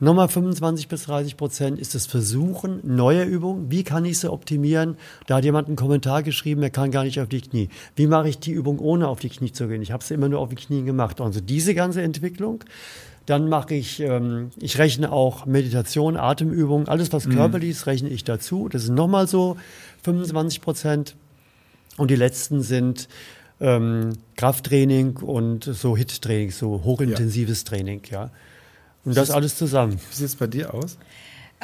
Nochmal 0.00 0.28
25 0.28 0.88
bis 0.88 1.04
30 1.04 1.36
Prozent 1.36 1.78
ist 1.78 1.94
das 1.94 2.04
Versuchen 2.06 2.80
neuer 2.82 3.24
Übungen. 3.24 3.70
Wie 3.70 3.84
kann 3.84 4.04
ich 4.04 4.18
sie 4.18 4.30
optimieren? 4.30 4.96
Da 5.28 5.36
hat 5.36 5.44
jemand 5.44 5.68
einen 5.68 5.76
Kommentar 5.76 6.24
geschrieben, 6.24 6.62
er 6.62 6.70
kann 6.70 6.90
gar 6.90 7.04
nicht 7.04 7.20
auf 7.20 7.28
die 7.28 7.40
Knie. 7.40 7.68
Wie 7.94 8.08
mache 8.08 8.28
ich 8.28 8.40
die 8.40 8.50
Übung, 8.50 8.80
ohne 8.80 9.06
auf 9.06 9.20
die 9.20 9.28
Knie 9.28 9.52
zu 9.52 9.68
gehen? 9.68 9.82
Ich 9.82 9.92
habe 9.92 10.02
sie 10.02 10.14
immer 10.14 10.28
nur 10.28 10.40
auf 10.40 10.48
die 10.48 10.56
Knie 10.56 10.82
gemacht. 10.82 11.20
Also 11.20 11.40
diese 11.40 11.74
ganze 11.74 12.02
Entwicklung. 12.02 12.64
Dann 13.26 13.48
mache 13.48 13.74
ich, 13.74 14.00
ähm, 14.00 14.50
ich 14.60 14.76
rechne 14.76 15.10
auch 15.10 15.46
Meditation, 15.46 16.18
Atemübungen, 16.18 16.88
alles 16.88 17.10
was 17.12 17.26
mhm. 17.26 17.36
körperlich 17.36 17.70
ist, 17.70 17.86
rechne 17.86 18.10
ich 18.10 18.24
dazu. 18.24 18.68
Das 18.68 18.82
sind 18.82 18.96
nochmal 18.96 19.28
so 19.28 19.56
25 20.02 20.60
Prozent. 20.60 21.16
Und 21.96 22.10
die 22.10 22.16
letzten 22.16 22.60
sind 22.62 23.08
ähm, 23.60 24.14
Krafttraining 24.36 25.16
und 25.16 25.64
so 25.64 25.96
HIT-Training, 25.96 26.50
so 26.50 26.82
hochintensives 26.84 27.62
ja. 27.62 27.68
Training, 27.68 28.02
ja. 28.10 28.30
Und 29.04 29.16
das 29.16 29.30
alles 29.30 29.56
zusammen. 29.56 29.98
Wie 30.10 30.14
sieht 30.14 30.26
es 30.26 30.36
bei 30.36 30.46
dir 30.46 30.72
aus? 30.72 30.98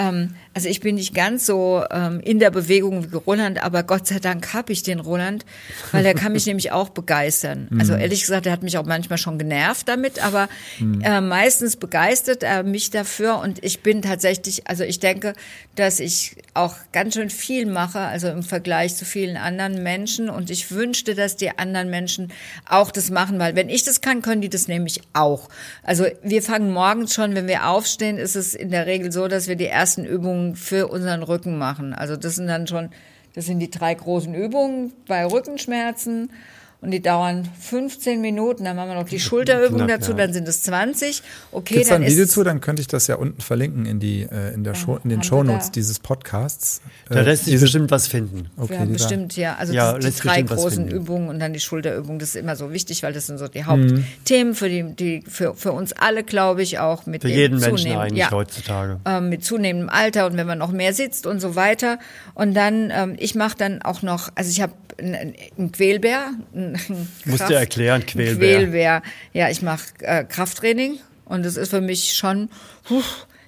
Ähm, 0.01 0.35
also 0.55 0.69
ich 0.69 0.81
bin 0.81 0.97
nicht 0.97 1.15
ganz 1.15 1.47
so 1.47 1.85
ähm, 1.91 2.21
in 2.21 2.39
der 2.39 2.51
Bewegung 2.51 3.13
wie 3.13 3.17
Roland, 3.17 3.63
aber 3.63 3.83
Gott 3.83 4.07
sei 4.07 4.19
Dank 4.19 4.53
habe 4.53 4.73
ich 4.73 4.83
den 4.83 4.99
Roland, 4.99 5.45
weil 5.93 6.05
er 6.05 6.15
kann 6.15 6.33
mich 6.33 6.47
nämlich 6.51 6.73
auch 6.73 6.89
begeistern. 6.89 7.69
Also 7.79 7.93
mhm. 7.93 8.01
ehrlich 8.01 8.23
gesagt, 8.23 8.47
er 8.47 8.53
hat 8.53 8.63
mich 8.63 8.79
auch 8.79 8.87
manchmal 8.87 9.19
schon 9.19 9.39
genervt 9.39 9.89
damit, 9.89 10.25
aber 10.25 10.49
mhm. 10.79 11.03
äh, 11.03 11.21
meistens 11.21 11.77
begeistert 11.77 12.43
er 12.43 12.63
mich 12.63 12.91
dafür 12.91 13.39
und 13.39 13.63
ich 13.63 13.83
bin 13.83 14.03
tatsächlich, 14.03 14.67
also 14.67 14.83
ich 14.83 14.99
denke, 14.99 15.35
dass 15.77 16.01
ich 16.01 16.37
auch 16.55 16.75
ganz 16.93 17.15
schön 17.15 17.31
viel 17.31 17.67
mache, 17.67 18.01
also 18.01 18.29
im 18.29 18.43
Vergleich 18.43 18.97
zu 18.97 19.05
vielen 19.05 19.37
anderen 19.37 19.83
Menschen 19.83 20.29
und 20.31 20.51
ich 20.51 20.71
wünschte, 20.73 21.15
dass 21.15 21.37
die 21.37 21.59
anderen 21.59 21.91
Menschen 21.91 22.33
auch 22.69 22.91
das 22.91 23.11
machen, 23.11 23.39
weil 23.39 23.55
wenn 23.55 23.69
ich 23.69 23.85
das 23.85 24.01
kann, 24.01 24.23
können 24.23 24.41
die 24.41 24.49
das 24.49 24.67
nämlich 24.67 25.01
auch. 25.13 25.49
Also 25.85 26.07
wir 26.23 26.43
fangen 26.43 26.73
morgens 26.73 27.15
schon, 27.15 27.35
wenn 27.35 27.47
wir 27.47 27.69
aufstehen, 27.69 28.19
ist 28.19 28.35
es 28.35 28.55
in 28.55 28.71
der 28.71 28.87
Regel 28.87 29.13
so, 29.13 29.29
dass 29.29 29.47
wir 29.47 29.57
die 29.57 29.67
ersten 29.67 29.90
Übungen 29.99 30.57
für 30.57 30.89
unseren 30.89 31.23
Rücken 31.23 31.59
machen. 31.59 31.93
Also 31.95 32.17
das 32.17 32.37
sind 32.37 32.47
dann 32.47 32.67
schon, 32.67 32.91
das 33.35 33.47
sind 33.47 33.61
die 33.61 33.71
drei 33.71 33.95
großen 33.95 34.35
Übungen 34.35 34.93
bei 35.07 35.25
Rückenschmerzen 35.25 36.31
und 36.83 36.93
die 36.93 37.01
dauern 37.01 37.47
15 37.61 38.21
Minuten. 38.21 38.65
Dann 38.65 38.77
machen 38.77 38.89
wir 38.89 38.95
noch 38.95 39.09
die 39.09 39.21
Schulterübung 39.21 39.79
Knapp, 39.79 40.01
dazu, 40.01 40.13
ja. 40.13 40.17
dann 40.17 40.33
sind 40.33 40.49
es 40.49 40.63
20. 40.63 41.23
Okay, 41.53 41.75
Gibt's 41.75 41.89
dann 41.91 42.03
ein 42.03 42.11
Video 42.11 42.27
zu, 42.27 42.43
dann 42.43 42.61
könnte 42.61 42.81
ich 42.81 42.89
das 42.89 43.07
ja 43.07 43.17
unten 43.17 43.41
verlinken 43.43 43.85
in 43.85 44.01
die 44.01 44.23
äh, 44.23 44.55
in 44.55 44.65
der 44.65 44.73
ja, 44.73 44.79
Show, 44.79 44.99
in 45.05 45.11
den 45.11 45.23
Shownotes 45.23 45.71
dieses 45.71 45.99
Podcasts. 45.99 46.81
Da 47.09 47.21
lässt 47.21 47.45
sich 47.45 47.61
bestimmt 47.61 47.91
was 47.91 48.07
finden. 48.07 48.49
Okay, 48.57 48.75
ja, 48.75 48.85
bestimmt, 48.87 49.37
ja. 49.37 49.57
Also 49.57 49.75
ja, 49.75 49.99
die, 49.99 50.11
die 50.11 50.17
drei 50.17 50.43
großen 50.43 50.89
Übungen 50.89 51.29
und 51.29 51.39
dann 51.39 51.53
die 51.53 51.61
Schulterübung, 51.61 52.19
das 52.19 52.31
ist 52.31 52.37
immer 52.37 52.57
so 52.57 52.73
wichtig, 52.73 53.03
weil 53.03 53.13
das 53.13 53.27
sind 53.27 53.39
so 53.39 53.49
die 53.49 53.65
Hauptthemen 53.65 54.53
mhm. 54.53 54.55
für 54.55 54.69
die, 54.69 54.95
die 54.95 55.23
für, 55.29 55.55
für 55.55 55.73
uns 55.73 55.93
alle, 55.93 56.25
glaube 56.25 56.63
ich, 56.63 56.79
auch 56.79 57.05
mit 57.05 57.23
für 57.23 57.29
jeden 57.29 57.59
Menschen 57.59 57.93
eigentlich 57.93 58.31
heutzutage. 58.31 59.01
Ähm, 59.05 59.29
mit 59.29 59.45
zunehmendem 59.45 59.91
Alter 59.91 60.27
und 60.27 60.37
wenn 60.37 60.47
man 60.47 60.59
noch 60.59 60.73
mehr 60.73 60.95
sitzt 60.95 61.27
und 61.27 61.41
so 61.41 61.57
weiter. 61.57 61.99
Und 62.35 62.55
dann, 62.55 62.91
ähm, 62.91 63.17
ich 63.19 63.35
mache 63.35 63.57
dann 63.59 63.83
auch 63.83 64.01
noch, 64.03 64.31
also 64.35 64.51
ich 64.51 64.61
habe 64.63 64.73
ein 65.01 65.73
Quälbär. 65.73 66.33
Musst 67.25 67.49
du 67.49 67.55
erklären, 67.55 68.05
Quälbär. 68.05 68.59
Quälbär. 68.59 69.03
Ja, 69.33 69.49
ich 69.51 69.63
mache 69.63 69.83
äh, 70.01 70.25
Krafttraining 70.25 70.99
und 71.25 71.45
das 71.45 71.57
ist 71.57 71.71
für 71.71 71.81
mich 71.81 72.15
schon, 72.15 72.51
puh, 72.85 73.03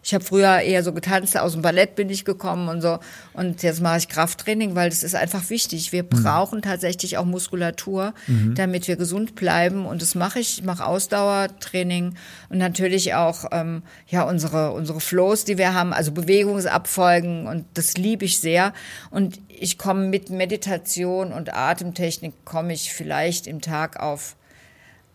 ich 0.05 0.15
habe 0.15 0.25
früher 0.25 0.59
eher 0.61 0.83
so 0.83 0.93
getanzt, 0.93 1.39
aus 1.39 1.53
dem 1.53 1.63
Ballett 1.63 1.95
bin 1.95 2.11
ich 2.11 2.25
gekommen 2.25 2.69
und 2.69 2.81
so. 2.81 2.99
Und 3.35 3.63
jetzt 3.63 3.81
mache 3.81 3.99
ich 3.99 4.09
Krafttraining, 4.09 4.75
weil 4.75 4.91
das 4.91 5.05
ist 5.05 5.15
einfach 5.15 5.49
wichtig. 5.49 5.93
Wir 5.93 6.03
mhm. 6.03 6.09
brauchen 6.09 6.63
tatsächlich 6.63 7.19
auch 7.19 7.25
Muskulatur, 7.25 8.13
mhm. 8.27 8.57
damit 8.57 8.89
wir 8.89 8.97
gesund 8.97 9.37
bleiben. 9.37 9.87
Und 9.87 10.03
das 10.03 10.17
mache 10.17 10.41
ich. 10.41 10.59
Ich 10.59 10.65
mache 10.65 10.85
Ausdauertraining 10.85 12.17
und 12.49 12.59
natürlich 12.59 13.15
auch 13.15 13.47
ähm, 13.53 13.83
ja 14.09 14.25
unsere 14.25 14.73
unsere 14.73 15.01
Flows, 15.01 15.45
die 15.45 15.57
wir 15.57 15.73
haben, 15.73 15.93
also 15.93 16.11
Bewegungsabfolgen. 16.11 17.47
Und 17.47 17.65
das 17.75 17.97
liebe 17.97 18.25
ich 18.25 18.41
sehr. 18.41 18.73
Und 19.11 19.41
ich 19.49 19.79
komme 19.79 20.07
mit 20.09 20.31
Meditation 20.31 21.33
und 21.33 21.55
Atemtechnik 21.55 22.45
komme 22.45 22.73
ich 22.73 22.93
vielleicht 22.93 23.47
im 23.47 23.61
Tag 23.61 24.01
auf 24.01 24.35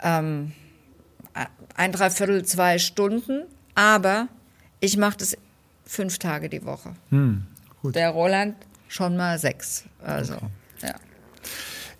ähm, 0.01 0.53
ein 1.75 1.91
Dreiviertel 1.91 2.45
zwei 2.45 2.79
Stunden. 2.79 3.43
Aber 3.75 4.29
ich 4.79 4.97
mache 4.97 5.17
das 5.17 5.37
fünf 5.85 6.19
Tage 6.19 6.49
die 6.49 6.63
Woche. 6.65 6.91
Hm, 7.09 7.43
Der 7.83 8.09
Roland 8.09 8.55
schon 8.87 9.17
mal 9.17 9.37
sechs. 9.39 9.83
Also, 10.03 10.35
okay. 10.35 10.47
ja. 10.83 10.95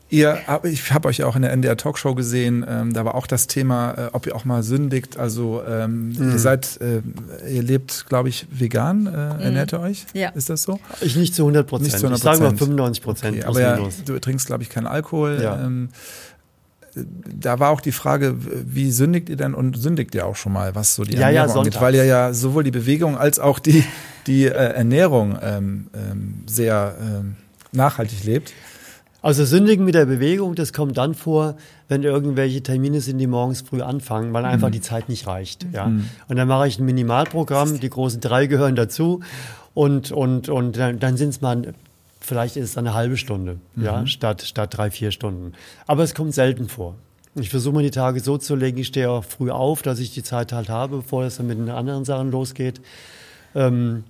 Ihr, 0.09 0.37
ich 0.63 0.93
habe 0.93 1.09
euch 1.09 1.23
auch 1.23 1.35
in 1.35 1.41
der 1.41 1.51
NDR 1.51 1.75
Talkshow 1.75 2.15
gesehen, 2.15 2.65
ähm, 2.67 2.93
da 2.93 3.03
war 3.03 3.15
auch 3.15 3.27
das 3.27 3.47
Thema, 3.47 3.91
äh, 3.91 4.09
ob 4.13 4.25
ihr 4.25 4.37
auch 4.37 4.45
mal 4.45 4.63
sündigt. 4.63 5.17
Also 5.17 5.61
ähm, 5.67 6.11
mhm. 6.11 6.31
ihr 6.31 6.39
seid, 6.39 6.79
äh, 6.79 7.01
ihr 7.49 7.61
lebt, 7.61 8.05
glaube 8.07 8.29
ich, 8.29 8.47
vegan, 8.49 9.05
äh, 9.07 9.09
mhm. 9.09 9.39
ernährt 9.41 9.73
ihr 9.73 9.81
euch? 9.81 10.05
Ja. 10.13 10.29
Ist 10.29 10.49
das 10.49 10.63
so? 10.63 10.79
Ich 11.01 11.17
nicht 11.17 11.35
zu 11.35 11.41
100 11.41 11.67
Prozent. 11.67 11.91
Nicht 11.91 11.99
zu 11.99 12.05
100 12.05 12.21
Prozent. 12.21 12.35
Ich 12.35 12.39
sage 12.39 12.53
mal 12.53 12.57
95 12.57 13.03
Prozent. 13.03 13.37
Okay, 13.37 13.45
aber 13.45 13.61
ja, 13.61 13.89
du 14.05 14.19
trinkst, 14.19 14.47
glaube 14.47 14.63
ich, 14.63 14.69
keinen 14.69 14.87
Alkohol. 14.87 15.39
Ja. 15.41 15.61
Ähm, 15.61 15.89
da 17.05 17.59
war 17.59 17.69
auch 17.69 17.81
die 17.81 17.91
Frage, 17.91 18.35
wie 18.39 18.91
sündigt 18.91 19.29
ihr 19.29 19.35
denn 19.35 19.53
und 19.53 19.77
sündigt 19.77 20.15
ihr 20.15 20.25
auch 20.25 20.35
schon 20.35 20.53
mal, 20.53 20.75
was 20.75 20.95
so 20.95 21.03
die 21.03 21.15
ja, 21.15 21.27
Ernährung 21.27 21.49
ja, 21.49 21.55
angeht, 21.55 21.81
weil 21.81 21.95
ihr 21.95 22.05
ja 22.05 22.33
sowohl 22.33 22.63
die 22.63 22.71
Bewegung 22.71 23.17
als 23.17 23.39
auch 23.39 23.59
die, 23.59 23.83
die 24.27 24.45
äh, 24.45 24.49
Ernährung 24.49 25.37
ähm, 25.41 25.87
ähm, 25.93 26.43
sehr 26.47 26.95
ähm, 27.01 27.35
nachhaltig 27.71 28.23
lebt. 28.23 28.53
Also 29.21 29.45
Sündigen 29.45 29.83
mit 29.83 29.95
der 29.95 30.05
Bewegung, 30.05 30.55
das 30.55 30.73
kommt 30.73 30.97
dann 30.97 31.15
vor, 31.15 31.57
wenn 31.89 32.03
irgendwelche 32.03 32.61
Termine 32.61 33.01
sind, 33.01 33.17
die 33.17 33.27
morgens 33.27 33.61
früh 33.61 33.81
anfangen, 33.81 34.31
weil 34.31 34.45
einfach 34.45 34.69
mhm. 34.69 34.73
die 34.73 34.81
Zeit 34.81 35.09
nicht 35.09 35.27
reicht. 35.27 35.65
Ja. 35.73 35.87
Mhm. 35.87 36.09
Und 36.27 36.37
dann 36.37 36.47
mache 36.47 36.67
ich 36.67 36.79
ein 36.79 36.85
Minimalprogramm, 36.85 37.79
die 37.79 37.89
großen 37.89 38.21
drei 38.21 38.45
gehören 38.45 38.75
dazu 38.75 39.21
und, 39.73 40.11
und, 40.11 40.49
und 40.49 40.77
dann, 40.77 40.99
dann 40.99 41.17
sind 41.17 41.29
es 41.29 41.41
mal 41.41 41.73
Vielleicht 42.27 42.57
ist 42.57 42.71
es 42.71 42.77
eine 42.77 42.93
halbe 42.93 43.15
Stunde, 43.15 43.57
mhm. 43.75 43.85
ja, 43.85 44.05
statt, 44.05 44.41
statt 44.41 44.75
drei, 44.75 44.91
vier 44.91 45.11
Stunden. 45.11 45.53
Aber 45.85 46.03
es 46.03 46.13
kommt 46.13 46.33
selten 46.33 46.67
vor. 46.67 46.95
Ich 47.35 47.49
versuche 47.49 47.73
mir 47.73 47.83
die 47.83 47.91
Tage 47.91 48.19
so 48.19 48.37
zu 48.37 48.53
legen, 48.57 48.79
ich 48.79 48.87
stehe 48.87 49.09
auch 49.09 49.23
früh 49.23 49.49
auf, 49.49 49.81
dass 49.81 49.99
ich 49.99 50.13
die 50.13 50.23
Zeit 50.23 50.51
halt 50.51 50.67
habe, 50.67 50.97
bevor 50.97 51.23
es 51.23 51.37
dann 51.37 51.47
mit 51.47 51.57
den 51.57 51.69
anderen 51.69 52.03
Sachen 52.03 52.29
losgeht. 52.29 52.81
Ähm, 53.55 54.03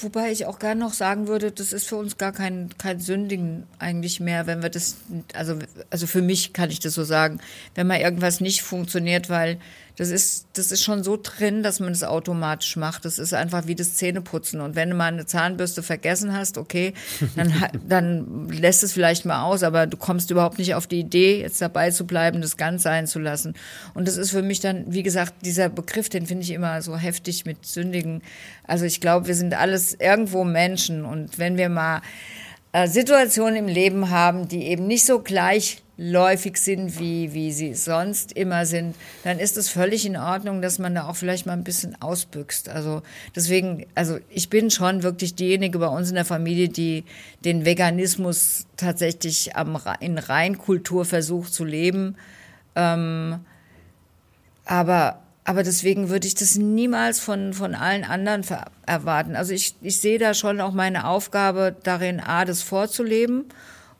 Wobei 0.00 0.32
ich 0.32 0.46
auch 0.46 0.58
gerne 0.58 0.80
noch 0.80 0.94
sagen 0.94 1.28
würde, 1.28 1.52
das 1.52 1.74
ist 1.74 1.86
für 1.86 1.96
uns 1.96 2.16
gar 2.16 2.32
kein, 2.32 2.70
kein 2.78 3.00
Sündigen 3.00 3.64
eigentlich 3.78 4.18
mehr, 4.18 4.46
wenn 4.46 4.62
wir 4.62 4.70
das, 4.70 4.96
also, 5.34 5.58
also 5.90 6.06
für 6.06 6.22
mich 6.22 6.54
kann 6.54 6.70
ich 6.70 6.80
das 6.80 6.94
so 6.94 7.04
sagen, 7.04 7.38
wenn 7.74 7.86
mal 7.86 8.00
irgendwas 8.00 8.40
nicht 8.40 8.62
funktioniert, 8.62 9.28
weil 9.28 9.58
das 10.02 10.10
ist, 10.10 10.46
das 10.54 10.72
ist 10.72 10.82
schon 10.82 11.04
so 11.04 11.16
drin, 11.16 11.62
dass 11.62 11.78
man 11.78 11.92
es 11.92 12.02
automatisch 12.02 12.74
macht. 12.76 13.04
Das 13.04 13.20
ist 13.20 13.32
einfach 13.32 13.68
wie 13.68 13.76
das 13.76 13.94
Zähneputzen. 13.94 14.60
Und 14.60 14.74
wenn 14.74 14.90
du 14.90 14.96
mal 14.96 15.12
eine 15.12 15.26
Zahnbürste 15.26 15.84
vergessen 15.84 16.36
hast, 16.36 16.58
okay, 16.58 16.92
dann, 17.36 17.54
dann 17.88 18.48
lässt 18.48 18.82
es 18.82 18.92
vielleicht 18.92 19.24
mal 19.24 19.44
aus, 19.44 19.62
aber 19.62 19.86
du 19.86 19.96
kommst 19.96 20.32
überhaupt 20.32 20.58
nicht 20.58 20.74
auf 20.74 20.88
die 20.88 20.98
Idee, 20.98 21.40
jetzt 21.40 21.62
dabei 21.62 21.92
zu 21.92 22.04
bleiben, 22.04 22.42
das 22.42 22.56
ganz 22.56 22.82
sein 22.82 23.06
zu 23.06 23.20
lassen. 23.20 23.54
Und 23.94 24.08
das 24.08 24.16
ist 24.16 24.32
für 24.32 24.42
mich 24.42 24.58
dann, 24.58 24.92
wie 24.92 25.04
gesagt, 25.04 25.34
dieser 25.44 25.68
Begriff, 25.68 26.08
den 26.08 26.26
finde 26.26 26.42
ich 26.42 26.50
immer 26.50 26.82
so 26.82 26.96
heftig 26.96 27.46
mit 27.46 27.64
Sündigen. 27.64 28.22
Also 28.64 28.84
ich 28.84 29.00
glaube, 29.00 29.28
wir 29.28 29.36
sind 29.36 29.54
alles 29.54 29.94
irgendwo 29.94 30.42
Menschen. 30.42 31.04
Und 31.04 31.38
wenn 31.38 31.56
wir 31.56 31.68
mal 31.68 32.02
äh, 32.72 32.88
Situationen 32.88 33.54
im 33.54 33.68
Leben 33.68 34.10
haben, 34.10 34.48
die 34.48 34.64
eben 34.64 34.88
nicht 34.88 35.06
so 35.06 35.20
gleich 35.20 35.81
läufig 35.96 36.56
sind, 36.56 36.98
wie, 36.98 37.34
wie 37.34 37.52
sie 37.52 37.74
sonst 37.74 38.32
immer 38.32 38.64
sind, 38.64 38.96
dann 39.24 39.38
ist 39.38 39.56
es 39.56 39.68
völlig 39.68 40.06
in 40.06 40.16
Ordnung, 40.16 40.62
dass 40.62 40.78
man 40.78 40.94
da 40.94 41.06
auch 41.06 41.16
vielleicht 41.16 41.46
mal 41.46 41.52
ein 41.52 41.64
bisschen 41.64 42.00
ausbüchst. 42.00 42.68
Also 42.68 43.02
deswegen, 43.36 43.86
also 43.94 44.18
ich 44.30 44.48
bin 44.48 44.70
schon 44.70 45.02
wirklich 45.02 45.34
diejenige 45.34 45.78
bei 45.78 45.88
uns 45.88 46.08
in 46.08 46.14
der 46.14 46.24
Familie, 46.24 46.68
die 46.68 47.04
den 47.44 47.64
Veganismus 47.64 48.66
tatsächlich 48.76 49.54
am, 49.54 49.78
in 50.00 50.18
Reinkultur 50.18 51.04
versucht 51.04 51.52
zu 51.52 51.64
leben. 51.64 52.16
Ähm, 52.74 53.40
aber 54.64 55.18
aber 55.44 55.64
deswegen 55.64 56.08
würde 56.08 56.28
ich 56.28 56.36
das 56.36 56.54
niemals 56.54 57.18
von, 57.18 57.52
von 57.52 57.74
allen 57.74 58.04
anderen 58.04 58.44
erwarten. 58.86 59.34
Also 59.34 59.52
ich, 59.52 59.74
ich 59.80 59.98
sehe 59.98 60.20
da 60.20 60.34
schon 60.34 60.60
auch 60.60 60.72
meine 60.72 61.08
Aufgabe 61.08 61.74
darin, 61.82 62.20
A, 62.20 62.44
das 62.44 62.62
vorzuleben 62.62 63.46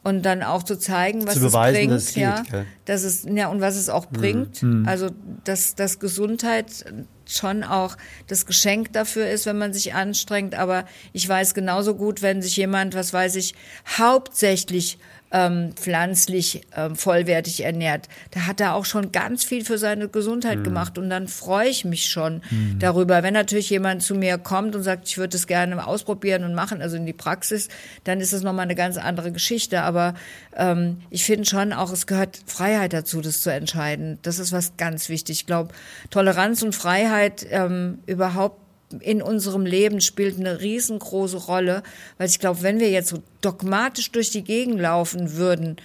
und 0.05 0.22
dann 0.22 0.42
auch 0.42 0.62
zu 0.62 0.78
zeigen, 0.78 1.26
was 1.26 1.34
zu 1.34 1.40
beweisen, 1.40 1.74
es 1.74 1.78
bringt, 1.78 1.92
dass 1.92 2.03
es 2.09 2.14
ja, 2.16 2.42
geht, 2.42 2.66
dass 2.86 3.03
es 3.05 3.24
ja 3.24 3.48
und 3.48 3.61
was 3.61 3.76
es 3.76 3.88
auch 3.88 4.11
mhm. 4.11 4.16
bringt. 4.16 4.62
Mhm. 4.62 4.88
Also 4.88 5.11
dass, 5.44 5.74
dass 5.74 5.98
Gesundheit 5.98 6.84
schon 7.26 7.62
auch 7.62 7.96
das 8.26 8.46
Geschenk 8.46 8.92
dafür 8.92 9.28
ist, 9.28 9.46
wenn 9.46 9.59
man 9.59 9.72
sich 9.72 9.94
anstrengt. 9.94 10.55
Aber 10.55 10.84
ich 11.12 11.28
weiß 11.28 11.55
genauso 11.55 11.94
gut, 11.94 12.20
wenn 12.22 12.42
sich 12.42 12.57
jemand, 12.57 12.94
was 12.94 13.12
weiß 13.12 13.36
ich, 13.36 13.55
hauptsächlich 13.98 14.98
ähm, 15.32 15.72
pflanzlich 15.74 16.62
ähm, 16.76 16.94
vollwertig 16.94 17.64
ernährt. 17.64 18.08
Da 18.30 18.46
hat 18.46 18.60
er 18.60 18.74
auch 18.74 18.84
schon 18.84 19.12
ganz 19.12 19.44
viel 19.44 19.64
für 19.64 19.78
seine 19.78 20.08
Gesundheit 20.08 20.58
mhm. 20.58 20.64
gemacht 20.64 20.98
und 20.98 21.08
dann 21.10 21.26
freue 21.26 21.68
ich 21.68 21.84
mich 21.84 22.08
schon 22.08 22.42
mhm. 22.50 22.78
darüber. 22.78 23.22
Wenn 23.22 23.34
natürlich 23.34 23.70
jemand 23.70 24.02
zu 24.02 24.14
mir 24.14 24.38
kommt 24.38 24.76
und 24.76 24.82
sagt, 24.82 25.08
ich 25.08 25.18
würde 25.18 25.36
es 25.36 25.46
gerne 25.46 25.86
ausprobieren 25.86 26.44
und 26.44 26.54
machen, 26.54 26.82
also 26.82 26.96
in 26.96 27.06
die 27.06 27.12
Praxis, 27.12 27.68
dann 28.04 28.20
ist 28.20 28.32
das 28.32 28.42
nochmal 28.42 28.64
eine 28.64 28.74
ganz 28.74 28.98
andere 28.98 29.32
Geschichte. 29.32 29.82
Aber 29.82 30.14
ähm, 30.56 30.98
ich 31.10 31.24
finde 31.24 31.46
schon 31.46 31.72
auch, 31.72 31.90
es 31.92 32.06
gehört 32.06 32.38
Freiheit 32.46 32.92
dazu, 32.92 33.20
das 33.22 33.40
zu 33.40 33.50
entscheiden. 33.50 34.18
Das 34.22 34.38
ist 34.38 34.52
was 34.52 34.76
ganz 34.76 35.08
wichtig. 35.08 35.40
Ich 35.40 35.46
glaube, 35.46 35.72
Toleranz 36.10 36.62
und 36.62 36.74
Freiheit 36.74 37.46
ähm, 37.50 37.98
überhaupt 38.06 38.61
in 39.01 39.22
unserem 39.22 39.66
Leben 39.66 40.01
spielt 40.01 40.38
eine 40.38 40.61
riesengroße 40.61 41.36
Rolle, 41.36 41.82
weil 42.18 42.28
ich 42.28 42.38
glaube, 42.38 42.62
wenn 42.62 42.80
wir 42.80 42.90
jetzt 42.90 43.09
so 43.09 43.22
dogmatisch 43.40 44.12
durch 44.12 44.30
die 44.30 44.45
Gegend 44.45 44.80
laufen 44.80 45.36
würden, 45.36 45.76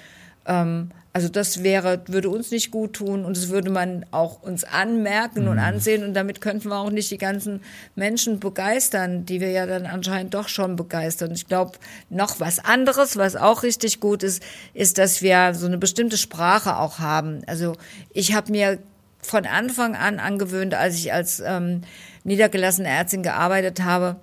ähm, 0.45 0.91
also 1.17 1.29
das 1.29 1.63
wäre, 1.63 2.01
würde 2.05 2.29
uns 2.29 2.51
nicht 2.51 2.69
gut 2.69 2.93
tun 2.93 3.25
und 3.25 3.35
das 3.35 3.49
würde 3.49 3.71
man 3.71 4.05
auch 4.11 4.43
uns 4.43 4.63
anmerken 4.63 5.45
mhm. 5.45 5.47
und 5.47 5.57
ansehen 5.57 6.03
und 6.03 6.13
damit 6.13 6.41
könnten 6.41 6.69
wir 6.69 6.77
auch 6.77 6.91
nicht 6.91 7.09
die 7.09 7.17
ganzen 7.17 7.61
Menschen 7.95 8.39
begeistern, 8.39 9.25
die 9.25 9.41
wir 9.41 9.49
ja 9.49 9.65
dann 9.65 9.87
anscheinend 9.87 10.35
doch 10.35 10.47
schon 10.47 10.75
begeistern. 10.75 11.31
Ich 11.31 11.47
glaube, 11.47 11.71
noch 12.11 12.39
was 12.39 12.63
anderes, 12.63 13.17
was 13.17 13.35
auch 13.35 13.63
richtig 13.63 13.99
gut 13.99 14.21
ist, 14.21 14.43
ist, 14.75 14.99
dass 14.99 15.23
wir 15.23 15.55
so 15.55 15.65
eine 15.65 15.79
bestimmte 15.79 16.17
Sprache 16.17 16.77
auch 16.77 16.99
haben. 16.99 17.41
Also 17.47 17.73
ich 18.13 18.35
habe 18.35 18.51
mir 18.51 18.77
von 19.19 19.47
Anfang 19.47 19.95
an 19.95 20.19
angewöhnt, 20.19 20.75
als 20.75 20.97
ich 20.97 21.13
als 21.13 21.39
ähm, 21.39 21.81
niedergelassene 22.27 22.89
Ärztin 22.89 23.23
gearbeitet 23.23 23.81
habe, 23.81 24.17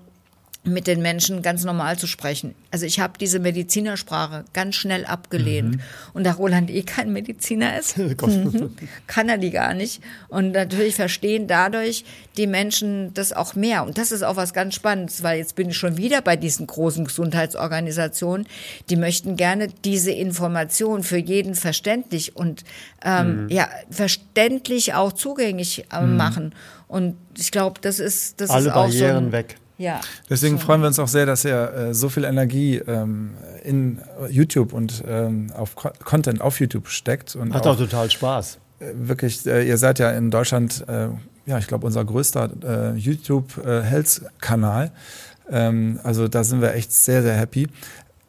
mit 0.64 0.86
den 0.86 1.02
Menschen 1.02 1.42
ganz 1.42 1.62
normal 1.64 1.98
zu 1.98 2.06
sprechen. 2.06 2.54
Also 2.70 2.86
ich 2.86 2.98
habe 2.98 3.18
diese 3.18 3.38
Medizinersprache 3.38 4.44
ganz 4.54 4.76
schnell 4.76 5.04
abgelehnt. 5.04 5.76
Mhm. 5.76 5.80
Und 6.14 6.24
da 6.24 6.32
Roland 6.32 6.70
eh 6.70 6.82
kein 6.82 7.12
Mediziner 7.12 7.78
ist, 7.78 7.98
mhm, 7.98 8.74
kann 9.06 9.28
er 9.28 9.36
die 9.36 9.50
gar 9.50 9.74
nicht. 9.74 10.02
Und 10.28 10.52
natürlich 10.52 10.94
verstehen 10.94 11.46
dadurch 11.46 12.04
die 12.38 12.46
Menschen 12.46 13.12
das 13.12 13.34
auch 13.34 13.54
mehr. 13.54 13.84
Und 13.84 13.98
das 13.98 14.10
ist 14.10 14.22
auch 14.22 14.36
was 14.36 14.54
ganz 14.54 14.74
Spannendes, 14.74 15.22
weil 15.22 15.38
jetzt 15.38 15.54
bin 15.54 15.68
ich 15.68 15.76
schon 15.76 15.98
wieder 15.98 16.22
bei 16.22 16.36
diesen 16.36 16.66
großen 16.66 17.04
Gesundheitsorganisationen. 17.04 18.46
Die 18.88 18.96
möchten 18.96 19.36
gerne 19.36 19.68
diese 19.84 20.12
Information 20.12 21.02
für 21.02 21.18
jeden 21.18 21.54
verständlich 21.54 22.36
und 22.36 22.64
ähm, 23.04 23.44
mhm. 23.44 23.48
ja 23.50 23.68
verständlich 23.90 24.94
auch 24.94 25.12
zugänglich 25.12 25.84
äh, 25.92 26.00
mhm. 26.00 26.16
machen. 26.16 26.54
Und 26.88 27.16
ich 27.36 27.50
glaube, 27.50 27.80
das 27.80 27.98
ist 27.98 28.40
das 28.40 28.50
alle 28.50 28.68
ist 28.68 28.72
auch 28.72 28.86
Barrieren 28.86 29.10
so 29.10 29.26
ein, 29.26 29.32
weg. 29.32 29.56
Ja. 29.76 30.00
Deswegen 30.30 30.58
freuen 30.58 30.80
wir 30.80 30.86
uns 30.86 30.98
auch 30.98 31.08
sehr, 31.08 31.26
dass 31.26 31.44
ihr 31.44 31.72
äh, 31.72 31.94
so 31.94 32.08
viel 32.08 32.24
Energie 32.24 32.76
ähm, 32.76 33.34
in 33.64 33.98
YouTube 34.30 34.72
und 34.72 35.02
ähm, 35.06 35.50
auf 35.56 35.74
Co 35.74 35.90
Content 36.04 36.40
auf 36.40 36.60
YouTube 36.60 36.88
steckt. 36.88 37.34
Und 37.34 37.52
Hat 37.52 37.66
auch, 37.66 37.72
auch 37.72 37.78
total 37.78 38.10
Spaß. 38.10 38.58
Äh, 38.78 38.92
wirklich, 38.94 39.44
äh, 39.46 39.66
ihr 39.66 39.78
seid 39.78 39.98
ja 39.98 40.10
in 40.10 40.30
Deutschland, 40.30 40.84
äh, 40.88 41.08
ja, 41.46 41.58
ich 41.58 41.66
glaube, 41.66 41.86
unser 41.86 42.04
größter 42.04 42.50
äh, 42.62 42.96
YouTube-Health-Kanal. 42.96 44.92
Ähm, 45.50 46.00
also 46.02 46.28
da 46.28 46.44
sind 46.44 46.60
wir 46.60 46.74
echt 46.74 46.92
sehr, 46.92 47.22
sehr 47.22 47.34
happy. 47.34 47.68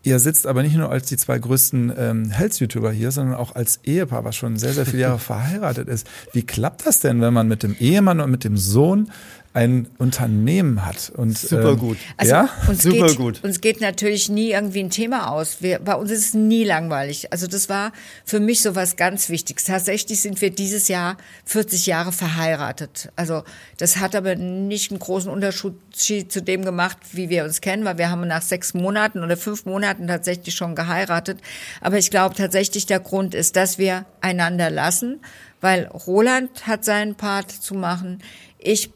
Ihr 0.03 0.19
sitzt 0.19 0.45
aber 0.45 0.61
nicht 0.61 0.75
nur 0.75 0.91
als 0.91 1.07
die 1.07 1.17
zwei 1.17 1.39
größten 1.39 1.93
ähm, 1.97 2.29
Health-YouTuber 2.29 2.91
hier, 2.91 3.11
sondern 3.11 3.35
auch 3.35 3.55
als 3.55 3.79
Ehepaar, 3.83 4.23
was 4.23 4.35
schon 4.35 4.57
sehr, 4.57 4.73
sehr 4.73 4.85
viele 4.85 5.01
Jahre 5.01 5.19
verheiratet 5.19 5.87
ist. 5.89 6.07
Wie 6.33 6.43
klappt 6.43 6.85
das 6.85 6.99
denn, 6.99 7.21
wenn 7.21 7.33
man 7.33 7.47
mit 7.47 7.63
dem 7.63 7.75
Ehemann 7.79 8.19
und 8.19 8.29
mit 8.29 8.43
dem 8.43 8.57
Sohn 8.57 9.11
ein 9.55 9.87
Unternehmen 9.99 10.85
hat. 10.85 11.13
Und, 11.15 11.37
Super 11.37 11.71
ähm, 11.71 11.79
gut. 11.79 11.97
Also 12.17 12.31
ja? 12.33 12.49
uns 12.67 12.83
Super 12.83 13.07
geht, 13.07 13.17
gut. 13.17 13.43
Uns 13.43 13.61
geht 13.61 13.79
natürlich 13.79 14.27
nie 14.27 14.51
irgendwie 14.51 14.81
ein 14.81 14.89
Thema 14.89 15.31
aus. 15.31 15.61
Wir, 15.61 15.79
bei 15.79 15.95
uns 15.95 16.11
ist 16.11 16.25
es 16.25 16.33
nie 16.33 16.65
langweilig. 16.65 17.31
Also 17.31 17.47
das 17.47 17.69
war 17.69 17.93
für 18.25 18.41
mich 18.41 18.61
so 18.61 18.75
was 18.75 18.97
ganz 18.97 19.29
Wichtiges. 19.29 19.63
Tatsächlich 19.63 20.19
sind 20.19 20.41
wir 20.41 20.49
dieses 20.49 20.89
Jahr 20.89 21.15
40 21.45 21.85
Jahre 21.85 22.11
verheiratet. 22.11 23.09
Also 23.15 23.43
das 23.77 23.97
hat 23.97 24.13
aber 24.13 24.35
nicht 24.35 24.91
einen 24.91 24.99
großen 24.99 25.31
Unterschied 25.31 26.29
zu 26.29 26.41
dem 26.41 26.65
gemacht, 26.65 26.97
wie 27.13 27.29
wir 27.29 27.45
uns 27.45 27.61
kennen, 27.61 27.85
weil 27.85 27.97
wir 27.97 28.09
haben 28.09 28.27
nach 28.27 28.41
sechs 28.41 28.73
Monaten 28.73 29.23
oder 29.23 29.37
fünf 29.37 29.65
Monaten 29.65 30.07
tatsächlich 30.07 30.53
schon 30.53 30.75
geheiratet. 30.75 31.39
Aber 31.79 31.97
ich 31.97 32.11
glaube 32.11 32.35
tatsächlich 32.35 32.87
der 32.87 32.99
Grund 32.99 33.33
ist, 33.33 33.55
dass 33.55 33.77
wir 33.77 34.05
einander 34.19 34.69
lassen, 34.69 35.21
weil 35.61 35.85
Roland 35.85 36.67
hat 36.67 36.83
seinen 36.83 37.15
Part 37.15 37.51
zu 37.51 37.73
machen. 37.73 38.19
Ich 38.59 38.91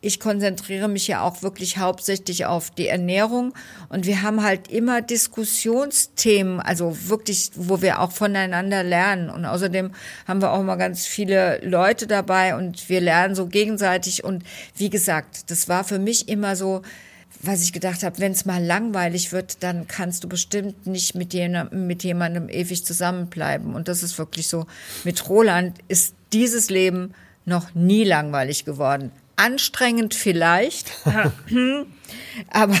ich 0.00 0.20
konzentriere 0.20 0.88
mich 0.88 1.08
ja 1.08 1.22
auch 1.22 1.42
wirklich 1.42 1.78
hauptsächlich 1.78 2.46
auf 2.46 2.70
die 2.70 2.86
Ernährung. 2.86 3.52
Und 3.88 4.06
wir 4.06 4.22
haben 4.22 4.42
halt 4.44 4.70
immer 4.70 5.02
Diskussionsthemen, 5.02 6.60
also 6.60 6.96
wirklich, 7.08 7.50
wo 7.56 7.82
wir 7.82 8.00
auch 8.00 8.12
voneinander 8.12 8.84
lernen. 8.84 9.28
Und 9.28 9.44
außerdem 9.44 9.90
haben 10.26 10.40
wir 10.40 10.52
auch 10.52 10.60
immer 10.60 10.76
ganz 10.76 11.06
viele 11.06 11.58
Leute 11.64 12.06
dabei 12.06 12.54
und 12.54 12.88
wir 12.88 13.00
lernen 13.00 13.34
so 13.34 13.46
gegenseitig. 13.46 14.22
Und 14.22 14.44
wie 14.76 14.90
gesagt, 14.90 15.50
das 15.50 15.68
war 15.68 15.82
für 15.82 15.98
mich 15.98 16.28
immer 16.28 16.54
so, 16.54 16.82
was 17.40 17.62
ich 17.62 17.72
gedacht 17.72 18.04
habe, 18.04 18.18
wenn 18.18 18.32
es 18.32 18.44
mal 18.44 18.64
langweilig 18.64 19.32
wird, 19.32 19.62
dann 19.62 19.88
kannst 19.88 20.22
du 20.24 20.28
bestimmt 20.28 20.86
nicht 20.86 21.14
mit, 21.16 21.34
jemandem, 21.34 21.86
mit 21.86 22.04
jemandem 22.04 22.48
ewig 22.48 22.84
zusammenbleiben. 22.84 23.74
Und 23.74 23.88
das 23.88 24.04
ist 24.04 24.16
wirklich 24.18 24.48
so. 24.48 24.66
Mit 25.02 25.28
Roland 25.28 25.76
ist 25.88 26.14
dieses 26.32 26.70
Leben 26.70 27.14
noch 27.44 27.74
nie 27.74 28.04
langweilig 28.04 28.64
geworden 28.64 29.10
anstrengend 29.38 30.14
vielleicht, 30.14 30.92
aber, 32.50 32.76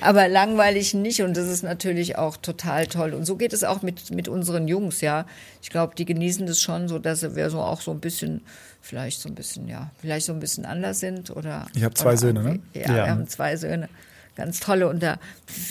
aber 0.00 0.28
langweilig 0.28 0.94
nicht. 0.94 1.22
Und 1.22 1.36
das 1.36 1.48
ist 1.48 1.62
natürlich 1.62 2.16
auch 2.16 2.36
total 2.36 2.86
toll. 2.86 3.12
Und 3.12 3.24
so 3.24 3.36
geht 3.36 3.52
es 3.52 3.64
auch 3.64 3.82
mit, 3.82 4.10
mit 4.10 4.28
unseren 4.28 4.68
Jungs, 4.68 5.00
ja. 5.00 5.26
Ich 5.62 5.70
glaube, 5.70 5.94
die 5.94 6.04
genießen 6.04 6.46
das 6.46 6.60
schon 6.60 6.88
so, 6.88 6.98
dass 6.98 7.34
wir 7.34 7.50
so 7.50 7.60
auch 7.60 7.80
so 7.80 7.90
ein 7.90 8.00
bisschen, 8.00 8.42
vielleicht 8.80 9.20
so 9.20 9.28
ein 9.28 9.34
bisschen, 9.34 9.68
ja, 9.68 9.90
vielleicht 10.00 10.26
so 10.26 10.32
ein 10.32 10.40
bisschen 10.40 10.64
anders 10.64 11.00
sind 11.00 11.30
oder. 11.30 11.66
Ich 11.74 11.84
habe 11.84 11.94
zwei 11.94 12.16
Söhne, 12.16 12.42
ne? 12.42 12.60
Ja, 12.72 12.80
ja, 12.82 12.94
wir 12.94 13.10
haben 13.10 13.28
zwei 13.28 13.56
Söhne 13.56 13.88
ganz 14.36 14.60
tolle. 14.60 14.88
Und 14.88 15.02
der, 15.02 15.18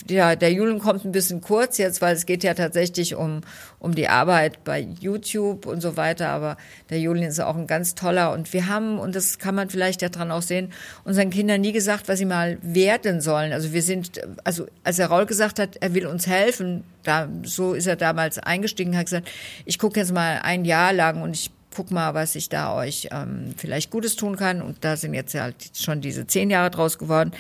ja, 0.09 0.35
der 0.35 0.51
Julian 0.51 0.79
kommt 0.79 1.05
ein 1.05 1.11
bisschen 1.11 1.41
kurz 1.41 1.77
jetzt, 1.77 2.01
weil 2.01 2.15
es 2.15 2.25
geht 2.25 2.43
ja 2.43 2.53
tatsächlich 2.53 3.15
um, 3.15 3.41
um 3.79 3.95
die 3.95 4.07
Arbeit 4.07 4.63
bei 4.63 4.87
YouTube 4.99 5.65
und 5.65 5.81
so 5.81 5.95
weiter. 5.95 6.29
Aber 6.29 6.57
der 6.89 6.99
Julian 6.99 7.29
ist 7.29 7.39
auch 7.39 7.55
ein 7.55 7.67
ganz 7.67 7.95
toller. 7.95 8.33
Und 8.33 8.51
wir 8.51 8.67
haben, 8.67 8.99
und 8.99 9.15
das 9.15 9.39
kann 9.39 9.55
man 9.55 9.69
vielleicht 9.69 10.01
daran 10.01 10.31
auch 10.31 10.41
sehen, 10.41 10.73
unseren 11.03 11.29
Kindern 11.29 11.61
nie 11.61 11.71
gesagt, 11.71 12.07
was 12.07 12.19
sie 12.19 12.25
mal 12.25 12.57
werden 12.61 13.21
sollen. 13.21 13.53
Also 13.53 13.71
wir 13.71 13.81
sind, 13.81 14.19
also 14.43 14.65
als 14.83 14.97
der 14.97 15.07
Raul 15.07 15.25
gesagt 15.25 15.59
hat, 15.59 15.77
er 15.79 15.93
will 15.93 16.07
uns 16.07 16.27
helfen, 16.27 16.83
da, 17.03 17.29
so 17.43 17.73
ist 17.73 17.87
er 17.87 17.95
damals 17.95 18.39
eingestiegen, 18.39 18.97
hat 18.97 19.05
gesagt, 19.05 19.29
ich 19.65 19.79
gucke 19.79 19.99
jetzt 19.99 20.11
mal 20.11 20.39
ein 20.43 20.65
Jahr 20.65 20.91
lang 20.91 21.21
und 21.21 21.35
ich 21.35 21.51
guck 21.75 21.91
mal, 21.91 22.13
was 22.13 22.35
ich 22.35 22.49
da 22.49 22.73
euch 22.75 23.09
ähm, 23.11 23.53
vielleicht 23.57 23.91
Gutes 23.91 24.15
tun 24.15 24.37
kann. 24.37 24.61
Und 24.61 24.83
da 24.83 24.95
sind 24.97 25.13
jetzt 25.13 25.33
ja 25.33 25.43
halt 25.43 25.71
schon 25.77 26.01
diese 26.01 26.25
zehn 26.25 26.49
Jahre 26.49 26.71
draus 26.71 26.97
geworden. 26.97 27.31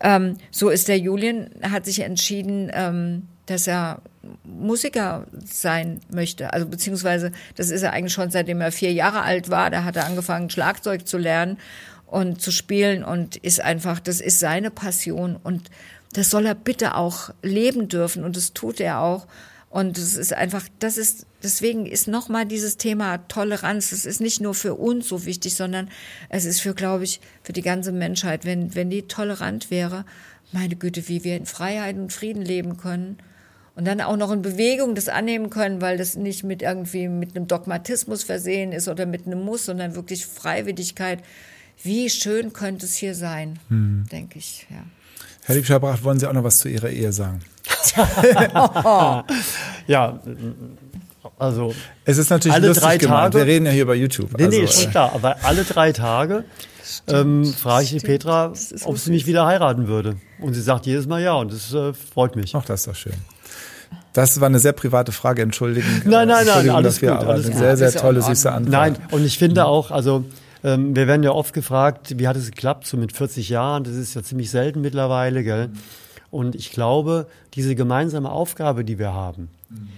Ähm, 0.00 0.38
so 0.50 0.70
ist 0.70 0.88
der 0.88 0.98
Julian, 0.98 1.50
hat 1.62 1.84
sich 1.84 2.00
entschieden, 2.00 2.70
ähm, 2.72 3.28
dass 3.46 3.66
er 3.66 4.00
Musiker 4.42 5.26
sein 5.44 6.00
möchte. 6.10 6.52
Also 6.52 6.66
beziehungsweise, 6.66 7.30
das 7.56 7.70
ist 7.70 7.82
er 7.82 7.92
eigentlich 7.92 8.14
schon 8.14 8.30
seitdem 8.30 8.60
er 8.60 8.72
vier 8.72 8.92
Jahre 8.92 9.22
alt 9.22 9.50
war. 9.50 9.70
Da 9.70 9.84
hat 9.84 9.96
er 9.96 10.06
angefangen, 10.06 10.48
Schlagzeug 10.48 11.06
zu 11.06 11.18
lernen 11.18 11.58
und 12.06 12.40
zu 12.40 12.50
spielen 12.50 13.04
und 13.04 13.36
ist 13.36 13.60
einfach, 13.60 14.00
das 14.00 14.20
ist 14.20 14.40
seine 14.40 14.70
Passion 14.70 15.36
und 15.42 15.70
das 16.14 16.30
soll 16.30 16.46
er 16.46 16.54
bitte 16.54 16.94
auch 16.94 17.30
leben 17.42 17.88
dürfen 17.88 18.24
und 18.24 18.36
das 18.36 18.54
tut 18.54 18.80
er 18.80 19.00
auch. 19.00 19.26
Und 19.74 19.98
es 19.98 20.14
ist 20.14 20.32
einfach, 20.32 20.68
das 20.78 20.96
ist, 20.96 21.26
deswegen 21.42 21.84
ist 21.84 22.06
nochmal 22.06 22.46
dieses 22.46 22.76
Thema 22.76 23.18
Toleranz, 23.26 23.90
das 23.90 24.06
ist 24.06 24.20
nicht 24.20 24.40
nur 24.40 24.54
für 24.54 24.76
uns 24.76 25.08
so 25.08 25.26
wichtig, 25.26 25.56
sondern 25.56 25.90
es 26.28 26.44
ist 26.44 26.60
für, 26.60 26.74
glaube 26.74 27.02
ich, 27.02 27.20
für 27.42 27.52
die 27.52 27.60
ganze 27.60 27.90
Menschheit. 27.90 28.44
Wenn, 28.44 28.76
wenn 28.76 28.88
die 28.88 29.02
tolerant 29.08 29.72
wäre, 29.72 30.04
meine 30.52 30.76
Güte, 30.76 31.08
wie 31.08 31.24
wir 31.24 31.36
in 31.36 31.44
Freiheit 31.44 31.96
und 31.96 32.12
Frieden 32.12 32.42
leben 32.42 32.76
können. 32.76 33.18
Und 33.74 33.84
dann 33.84 34.00
auch 34.00 34.16
noch 34.16 34.30
in 34.30 34.42
Bewegung 34.42 34.94
das 34.94 35.08
annehmen 35.08 35.50
können, 35.50 35.80
weil 35.80 35.98
das 35.98 36.14
nicht 36.14 36.44
mit 36.44 36.62
irgendwie 36.62 37.08
mit 37.08 37.34
einem 37.34 37.48
Dogmatismus 37.48 38.22
versehen 38.22 38.70
ist 38.70 38.86
oder 38.86 39.06
mit 39.06 39.26
einem 39.26 39.42
Muss, 39.42 39.64
sondern 39.64 39.96
wirklich 39.96 40.24
Freiwilligkeit. 40.24 41.18
Wie 41.82 42.08
schön 42.10 42.52
könnte 42.52 42.86
es 42.86 42.94
hier 42.94 43.16
sein, 43.16 43.58
hm. 43.70 44.04
denke 44.12 44.38
ich, 44.38 44.68
ja. 44.70 44.84
Herr 45.42 45.56
Liebschabracht, 45.56 46.04
wollen 46.04 46.20
Sie 46.20 46.28
auch 46.28 46.32
noch 46.32 46.44
was 46.44 46.58
zu 46.58 46.68
Ihrer 46.68 46.90
Ehe 46.90 47.12
sagen? 47.12 47.40
ja, 49.86 50.20
also. 51.38 51.74
Es 52.04 52.18
ist 52.18 52.30
natürlich 52.30 52.54
alle 52.54 52.68
lustig 52.68 52.84
drei 52.84 52.98
gemacht. 52.98 53.32
Tage. 53.32 53.38
Wir 53.38 53.46
reden 53.46 53.66
ja 53.66 53.72
hier 53.72 53.82
über 53.82 53.94
YouTube. 53.94 54.30
Nee, 54.36 54.44
also, 54.44 54.60
nee, 54.60 54.66
schon 54.66 54.90
klar. 54.90 55.12
Aber 55.14 55.36
alle 55.42 55.64
drei 55.64 55.92
Tage 55.92 56.44
ähm, 57.08 57.44
frage 57.44 57.84
ich 57.84 57.90
die 57.90 58.00
Petra, 58.00 58.52
ob 58.84 58.98
sie 58.98 59.10
mich 59.10 59.26
wieder 59.26 59.46
heiraten 59.46 59.88
würde. 59.88 60.16
Und 60.40 60.54
sie 60.54 60.62
sagt 60.62 60.86
jedes 60.86 61.06
Mal 61.06 61.22
ja 61.22 61.34
und 61.34 61.52
das 61.52 61.72
äh, 61.74 61.92
freut 61.92 62.36
mich. 62.36 62.54
Ach, 62.54 62.64
das 62.64 62.80
ist 62.80 62.86
doch 62.88 62.94
schön. 62.94 63.14
Das 64.12 64.40
war 64.40 64.46
eine 64.46 64.60
sehr 64.60 64.72
private 64.72 65.10
Frage, 65.10 65.42
entschuldigen. 65.42 66.02
Nein, 66.04 66.28
nein, 66.28 66.46
nein, 66.46 66.70
alles 66.70 66.94
dafür, 66.94 67.12
gut. 67.12 67.22
Aber 67.22 67.32
alles 67.32 67.46
eine 67.46 67.58
sehr, 67.58 67.76
sehr 67.76 67.92
tolle, 67.92 68.22
süße 68.22 68.50
Antwort. 68.50 68.72
Nein, 68.72 68.96
und 69.10 69.24
ich 69.24 69.38
finde 69.38 69.66
auch, 69.66 69.90
also 69.90 70.24
ähm, 70.62 70.94
wir 70.94 71.08
werden 71.08 71.24
ja 71.24 71.32
oft 71.32 71.52
gefragt, 71.52 72.14
wie 72.18 72.28
hat 72.28 72.36
es 72.36 72.46
geklappt, 72.46 72.86
so 72.86 72.96
mit 72.96 73.12
40 73.12 73.48
Jahren, 73.48 73.82
das 73.82 73.94
ist 73.94 74.14
ja 74.14 74.22
ziemlich 74.22 74.50
selten 74.50 74.80
mittlerweile, 74.80 75.42
gell? 75.42 75.70
Und 76.34 76.56
ich 76.56 76.72
glaube, 76.72 77.28
diese 77.54 77.76
gemeinsame 77.76 78.28
Aufgabe, 78.28 78.84
die 78.84 78.98
wir 78.98 79.12
haben, 79.12 79.50
mhm. 79.70 79.88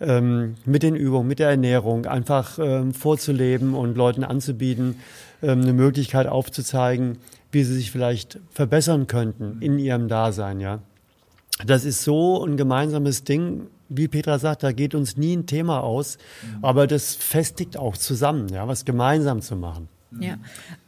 ähm, 0.00 0.54
mit 0.64 0.82
den 0.82 0.96
Übungen, 0.96 1.28
mit 1.28 1.38
der 1.38 1.50
Ernährung, 1.50 2.06
einfach 2.06 2.58
ähm, 2.58 2.92
vorzuleben 2.92 3.74
und 3.74 3.96
Leuten 3.96 4.24
anzubieten, 4.24 4.96
ähm, 5.40 5.60
eine 5.60 5.72
Möglichkeit 5.72 6.26
aufzuzeigen, 6.26 7.18
wie 7.52 7.62
sie 7.62 7.74
sich 7.74 7.92
vielleicht 7.92 8.40
verbessern 8.50 9.06
könnten 9.06 9.58
in 9.60 9.78
ihrem 9.78 10.08
Dasein, 10.08 10.58
ja. 10.58 10.80
Das 11.64 11.84
ist 11.84 12.02
so 12.02 12.44
ein 12.44 12.56
gemeinsames 12.56 13.22
Ding, 13.22 13.68
wie 13.88 14.08
Petra 14.08 14.40
sagt, 14.40 14.64
da 14.64 14.72
geht 14.72 14.96
uns 14.96 15.16
nie 15.16 15.36
ein 15.36 15.46
Thema 15.46 15.78
aus, 15.84 16.18
mhm. 16.42 16.64
aber 16.64 16.88
das 16.88 17.14
festigt 17.14 17.76
auch 17.76 17.96
zusammen, 17.96 18.48
ja, 18.48 18.66
was 18.66 18.84
gemeinsam 18.84 19.42
zu 19.42 19.54
machen. 19.54 19.88
Ja, 20.20 20.38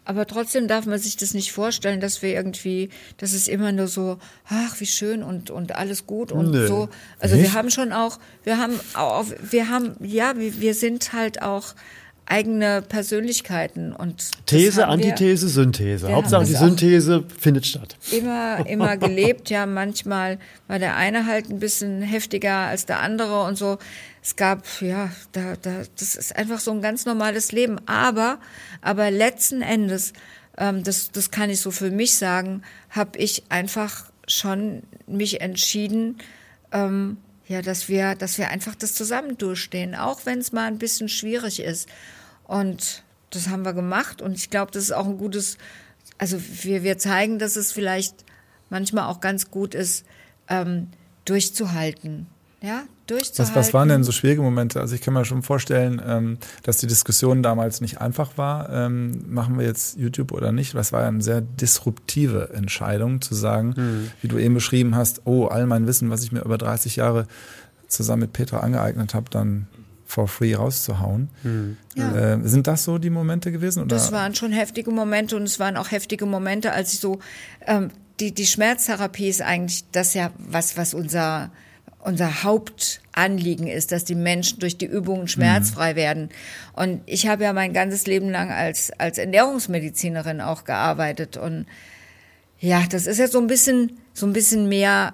aber 0.04 0.26
trotzdem 0.26 0.68
darf 0.68 0.86
man 0.86 0.98
sich 0.98 1.16
das 1.16 1.34
nicht 1.34 1.52
vorstellen, 1.52 2.00
dass 2.00 2.22
wir 2.22 2.30
irgendwie, 2.30 2.90
dass 3.16 3.32
es 3.32 3.48
immer 3.48 3.72
nur 3.72 3.88
so, 3.88 4.18
ach, 4.48 4.78
wie 4.80 4.86
schön 4.86 5.22
und, 5.22 5.50
und 5.50 5.74
alles 5.74 6.06
gut 6.06 6.32
und 6.32 6.50
Nö. 6.52 6.66
so. 6.66 6.88
Also 7.18 7.36
nicht? 7.36 7.44
wir 7.44 7.52
haben 7.54 7.70
schon 7.70 7.92
auch, 7.92 8.18
wir 8.44 8.58
haben 8.58 8.78
auch, 8.94 9.26
wir 9.50 9.68
haben, 9.68 9.96
ja, 10.00 10.38
wir, 10.38 10.60
wir 10.60 10.74
sind 10.74 11.12
halt 11.12 11.42
auch 11.42 11.74
eigene 12.26 12.82
Persönlichkeiten 12.82 13.92
und 13.92 14.30
These, 14.46 14.86
Antithese, 14.88 15.48
Synthese. 15.48 16.12
Hauptsache 16.12 16.44
die 16.44 16.54
Synthese 16.54 17.24
findet 17.38 17.66
statt. 17.66 17.96
Immer, 18.10 18.66
immer 18.66 18.96
gelebt. 18.96 19.48
Ja, 19.48 19.64
manchmal 19.64 20.38
war 20.66 20.78
der 20.78 20.96
eine 20.96 21.26
halt 21.26 21.48
ein 21.48 21.60
bisschen 21.60 22.02
heftiger 22.02 22.56
als 22.56 22.84
der 22.84 23.00
andere 23.00 23.44
und 23.44 23.56
so. 23.56 23.78
Es 24.22 24.34
gab, 24.34 24.64
ja, 24.80 25.10
da, 25.32 25.54
da, 25.62 25.82
das 25.96 26.16
ist 26.16 26.34
einfach 26.34 26.58
so 26.58 26.72
ein 26.72 26.82
ganz 26.82 27.06
normales 27.06 27.52
Leben. 27.52 27.78
Aber, 27.86 28.38
aber 28.82 29.12
letzten 29.12 29.62
Endes, 29.62 30.12
ähm, 30.58 30.82
das, 30.82 31.12
das 31.12 31.30
kann 31.30 31.48
ich 31.48 31.60
so 31.60 31.70
für 31.70 31.92
mich 31.92 32.16
sagen, 32.16 32.62
habe 32.90 33.18
ich 33.18 33.44
einfach 33.50 34.10
schon 34.26 34.82
mich 35.06 35.40
entschieden, 35.40 36.18
ähm, 36.72 37.18
ja, 37.46 37.62
dass 37.62 37.88
wir, 37.88 38.16
dass 38.16 38.38
wir 38.38 38.48
einfach 38.48 38.74
das 38.74 38.94
zusammen 38.94 39.38
durchstehen, 39.38 39.94
auch 39.94 40.20
wenn 40.24 40.40
es 40.40 40.52
mal 40.52 40.66
ein 40.66 40.78
bisschen 40.78 41.08
schwierig 41.08 41.60
ist. 41.60 41.88
Und 42.46 43.02
das 43.30 43.48
haben 43.48 43.64
wir 43.64 43.72
gemacht 43.72 44.22
und 44.22 44.34
ich 44.34 44.50
glaube, 44.50 44.70
das 44.72 44.84
ist 44.84 44.92
auch 44.92 45.06
ein 45.06 45.18
gutes, 45.18 45.58
also 46.18 46.38
wir, 46.62 46.82
wir 46.82 46.98
zeigen, 46.98 47.38
dass 47.38 47.56
es 47.56 47.72
vielleicht 47.72 48.24
manchmal 48.70 49.06
auch 49.06 49.20
ganz 49.20 49.50
gut 49.50 49.74
ist, 49.74 50.04
ähm, 50.48 50.88
durchzuhalten. 51.24 52.26
Ja, 52.62 52.84
durchzuhalten. 53.06 53.54
Was, 53.54 53.66
was 53.66 53.74
waren 53.74 53.88
denn 53.88 54.02
so 54.02 54.12
schwierige 54.12 54.42
Momente? 54.42 54.80
Also 54.80 54.94
ich 54.94 55.02
kann 55.02 55.12
mir 55.12 55.24
schon 55.24 55.42
vorstellen, 55.42 56.00
ähm, 56.04 56.38
dass 56.62 56.78
die 56.78 56.86
Diskussion 56.86 57.42
damals 57.42 57.80
nicht 57.80 58.00
einfach 58.00 58.38
war. 58.38 58.70
Ähm, 58.70 59.24
machen 59.28 59.58
wir 59.58 59.66
jetzt 59.66 59.98
YouTube 59.98 60.32
oder 60.32 60.52
nicht? 60.52 60.74
Das 60.74 60.92
war 60.92 61.02
ja 61.02 61.08
eine 61.08 61.22
sehr 61.22 61.42
disruptive 61.42 62.50
Entscheidung 62.54 63.20
zu 63.20 63.34
sagen, 63.34 63.74
mhm. 63.76 64.10
wie 64.22 64.28
du 64.28 64.38
eben 64.38 64.54
beschrieben 64.54 64.96
hast, 64.96 65.22
oh, 65.26 65.46
all 65.46 65.66
mein 65.66 65.86
Wissen, 65.86 66.10
was 66.10 66.24
ich 66.24 66.32
mir 66.32 66.40
über 66.40 66.58
30 66.58 66.96
Jahre 66.96 67.26
zusammen 67.88 68.22
mit 68.22 68.32
Petra 68.32 68.60
angeeignet 68.60 69.14
habe, 69.14 69.30
dann 69.30 69.68
for 70.06 70.28
free 70.28 70.54
rauszuhauen. 70.54 71.28
Mhm. 71.42 71.76
Ja. 71.94 72.34
Äh, 72.34 72.48
sind 72.48 72.66
das 72.66 72.84
so 72.84 72.98
die 72.98 73.10
Momente 73.10 73.52
gewesen? 73.52 73.82
Oder? 73.82 73.96
Das 73.96 74.12
waren 74.12 74.34
schon 74.34 74.52
heftige 74.52 74.90
Momente 74.90 75.36
und 75.36 75.42
es 75.42 75.58
waren 75.58 75.76
auch 75.76 75.90
heftige 75.90 76.26
Momente, 76.26 76.72
als 76.72 76.94
ich 76.94 77.00
so 77.00 77.18
ähm, 77.66 77.90
die 78.20 78.32
die 78.32 78.46
Schmerztherapie 78.46 79.28
ist 79.28 79.42
eigentlich 79.42 79.84
das 79.92 80.14
ja 80.14 80.30
was 80.38 80.76
was 80.76 80.94
unser 80.94 81.50
unser 81.98 82.44
Hauptanliegen 82.44 83.66
ist, 83.66 83.90
dass 83.90 84.04
die 84.04 84.14
Menschen 84.14 84.60
durch 84.60 84.78
die 84.78 84.86
Übungen 84.86 85.26
schmerzfrei 85.26 85.92
mhm. 85.92 85.96
werden. 85.96 86.28
Und 86.72 87.00
ich 87.06 87.26
habe 87.26 87.42
ja 87.42 87.52
mein 87.52 87.72
ganzes 87.72 88.06
Leben 88.06 88.30
lang 88.30 88.52
als 88.52 88.92
als 88.98 89.18
Ernährungsmedizinerin 89.18 90.40
auch 90.40 90.64
gearbeitet 90.64 91.36
und 91.36 91.66
ja, 92.58 92.84
das 92.88 93.06
ist 93.06 93.18
ja 93.18 93.26
so 93.28 93.38
ein 93.38 93.48
bisschen 93.48 93.98
so 94.14 94.24
ein 94.24 94.32
bisschen 94.32 94.68
mehr 94.68 95.12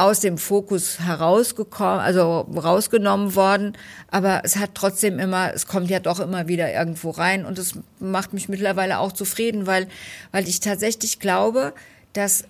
aus 0.00 0.20
dem 0.20 0.38
Fokus 0.38 1.00
herausgekommen, 1.00 2.00
also 2.00 2.40
rausgenommen 2.56 3.34
worden, 3.34 3.76
aber 4.10 4.42
es 4.44 4.56
hat 4.56 4.70
trotzdem 4.74 5.18
immer, 5.18 5.52
es 5.54 5.66
kommt 5.66 5.90
ja 5.90 6.00
doch 6.00 6.20
immer 6.20 6.48
wieder 6.48 6.72
irgendwo 6.72 7.10
rein 7.10 7.44
und 7.44 7.58
es 7.58 7.74
macht 7.98 8.32
mich 8.32 8.48
mittlerweile 8.48 8.98
auch 8.98 9.12
zufrieden, 9.12 9.66
weil, 9.66 9.88
weil 10.32 10.48
ich 10.48 10.60
tatsächlich 10.60 11.18
glaube, 11.18 11.74
dass 12.12 12.44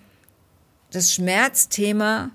das 0.91 1.13
Schmerzthema 1.13 2.31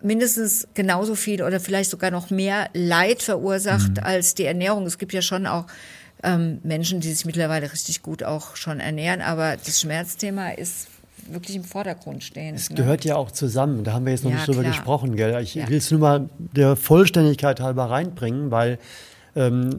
mindestens 0.00 0.68
genauso 0.74 1.14
viel 1.14 1.42
oder 1.42 1.60
vielleicht 1.60 1.90
sogar 1.90 2.10
noch 2.10 2.30
mehr 2.30 2.68
Leid 2.72 3.22
verursacht 3.22 3.96
mhm. 3.96 4.02
als 4.02 4.34
die 4.34 4.44
Ernährung. 4.44 4.86
Es 4.86 4.98
gibt 4.98 5.12
ja 5.12 5.22
schon 5.22 5.46
auch 5.46 5.66
ähm, 6.22 6.60
Menschen, 6.62 7.00
die 7.00 7.12
sich 7.12 7.24
mittlerweile 7.24 7.72
richtig 7.72 8.02
gut 8.02 8.22
auch 8.22 8.56
schon 8.56 8.80
ernähren, 8.80 9.20
aber 9.20 9.56
das 9.56 9.80
Schmerzthema 9.80 10.50
ist 10.50 10.88
wirklich 11.32 11.56
im 11.56 11.64
Vordergrund 11.64 12.24
stehen. 12.24 12.54
Es 12.54 12.70
ne? 12.70 12.76
gehört 12.76 13.04
ja 13.04 13.16
auch 13.16 13.30
zusammen. 13.30 13.84
Da 13.84 13.92
haben 13.92 14.04
wir 14.04 14.12
jetzt 14.12 14.24
noch 14.24 14.30
ja, 14.30 14.36
nicht 14.36 14.48
drüber 14.48 14.60
klar. 14.60 14.72
gesprochen. 14.72 15.16
Gell? 15.16 15.40
Ich 15.42 15.54
ja. 15.54 15.68
will 15.68 15.78
es 15.78 15.90
nur 15.90 16.00
mal 16.00 16.28
der 16.38 16.76
Vollständigkeit 16.76 17.60
halber 17.60 17.90
reinbringen, 17.90 18.50
weil 18.50 18.78
ähm, 19.36 19.70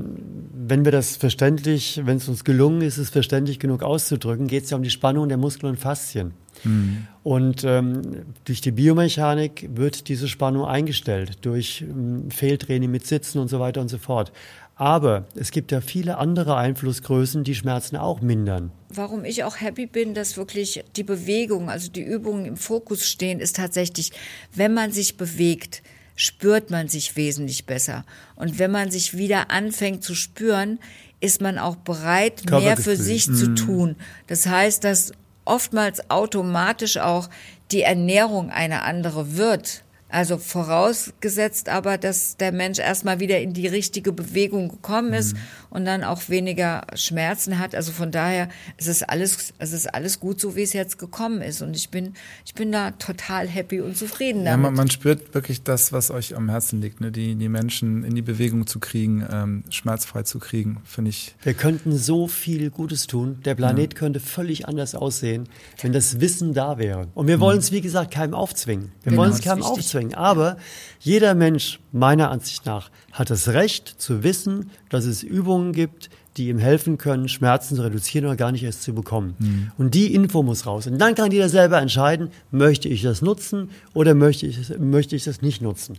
wenn 0.53 0.85
wir 0.85 0.91
das 0.91 1.17
verständlich, 1.17 2.01
wenn 2.05 2.17
es 2.17 2.29
uns 2.29 2.43
gelungen 2.43 2.81
ist, 2.81 2.97
es 2.97 3.09
verständlich 3.09 3.59
genug 3.59 3.83
auszudrücken, 3.83 4.47
geht 4.47 4.63
es 4.63 4.69
ja 4.69 4.77
um 4.77 4.83
die 4.83 4.89
Spannung 4.89 5.27
der 5.27 5.37
Muskeln 5.37 5.71
und 5.71 5.77
Faszien. 5.77 6.33
Mhm. 6.63 7.07
Und 7.23 7.63
ähm, 7.63 8.01
durch 8.45 8.61
die 8.61 8.71
Biomechanik 8.71 9.69
wird 9.73 10.07
diese 10.07 10.27
Spannung 10.27 10.65
eingestellt, 10.65 11.39
durch 11.41 11.81
ähm, 11.81 12.31
Fehltraining 12.31 12.89
mit 12.89 13.05
Sitzen 13.05 13.39
und 13.39 13.49
so 13.49 13.59
weiter 13.59 13.81
und 13.81 13.89
so 13.89 13.97
fort. 13.97 14.31
Aber 14.80 15.25
es 15.36 15.51
gibt 15.51 15.73
ja 15.73 15.82
viele 15.82 16.19
andere 16.19 16.55
Einflussgrößen, 16.55 17.43
die 17.43 17.53
Schmerzen 17.53 17.97
auch 17.97 18.21
mindern. 18.21 18.71
Warum 18.88 19.25
ich 19.25 19.43
auch 19.43 19.59
happy 19.59 19.86
bin, 19.88 20.13
dass 20.13 20.38
wirklich 20.38 20.86
die 20.95 21.03
Bewegung, 21.03 21.69
also 21.69 21.91
die 21.91 22.01
Übungen 22.01 22.45
im 22.45 22.55
Fokus 22.55 23.05
stehen, 23.05 23.41
ist 23.41 23.57
tatsächlich, 23.57 24.13
wenn 24.55 24.73
man 24.73 24.93
sich 24.93 25.17
bewegt, 25.17 25.84
spürt 26.15 26.71
man 26.71 26.88
sich 26.88 27.17
wesentlich 27.17 27.65
besser. 27.65 28.05
Und 28.38 28.57
wenn 28.57 28.71
man 28.71 28.89
sich 28.89 29.17
wieder 29.17 29.51
anfängt 29.51 30.01
zu 30.01 30.15
spüren, 30.15 30.80
ist 31.19 31.41
man 31.41 31.57
auch 31.57 31.75
bereit, 31.75 32.49
mehr 32.49 32.77
für 32.77 32.95
sich 32.95 33.27
mhm. 33.27 33.36
zu 33.36 33.55
tun. 33.55 33.95
Das 34.27 34.47
heißt, 34.47 34.86
dass 34.86 35.11
oftmals 35.43 36.09
automatisch 36.09 36.95
auch 36.95 37.30
die 37.71 37.82
Ernährung 37.82 38.49
eine 38.49 38.84
andere 38.84 39.36
wird. 39.36 39.84
Also 40.10 40.38
vorausgesetzt 40.38 41.70
aber, 41.70 41.99
dass 41.99 42.36
der 42.36 42.51
Mensch 42.51 42.80
erstmal 42.80 43.20
wieder 43.20 43.39
in 43.39 43.53
die 43.53 43.68
richtige 43.68 44.12
Bewegung 44.12 44.70
gekommen 44.70 45.14
ist 45.14 45.36
mhm. 45.36 45.39
Und 45.70 45.86
dann 45.86 46.03
auch 46.03 46.30
weniger 46.30 46.86
Schmerzen 46.95 47.59
hat. 47.59 47.76
Also 47.76 47.91
von 47.91 48.11
daher 48.11 48.49
ist 48.78 48.88
es 48.88 49.03
alles, 49.03 49.53
es 49.59 49.74
ist 49.74 49.93
alles 49.93 50.20
gut, 50.20 50.39
so 50.39 50.55
wie 50.55 50.63
es 50.63 50.74
jetzt 50.74 50.97
gekommen 50.97 51.41
ist. 51.41 51.61
Und 51.61 51.76
ich 51.76 51.89
bin, 51.89 52.13
ich 52.45 52.53
bin 52.53 52.72
da 52.72 52.91
total 52.91 53.47
happy 53.47 53.82
und 53.82 53.97
zufrieden 53.97 54.45
damit. 54.45 54.51
Ja, 54.51 54.57
man, 54.57 54.74
man 54.74 54.89
spürt 54.89 55.34
wirklich 55.34 55.63
das, 55.63 55.93
was 55.93 56.11
euch 56.11 56.36
am 56.36 56.49
Herzen 56.49 56.82
liegt, 56.82 57.01
ne? 57.01 57.11
die, 57.11 57.36
die 57.36 57.49
Menschen 57.49 58.03
in 58.03 58.15
die 58.15 58.22
Bewegung 58.22 58.67
zu 58.67 58.80
kriegen, 58.80 59.26
ähm, 59.32 59.63
schmerzfrei 59.70 60.24
zu 60.24 60.39
kriegen, 60.39 60.82
finde 60.84 61.09
ich. 61.09 61.36
Wir 61.43 61.53
könnten 61.53 61.95
so 61.97 62.28
viel 62.28 62.70
Gutes 62.70 63.07
tun. 63.07 63.39
Der 63.45 63.55
Planet 63.55 63.93
ja. 63.93 63.99
könnte 63.99 64.20
völlig 64.20 64.67
anders 64.67 64.95
aussehen, 64.95 65.47
wenn 65.82 65.93
das 65.93 66.20
Wissen 66.20 66.53
da 66.53 66.78
wäre. 66.78 67.07
Und 67.13 67.28
wir 67.28 67.38
mhm. 67.38 67.41
wollen 67.41 67.59
es, 67.59 67.72
wie 67.72 67.82
gesagt, 67.82 68.11
keinem 68.11 68.34
aufzwingen. 68.34 68.91
Wir 69.03 69.11
genau, 69.11 69.22
wollen 69.22 69.32
es 69.32 69.41
keinem 69.41 69.63
aufzwingen. 69.63 70.15
Aber 70.15 70.57
jeder 70.99 71.36
Mensch, 71.36 71.80
meiner 71.91 72.31
Ansicht 72.31 72.65
nach, 72.65 72.89
hat 73.11 73.29
das 73.29 73.49
Recht 73.49 73.95
zu 73.97 74.23
wissen, 74.23 74.71
dass 74.89 75.05
es 75.05 75.23
Übungen 75.23 75.73
gibt, 75.73 76.09
die 76.37 76.47
ihm 76.47 76.59
helfen 76.59 76.97
können, 76.97 77.27
Schmerzen 77.27 77.75
zu 77.75 77.83
reduzieren 77.83 78.25
oder 78.25 78.35
gar 78.35 78.51
nicht 78.51 78.63
erst 78.63 78.83
zu 78.83 78.93
bekommen. 78.93 79.35
Mhm. 79.39 79.71
Und 79.77 79.93
die 79.93 80.13
Info 80.13 80.41
muss 80.41 80.65
raus. 80.65 80.87
Und 80.87 80.97
dann 80.99 81.15
kann 81.15 81.31
jeder 81.31 81.49
selber 81.49 81.81
entscheiden, 81.81 82.31
möchte 82.51 82.87
ich 82.87 83.01
das 83.01 83.21
nutzen 83.21 83.69
oder 83.93 84.15
möchte 84.15 84.45
ich, 84.45 84.77
möchte 84.79 85.15
ich 85.15 85.23
das 85.25 85.41
nicht 85.41 85.61
nutzen. 85.61 85.97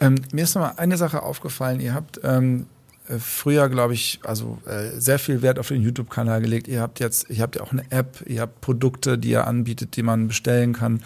Ähm, 0.00 0.16
mir 0.32 0.44
ist 0.44 0.54
noch 0.54 0.62
mal 0.62 0.74
eine 0.76 0.96
Sache 0.96 1.22
aufgefallen. 1.22 1.80
Ihr 1.80 1.92
habt 1.92 2.20
ähm, 2.22 2.66
äh, 3.08 3.18
früher, 3.18 3.68
glaube 3.68 3.94
ich, 3.94 4.20
also 4.22 4.58
äh, 4.66 5.00
sehr 5.00 5.18
viel 5.18 5.42
Wert 5.42 5.58
auf 5.58 5.68
den 5.68 5.82
YouTube-Kanal 5.82 6.40
gelegt. 6.40 6.68
Ihr 6.68 6.80
habt 6.80 7.00
jetzt, 7.00 7.28
ihr 7.30 7.42
habt 7.42 7.56
ja 7.56 7.62
auch 7.62 7.72
eine 7.72 7.90
App, 7.90 8.22
ihr 8.26 8.42
habt 8.42 8.60
Produkte, 8.60 9.18
die 9.18 9.30
ihr 9.30 9.46
anbietet, 9.46 9.96
die 9.96 10.02
man 10.02 10.28
bestellen 10.28 10.72
kann. 10.72 11.02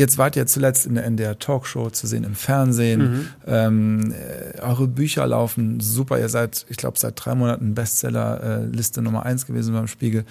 Jetzt 0.00 0.16
wart 0.16 0.34
ihr 0.34 0.46
zuletzt 0.46 0.86
in 0.86 0.94
der 0.94 1.04
NDR 1.04 1.38
Talkshow 1.38 1.90
zu 1.90 2.06
sehen 2.06 2.24
im 2.24 2.34
Fernsehen. 2.34 3.02
Mhm. 3.02 3.28
Ähm, 3.46 4.14
äh, 4.14 4.58
eure 4.62 4.86
Bücher 4.88 5.26
laufen 5.26 5.78
super. 5.80 6.18
Ihr 6.18 6.30
seid, 6.30 6.64
ich 6.70 6.78
glaube, 6.78 6.98
seit 6.98 7.22
drei 7.22 7.34
Monaten 7.34 7.74
Bestseller-Liste 7.74 9.00
äh, 9.00 9.02
Nummer 9.02 9.26
eins 9.26 9.44
gewesen 9.44 9.74
beim 9.74 9.88
Spiegel. 9.88 10.24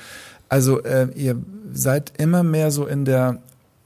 Also 0.50 0.82
äh, 0.82 1.10
ihr 1.14 1.36
seid 1.72 2.14
immer 2.18 2.42
mehr 2.42 2.72
so 2.72 2.88
in 2.88 3.06
der 3.06 3.38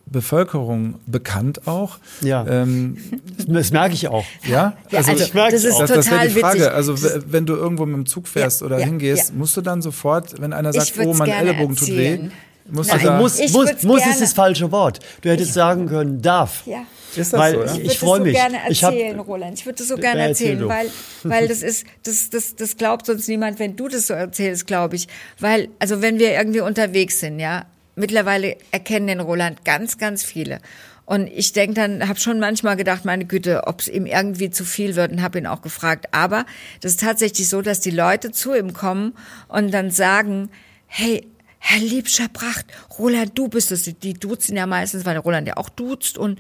Bevölkerung 0.06 0.96
bekannt 1.06 1.68
auch. 1.68 1.98
Ja. 2.22 2.48
Ähm, 2.48 2.96
das 3.46 3.72
merke 3.74 3.94
ich 3.94 4.08
auch. 4.08 4.24
Ja, 4.48 4.78
also, 4.90 5.12
also 5.12 5.22
ich 5.26 5.34
merke 5.34 5.52
das 5.52 5.66
ist 5.66 5.74
auch. 5.74 5.80
Das, 5.82 5.92
das 5.92 6.12
wäre 6.12 6.30
die 6.30 6.40
Frage. 6.40 6.60
Witzig. 6.60 6.72
Also 6.72 6.96
wenn 7.28 7.46
du 7.46 7.56
irgendwo 7.56 7.86
mit 7.86 7.98
dem 7.98 8.06
Zug 8.06 8.30
fährst 8.30 8.62
ja, 8.62 8.68
oder 8.68 8.80
ja, 8.80 8.86
hingehst, 8.86 9.32
ja. 9.32 9.36
musst 9.36 9.58
du 9.58 9.62
dann 9.62 9.82
sofort, 9.82 10.40
wenn 10.40 10.54
einer 10.54 10.72
sagt, 10.72 10.94
oh, 11.06 11.14
mein 11.14 11.30
Ellbogen 11.30 11.76
tut 11.76 11.90
weh, 11.90 12.30
muss, 12.66 12.90
also 12.90 13.12
muss, 13.12 13.40
muss, 13.52 13.84
muss 13.84 14.06
ist 14.06 14.22
das 14.22 14.34
falsche 14.34 14.72
Wort. 14.72 15.00
Du 15.22 15.30
hättest 15.30 15.50
ich, 15.50 15.54
sagen 15.54 15.88
können, 15.88 16.22
darf. 16.22 16.66
Ja. 16.66 16.86
Ist 17.16 17.34
das 17.34 17.40
weil 17.40 17.54
so, 17.54 17.64
ja? 17.64 17.76
Ich, 17.76 17.92
ich 17.92 18.00
freue 18.00 18.22
mich. 18.22 18.36
Ich 18.36 18.42
würde 18.42 18.52
so 18.52 18.58
gerne 18.58 18.70
erzählen, 18.70 19.20
hab, 19.20 19.28
Roland. 19.28 19.60
Ich 19.60 19.66
würde 19.66 19.78
das 19.78 19.88
so 19.88 19.96
gerne 19.96 20.22
erzählen, 20.22 20.68
weil, 20.68 20.90
weil 21.24 21.48
das 21.48 21.62
ist, 21.62 21.86
das, 22.04 22.30
das, 22.30 22.56
das 22.56 22.78
glaubt 22.78 23.06
sonst 23.06 23.28
niemand, 23.28 23.60
wenn 23.60 23.76
du 23.76 23.88
das 23.88 24.08
so 24.08 24.14
erzählst, 24.14 24.66
glaube 24.68 24.96
ich. 24.96 25.08
Weil, 25.40 25.70
also 25.80 26.02
wenn 26.02 26.20
wir 26.20 26.32
irgendwie 26.32 26.62
unterwegs 26.62 27.20
sind, 27.20 27.40
ja, 27.40 27.66
mittlerweile 27.96 28.58
erkennen 28.72 29.08
den 29.08 29.20
Roland 29.20 29.64
ganz, 29.66 29.98
ganz 29.98 30.24
viele. 30.24 30.60
Und 31.06 31.28
ich 31.28 31.52
denke 31.52 31.76
dann, 31.76 32.08
habe 32.08 32.20
schon 32.20 32.40
manchmal 32.40 32.78
gedacht, 32.78 33.04
meine 33.04 33.26
Güte, 33.26 33.68
ob 33.68 33.82
es 33.82 33.90
ihm 33.90 34.06
irgendwie 34.06 34.50
zu 34.50 34.64
viel 34.64 34.96
wird 34.96 35.12
und 35.12 35.22
habe 35.22 35.38
ihn 35.38 35.48
auch 35.48 35.62
gefragt. 35.62 36.08
Aber 36.12 36.46
das 36.82 36.94
ist 36.94 37.02
tatsächlich 37.02 37.50
so, 37.50 37.62
dass 37.62 37.82
die 37.82 37.92
Leute 37.92 38.32
zu 38.32 38.56
ihm 38.56 38.74
kommen 38.74 39.14
und 39.50 39.74
dann 39.74 39.92
sagen, 39.92 40.50
hey, 40.88 41.28
Herr 41.66 41.80
Liebscher 41.80 42.28
Pracht, 42.28 42.66
Roland, 43.00 43.38
du 43.38 43.48
bist 43.48 43.72
es. 43.72 43.84
Die 43.84 44.14
duzen 44.14 44.58
ja 44.58 44.68
meistens, 44.68 45.06
weil 45.06 45.16
Roland 45.16 45.48
ja 45.48 45.56
auch 45.56 45.70
duzt 45.70 46.18
und, 46.18 46.38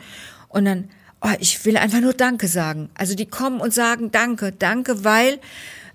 und 0.49 0.65
dann, 0.65 0.89
oh, 1.21 1.30
ich 1.39 1.63
will 1.63 1.78
einfach 1.78 2.01
nur 2.01 2.13
Danke 2.13 2.49
sagen. 2.49 2.89
Also 2.93 3.15
die 3.15 3.26
kommen 3.26 3.61
und 3.61 3.74
sagen 3.74 4.11
Danke, 4.11 4.51
Danke, 4.51 5.05
weil 5.05 5.39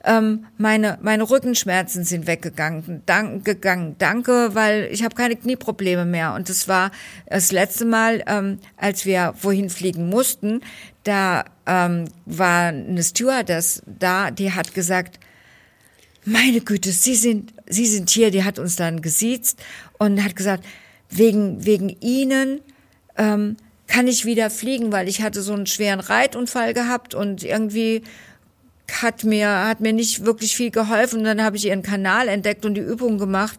ähm, 0.02 0.46
meine, 0.56 0.98
meine 1.02 1.28
Rückenschmerzen 1.28 2.04
sind 2.04 2.26
weggegangen. 2.26 3.02
Dank, 3.04 3.44
gegangen. 3.44 3.96
Danke, 3.98 4.54
weil 4.54 4.88
ich 4.90 5.04
habe 5.04 5.14
keine 5.14 5.36
Knieprobleme 5.36 6.06
mehr. 6.06 6.32
Und 6.32 6.48
das 6.48 6.66
war 6.66 6.90
das 7.26 7.52
letzte 7.52 7.84
Mal, 7.84 8.24
ähm, 8.26 8.60
als 8.78 9.04
wir 9.04 9.34
wohin 9.42 9.68
fliegen 9.68 10.08
mussten, 10.08 10.62
da 11.04 11.44
ähm, 11.66 12.06
war 12.24 12.68
eine 12.68 13.02
Stewardess 13.02 13.82
da, 13.86 14.30
die 14.30 14.52
hat 14.52 14.72
gesagt, 14.72 15.20
meine 16.24 16.60
Güte, 16.60 16.92
Sie 16.92 17.14
sind, 17.14 17.52
Sie 17.68 17.86
sind 17.86 18.10
hier, 18.10 18.30
die 18.30 18.44
hat 18.44 18.58
uns 18.58 18.76
dann 18.76 19.02
gesiezt 19.02 19.58
und 19.98 20.22
hat 20.22 20.36
gesagt, 20.36 20.64
wegen, 21.10 21.64
wegen 21.64 21.88
Ihnen 22.00 22.60
ähm, 23.16 23.56
kann 23.86 24.06
ich 24.06 24.24
wieder 24.24 24.50
fliegen, 24.50 24.92
weil 24.92 25.08
ich 25.08 25.22
hatte 25.22 25.42
so 25.42 25.54
einen 25.54 25.66
schweren 25.66 26.00
Reitunfall 26.00 26.74
gehabt 26.74 27.14
und 27.14 27.42
irgendwie 27.42 28.02
hat 29.02 29.24
mir, 29.24 29.66
hat 29.66 29.80
mir 29.80 29.92
nicht 29.92 30.24
wirklich 30.24 30.56
viel 30.56 30.70
geholfen. 30.70 31.20
Und 31.20 31.24
dann 31.24 31.42
habe 31.42 31.56
ich 31.56 31.66
ihren 31.66 31.82
Kanal 31.82 32.28
entdeckt 32.28 32.64
und 32.64 32.74
die 32.74 32.80
Übung 32.80 33.18
gemacht 33.18 33.58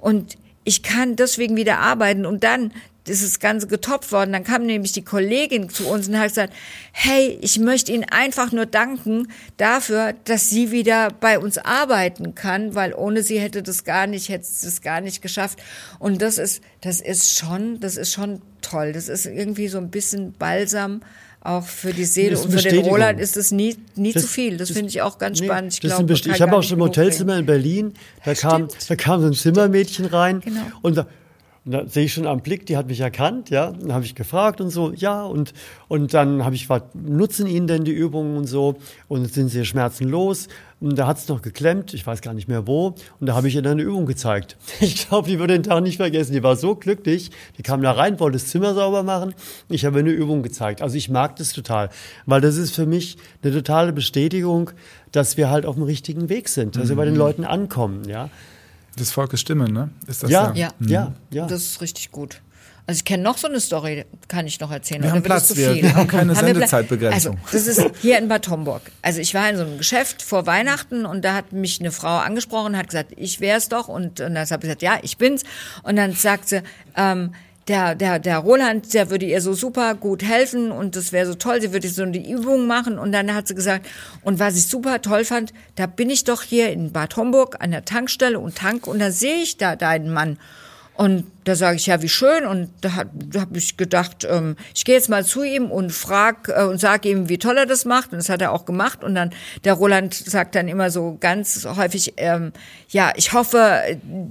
und 0.00 0.36
ich 0.64 0.82
kann 0.82 1.16
deswegen 1.16 1.56
wieder 1.56 1.78
arbeiten. 1.78 2.26
Und 2.26 2.44
dann 2.44 2.72
ist 3.08 3.24
das 3.24 3.40
Ganze 3.40 3.66
getoppt 3.66 4.12
worden. 4.12 4.32
Dann 4.32 4.44
kam 4.44 4.66
nämlich 4.66 4.92
die 4.92 5.04
Kollegin 5.04 5.68
zu 5.68 5.88
uns 5.88 6.08
und 6.08 6.18
hat 6.18 6.28
gesagt, 6.28 6.52
hey, 6.92 7.38
ich 7.40 7.58
möchte 7.58 7.92
Ihnen 7.92 8.04
einfach 8.04 8.52
nur 8.52 8.66
danken 8.66 9.28
dafür, 9.56 10.14
dass 10.24 10.50
sie 10.50 10.70
wieder 10.70 11.08
bei 11.20 11.38
uns 11.38 11.58
arbeiten 11.58 12.34
kann, 12.34 12.74
weil 12.74 12.94
ohne 12.94 13.22
sie 13.22 13.40
hätte 13.40 13.62
das 13.62 13.84
gar 13.84 14.06
nicht, 14.06 14.28
hätte 14.28 14.44
es 14.44 14.82
gar 14.82 15.00
nicht 15.00 15.22
geschafft. 15.22 15.58
Und 15.98 16.22
das 16.22 16.38
ist, 16.38 16.62
das 16.82 17.00
ist 17.00 17.38
schon, 17.38 17.80
das 17.80 17.96
ist 17.96 18.12
schon 18.12 18.42
toll. 18.60 18.92
Das 18.92 19.08
ist 19.08 19.26
irgendwie 19.26 19.68
so 19.68 19.78
ein 19.78 19.90
bisschen 19.90 20.32
Balsam 20.32 21.00
auch 21.42 21.64
für 21.64 21.94
die 21.94 22.04
Seele 22.04 22.38
und 22.38 22.52
für 22.52 22.68
den 22.68 22.84
Roland 22.84 23.18
ist 23.18 23.36
es 23.38 23.50
nie, 23.50 23.76
nie 23.96 24.12
das, 24.12 24.24
zu 24.24 24.28
viel. 24.28 24.58
Das, 24.58 24.68
das 24.68 24.76
finde 24.76 24.90
ich 24.90 25.00
auch 25.00 25.16
ganz 25.16 25.40
nee, 25.40 25.46
spannend. 25.46 25.72
Ich, 25.72 25.80
glaub, 25.80 26.10
ich 26.10 26.42
habe 26.42 26.54
auch 26.54 26.62
schon 26.62 26.76
im 26.78 26.84
Hotelzimmer 26.84 27.38
in 27.38 27.46
Berlin, 27.46 27.94
da 28.24 28.34
kam, 28.34 28.68
da 28.88 28.96
kam 28.96 29.22
so 29.22 29.26
ein 29.28 29.32
Zimmermädchen 29.32 30.04
rein 30.04 30.40
genau. 30.40 30.60
und 30.82 30.98
da, 30.98 31.06
und 31.64 31.72
da 31.72 31.86
sehe 31.86 32.06
ich 32.06 32.14
schon 32.14 32.26
am 32.26 32.40
Blick, 32.40 32.64
die 32.66 32.76
hat 32.78 32.86
mich 32.86 33.00
erkannt, 33.00 33.50
ja. 33.50 33.72
Dann 33.72 33.92
habe 33.92 34.04
ich 34.04 34.14
gefragt 34.14 34.62
und 34.62 34.70
so, 34.70 34.92
ja, 34.92 35.24
und, 35.24 35.52
und 35.88 36.14
dann 36.14 36.44
habe 36.44 36.54
ich 36.54 36.62
gefragt, 36.62 36.94
nutzen 36.94 37.46
Ihnen 37.46 37.66
denn 37.66 37.84
die 37.84 37.92
Übungen 37.92 38.38
und 38.38 38.46
so? 38.46 38.76
Und 39.08 39.30
sind 39.30 39.50
Sie 39.50 39.64
schmerzenlos? 39.66 40.48
Und 40.80 40.98
da 40.98 41.06
hat 41.06 41.18
es 41.18 41.28
noch 41.28 41.42
geklemmt, 41.42 41.92
ich 41.92 42.06
weiß 42.06 42.22
gar 42.22 42.32
nicht 42.32 42.48
mehr 42.48 42.66
wo. 42.66 42.94
Und 43.20 43.26
da 43.26 43.34
habe 43.34 43.48
ich 43.48 43.54
ihr 43.54 43.60
dann 43.60 43.72
eine 43.72 43.82
Übung 43.82 44.06
gezeigt. 44.06 44.56
Ich 44.80 45.08
glaube, 45.08 45.28
die 45.28 45.38
würde 45.38 45.52
den 45.52 45.62
Tag 45.62 45.82
nicht 45.82 45.98
vergessen. 45.98 46.32
Die 46.32 46.42
war 46.42 46.56
so 46.56 46.74
glücklich. 46.74 47.30
Die 47.58 47.62
kam 47.62 47.82
da 47.82 47.92
rein, 47.92 48.18
wollte 48.18 48.38
das 48.38 48.46
Zimmer 48.46 48.74
sauber 48.74 49.02
machen. 49.02 49.34
Ich 49.68 49.84
habe 49.84 49.98
eine 49.98 50.10
Übung 50.10 50.42
gezeigt. 50.42 50.80
Also 50.80 50.96
ich 50.96 51.10
mag 51.10 51.36
das 51.36 51.52
total, 51.52 51.90
weil 52.24 52.40
das 52.40 52.56
ist 52.56 52.74
für 52.74 52.86
mich 52.86 53.18
eine 53.42 53.52
totale 53.52 53.92
Bestätigung, 53.92 54.70
dass 55.12 55.36
wir 55.36 55.50
halt 55.50 55.66
auf 55.66 55.74
dem 55.74 55.84
richtigen 55.84 56.30
Weg 56.30 56.48
sind, 56.48 56.76
dass 56.76 56.88
wir 56.88 56.96
bei 56.96 57.04
den 57.04 57.14
mhm. 57.14 57.20
Leuten 57.20 57.44
ankommen, 57.44 58.08
ja. 58.08 58.30
Des 58.98 59.10
Volkes 59.12 59.40
Stimme, 59.40 59.70
ne? 59.70 59.90
Ist 60.06 60.22
das 60.22 60.30
ja, 60.30 60.52
ja, 60.54 60.72
mhm. 60.78 60.88
ja, 60.88 61.12
ja. 61.30 61.46
Das 61.46 61.62
ist 61.62 61.80
richtig 61.80 62.10
gut. 62.10 62.40
Also 62.86 62.98
ich 62.98 63.04
kenne 63.04 63.22
noch 63.22 63.38
so 63.38 63.46
eine 63.46 63.60
Story, 63.60 64.04
kann 64.26 64.48
ich 64.48 64.58
noch 64.58 64.72
erzählen. 64.72 65.02
Wir 65.02 65.12
haben 65.12 65.22
Platz, 65.22 65.54
wir, 65.54 65.74
wir, 65.76 65.94
haben 65.94 66.08
keine 66.08 66.34
haben 66.34 66.44
Sendezeitbegrenzung. 66.44 67.36
Also, 67.36 67.56
das 67.56 67.66
ist 67.68 67.88
hier 68.00 68.18
in 68.18 68.26
Bad 68.26 68.48
Homburg. 68.48 68.82
Also 69.00 69.20
ich 69.20 69.32
war 69.32 69.48
in 69.48 69.56
so 69.56 69.62
einem 69.62 69.78
Geschäft 69.78 70.22
vor 70.22 70.46
Weihnachten 70.46 71.06
und 71.06 71.24
da 71.24 71.34
hat 71.34 71.52
mich 71.52 71.78
eine 71.78 71.92
Frau 71.92 72.18
angesprochen, 72.18 72.76
hat 72.76 72.88
gesagt, 72.88 73.12
ich 73.16 73.40
wär's 73.40 73.68
doch. 73.68 73.86
Und, 73.86 74.20
und 74.20 74.34
dann 74.34 74.38
habe 74.38 74.54
ich 74.54 74.60
gesagt, 74.62 74.82
ja, 74.82 74.98
ich 75.02 75.18
bin's. 75.18 75.44
Und 75.84 75.96
dann 75.96 76.14
sagt 76.14 76.48
sie, 76.48 76.62
ähm, 76.96 77.32
der, 77.70 77.94
der, 77.94 78.18
der 78.18 78.38
Roland, 78.38 78.92
der 78.94 79.10
würde 79.10 79.26
ihr 79.26 79.40
so 79.40 79.54
super 79.54 79.94
gut 79.94 80.24
helfen 80.24 80.72
und 80.72 80.96
das 80.96 81.12
wäre 81.12 81.26
so 81.26 81.34
toll, 81.34 81.60
sie 81.60 81.72
würde 81.72 81.88
so 81.88 82.04
die 82.04 82.28
Übung 82.28 82.66
machen 82.66 82.98
und 82.98 83.12
dann 83.12 83.32
hat 83.32 83.46
sie 83.46 83.54
gesagt, 83.54 83.86
und 84.22 84.40
was 84.40 84.56
ich 84.56 84.66
super 84.66 85.00
toll 85.00 85.24
fand, 85.24 85.52
da 85.76 85.86
bin 85.86 86.10
ich 86.10 86.24
doch 86.24 86.42
hier 86.42 86.72
in 86.72 86.90
Bad 86.90 87.16
Homburg 87.16 87.58
an 87.60 87.70
der 87.70 87.84
Tankstelle 87.84 88.40
und 88.40 88.56
tank 88.56 88.88
und 88.88 88.98
da 88.98 89.12
sehe 89.12 89.36
ich 89.36 89.56
da 89.56 89.76
deinen 89.76 90.12
Mann. 90.12 90.36
Und 91.00 91.24
da 91.44 91.54
sage 91.54 91.76
ich, 91.76 91.86
ja, 91.86 92.02
wie 92.02 92.10
schön. 92.10 92.44
Und 92.44 92.68
da, 92.82 92.90
da 93.14 93.40
habe 93.40 93.56
ich 93.56 93.78
gedacht, 93.78 94.26
ähm, 94.28 94.56
ich 94.74 94.84
gehe 94.84 94.96
jetzt 94.96 95.08
mal 95.08 95.24
zu 95.24 95.42
ihm 95.42 95.70
und 95.70 95.92
frag 95.92 96.50
äh, 96.54 96.64
und 96.64 96.78
sage 96.78 97.08
ihm, 97.08 97.30
wie 97.30 97.38
toll 97.38 97.56
er 97.56 97.64
das 97.64 97.86
macht. 97.86 98.12
Und 98.12 98.18
das 98.18 98.28
hat 98.28 98.42
er 98.42 98.52
auch 98.52 98.66
gemacht. 98.66 99.02
Und 99.02 99.14
dann 99.14 99.30
der 99.64 99.72
Roland 99.72 100.12
sagt 100.12 100.54
dann 100.54 100.68
immer 100.68 100.90
so 100.90 101.16
ganz 101.18 101.66
häufig, 101.74 102.12
ähm, 102.18 102.52
ja, 102.90 103.14
ich 103.16 103.32
hoffe, 103.32 103.80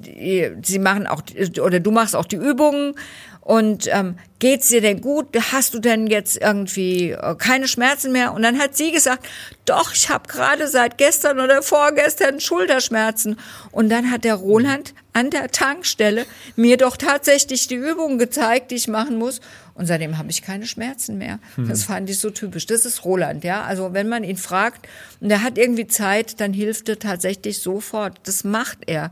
äh, 0.05 0.51
sie 0.61 0.77
machen 0.77 1.07
auch 1.07 1.23
oder 1.59 1.79
du 1.79 1.89
machst 1.89 2.15
auch 2.15 2.25
die 2.25 2.35
Übungen. 2.35 2.93
Und 3.41 3.87
ähm, 3.91 4.15
geht's 4.37 4.67
dir 4.67 4.81
denn 4.81 5.01
gut? 5.01 5.27
Hast 5.51 5.73
du 5.73 5.79
denn 5.79 6.07
jetzt 6.07 6.37
irgendwie 6.37 7.11
äh, 7.11 7.35
keine 7.35 7.67
Schmerzen 7.67 8.11
mehr? 8.11 8.33
Und 8.33 8.43
dann 8.43 8.59
hat 8.59 8.77
sie 8.77 8.91
gesagt, 8.91 9.27
doch, 9.65 9.93
ich 9.93 10.09
habe 10.09 10.27
gerade 10.27 10.67
seit 10.67 10.97
gestern 10.97 11.39
oder 11.39 11.63
vorgestern 11.63 12.39
Schulterschmerzen. 12.39 13.39
Und 13.71 13.89
dann 13.89 14.11
hat 14.11 14.23
der 14.23 14.35
Roland 14.35 14.93
an 15.13 15.31
der 15.31 15.49
Tankstelle 15.49 16.25
mir 16.55 16.77
doch 16.77 16.95
tatsächlich 16.95 17.67
die 17.67 17.75
Übungen 17.75 18.19
gezeigt, 18.19 18.71
die 18.71 18.75
ich 18.75 18.87
machen 18.87 19.17
muss. 19.17 19.41
Und 19.73 19.85
seitdem 19.85 20.17
habe 20.17 20.29
ich 20.29 20.41
keine 20.41 20.67
Schmerzen 20.67 21.17
mehr. 21.17 21.39
Hm. 21.55 21.69
Das 21.69 21.85
fand 21.85 22.09
ich 22.09 22.19
so 22.19 22.29
typisch. 22.29 22.65
Das 22.65 22.85
ist 22.85 23.05
Roland, 23.05 23.43
ja. 23.43 23.63
Also 23.63 23.93
wenn 23.93 24.09
man 24.09 24.23
ihn 24.23 24.37
fragt 24.37 24.87
und 25.21 25.31
er 25.31 25.41
hat 25.41 25.57
irgendwie 25.57 25.87
Zeit, 25.87 26.39
dann 26.39 26.53
hilft 26.53 26.89
er 26.89 26.99
tatsächlich 26.99 27.59
sofort. 27.59 28.19
Das 28.23 28.43
macht 28.43 28.79
er. 28.87 29.09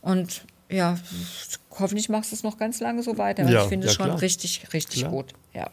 Und 0.00 0.44
ja, 0.68 0.98
hoffentlich 1.78 2.08
machst 2.08 2.32
du 2.32 2.36
es 2.36 2.42
noch 2.42 2.58
ganz 2.58 2.80
lange 2.80 3.02
so 3.02 3.18
weiter. 3.18 3.48
Ja, 3.48 3.62
ich 3.62 3.68
finde 3.68 3.86
es 3.86 3.94
ja, 3.94 3.96
schon 3.96 4.06
klar. 4.06 4.22
richtig, 4.22 4.66
richtig 4.72 5.00
klar. 5.00 5.12
gut. 5.12 5.34
Ja. 5.54 5.70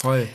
Toll. 0.00 0.28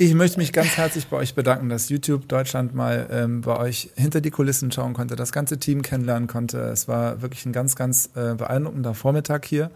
Ich 0.00 0.14
möchte 0.14 0.38
mich 0.38 0.52
ganz 0.52 0.76
herzlich 0.76 1.08
bei 1.08 1.16
euch 1.16 1.34
bedanken, 1.34 1.68
dass 1.68 1.88
YouTube 1.88 2.28
Deutschland 2.28 2.72
mal 2.72 3.08
ähm, 3.10 3.40
bei 3.40 3.56
euch 3.56 3.90
hinter 3.96 4.20
die 4.20 4.30
Kulissen 4.30 4.70
schauen 4.70 4.94
konnte, 4.94 5.16
das 5.16 5.32
ganze 5.32 5.58
Team 5.58 5.82
kennenlernen 5.82 6.28
konnte. 6.28 6.58
Es 6.68 6.86
war 6.86 7.20
wirklich 7.20 7.44
ein 7.46 7.52
ganz, 7.52 7.74
ganz 7.74 8.10
äh, 8.14 8.34
beeindruckender 8.34 8.94
Vormittag 8.94 9.44
hier. 9.44 9.72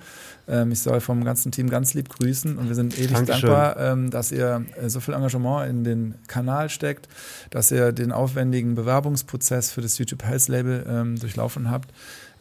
Ähm, 0.46 0.70
ich 0.70 0.78
soll 0.78 1.00
vom 1.00 1.24
ganzen 1.24 1.50
Team 1.50 1.68
ganz 1.68 1.94
lieb 1.94 2.08
grüßen 2.08 2.56
und 2.56 2.68
wir 2.68 2.76
sind 2.76 2.96
ewig 2.96 3.14
Dankeschön. 3.14 3.50
dankbar, 3.50 3.76
ähm, 3.78 4.10
dass 4.10 4.30
ihr 4.30 4.64
äh, 4.80 4.88
so 4.88 5.00
viel 5.00 5.14
Engagement 5.14 5.68
in 5.68 5.82
den 5.82 6.14
Kanal 6.28 6.70
steckt, 6.70 7.08
dass 7.50 7.72
ihr 7.72 7.90
den 7.90 8.12
aufwendigen 8.12 8.76
Bewerbungsprozess 8.76 9.72
für 9.72 9.80
das 9.80 9.98
YouTube 9.98 10.22
Health 10.22 10.46
Label 10.46 10.86
ähm, 10.88 11.18
durchlaufen 11.18 11.68
habt 11.68 11.88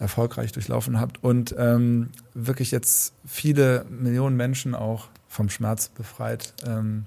erfolgreich 0.01 0.51
durchlaufen 0.51 0.99
habt 0.99 1.23
und 1.23 1.55
ähm, 1.57 2.09
wirklich 2.33 2.71
jetzt 2.71 3.13
viele 3.25 3.85
Millionen 3.89 4.35
Menschen 4.35 4.73
auch 4.73 5.07
vom 5.27 5.49
Schmerz 5.49 5.89
befreit. 5.89 6.53
Ähm, 6.65 7.05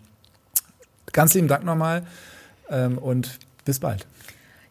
ganz 1.13 1.35
lieben 1.35 1.49
Dank 1.49 1.65
nochmal 1.65 2.07
ähm, 2.71 2.97
und 2.97 3.39
bis 3.65 3.81
bald. 3.81 4.07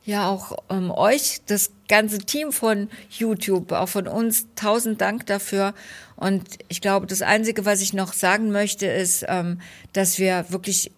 Ja, 0.05 0.29
auch 0.29 0.57
ähm, 0.69 0.89
euch, 0.91 1.41
das 1.47 1.71
ganze 1.87 2.19
Team 2.19 2.51
von 2.51 2.89
YouTube, 3.09 3.71
auch 3.73 3.89
von 3.89 4.07
uns, 4.07 4.47
tausend 4.55 5.01
Dank 5.01 5.25
dafür. 5.27 5.73
Und 6.15 6.43
ich 6.67 6.81
glaube, 6.81 7.07
das 7.07 7.21
Einzige, 7.21 7.65
was 7.65 7.81
ich 7.81 7.93
noch 7.93 8.13
sagen 8.13 8.51
möchte, 8.51 8.85
ist, 8.85 9.25
ähm, 9.27 9.59
dass 9.91 10.17
wir 10.17 10.45
wirklich 10.49 10.91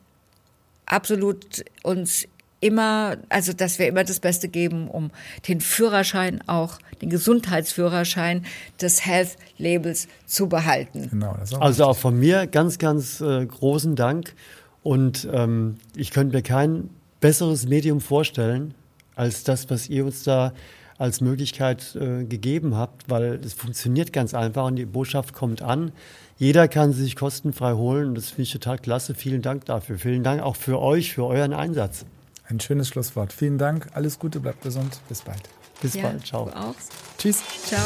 absolut 0.86 1.66
uns 1.84 2.28
immer, 2.66 3.18
also 3.30 3.54
dass 3.54 3.78
wir 3.78 3.88
immer 3.88 4.04
das 4.04 4.20
Beste 4.20 4.48
geben, 4.48 4.88
um 4.90 5.12
den 5.48 5.62
Führerschein 5.62 6.42
auch, 6.48 6.80
den 7.02 7.12
Gesundheitsführerschein 7.12 8.44
des 8.82 9.06
Health 9.06 9.38
Labels 9.60 10.08
zu 10.26 10.50
behalten. 10.50 11.10
Genau, 11.12 11.36
das 11.40 11.54
auch 11.54 11.62
also 11.62 11.86
auch 11.86 11.98
von 11.98 12.20
mir 12.20 12.48
ganz, 12.48 12.80
ganz 12.80 13.22
äh, 13.22 13.46
großen 13.46 13.96
Dank. 13.96 14.34
Und 14.82 15.28
ähm, 15.32 15.76
ich 15.96 16.10
könnte 16.10 16.36
mir 16.36 16.42
kein 16.42 16.90
besseres 17.20 17.68
Medium 17.68 18.02
vorstellen, 18.02 18.74
als 19.16 19.44
das, 19.44 19.70
was 19.70 19.88
ihr 19.88 20.04
uns 20.06 20.24
da 20.24 20.52
als 20.98 21.22
Möglichkeit 21.22 21.96
äh, 21.96 22.24
gegeben 22.24 22.76
habt, 22.76 23.10
weil 23.10 23.40
es 23.44 23.54
funktioniert 23.54 24.12
ganz 24.12 24.34
einfach 24.34 24.66
und 24.66 24.78
die 24.78 24.86
Botschaft 24.86 25.34
kommt 25.34 25.62
an. 25.62 25.92
Jeder 26.38 26.68
kann 26.68 26.94
sie 26.94 27.04
sich 27.04 27.16
kostenfrei 27.16 27.74
holen 27.74 28.10
und 28.10 28.16
das 28.16 28.30
finde 28.30 28.44
ich 28.44 28.52
total 28.54 28.80
klasse. 28.80 29.14
Vielen 29.14 29.42
Dank 29.42 29.66
dafür. 29.66 30.00
Vielen 30.00 30.24
Dank 30.24 30.42
auch 30.42 30.56
für 30.56 30.82
euch, 30.82 31.14
für 31.14 31.26
euren 31.26 31.54
Einsatz. 31.54 32.06
Ein 32.48 32.60
schönes 32.60 32.88
Schlusswort. 32.90 33.34
Vielen 33.34 33.58
Dank. 33.58 33.88
Alles 33.94 34.20
Gute, 34.20 34.40
bleibt 34.40 34.62
gesund. 34.62 35.00
Bis 35.10 35.22
bald. 35.22 35.42
Bis 35.82 35.96
ja, 35.96 36.04
bald. 36.04 36.26
Ciao. 36.26 36.46
Du 36.46 36.56
auch. 36.56 36.76
Tschüss. 37.18 37.42
Ciao. 37.66 37.82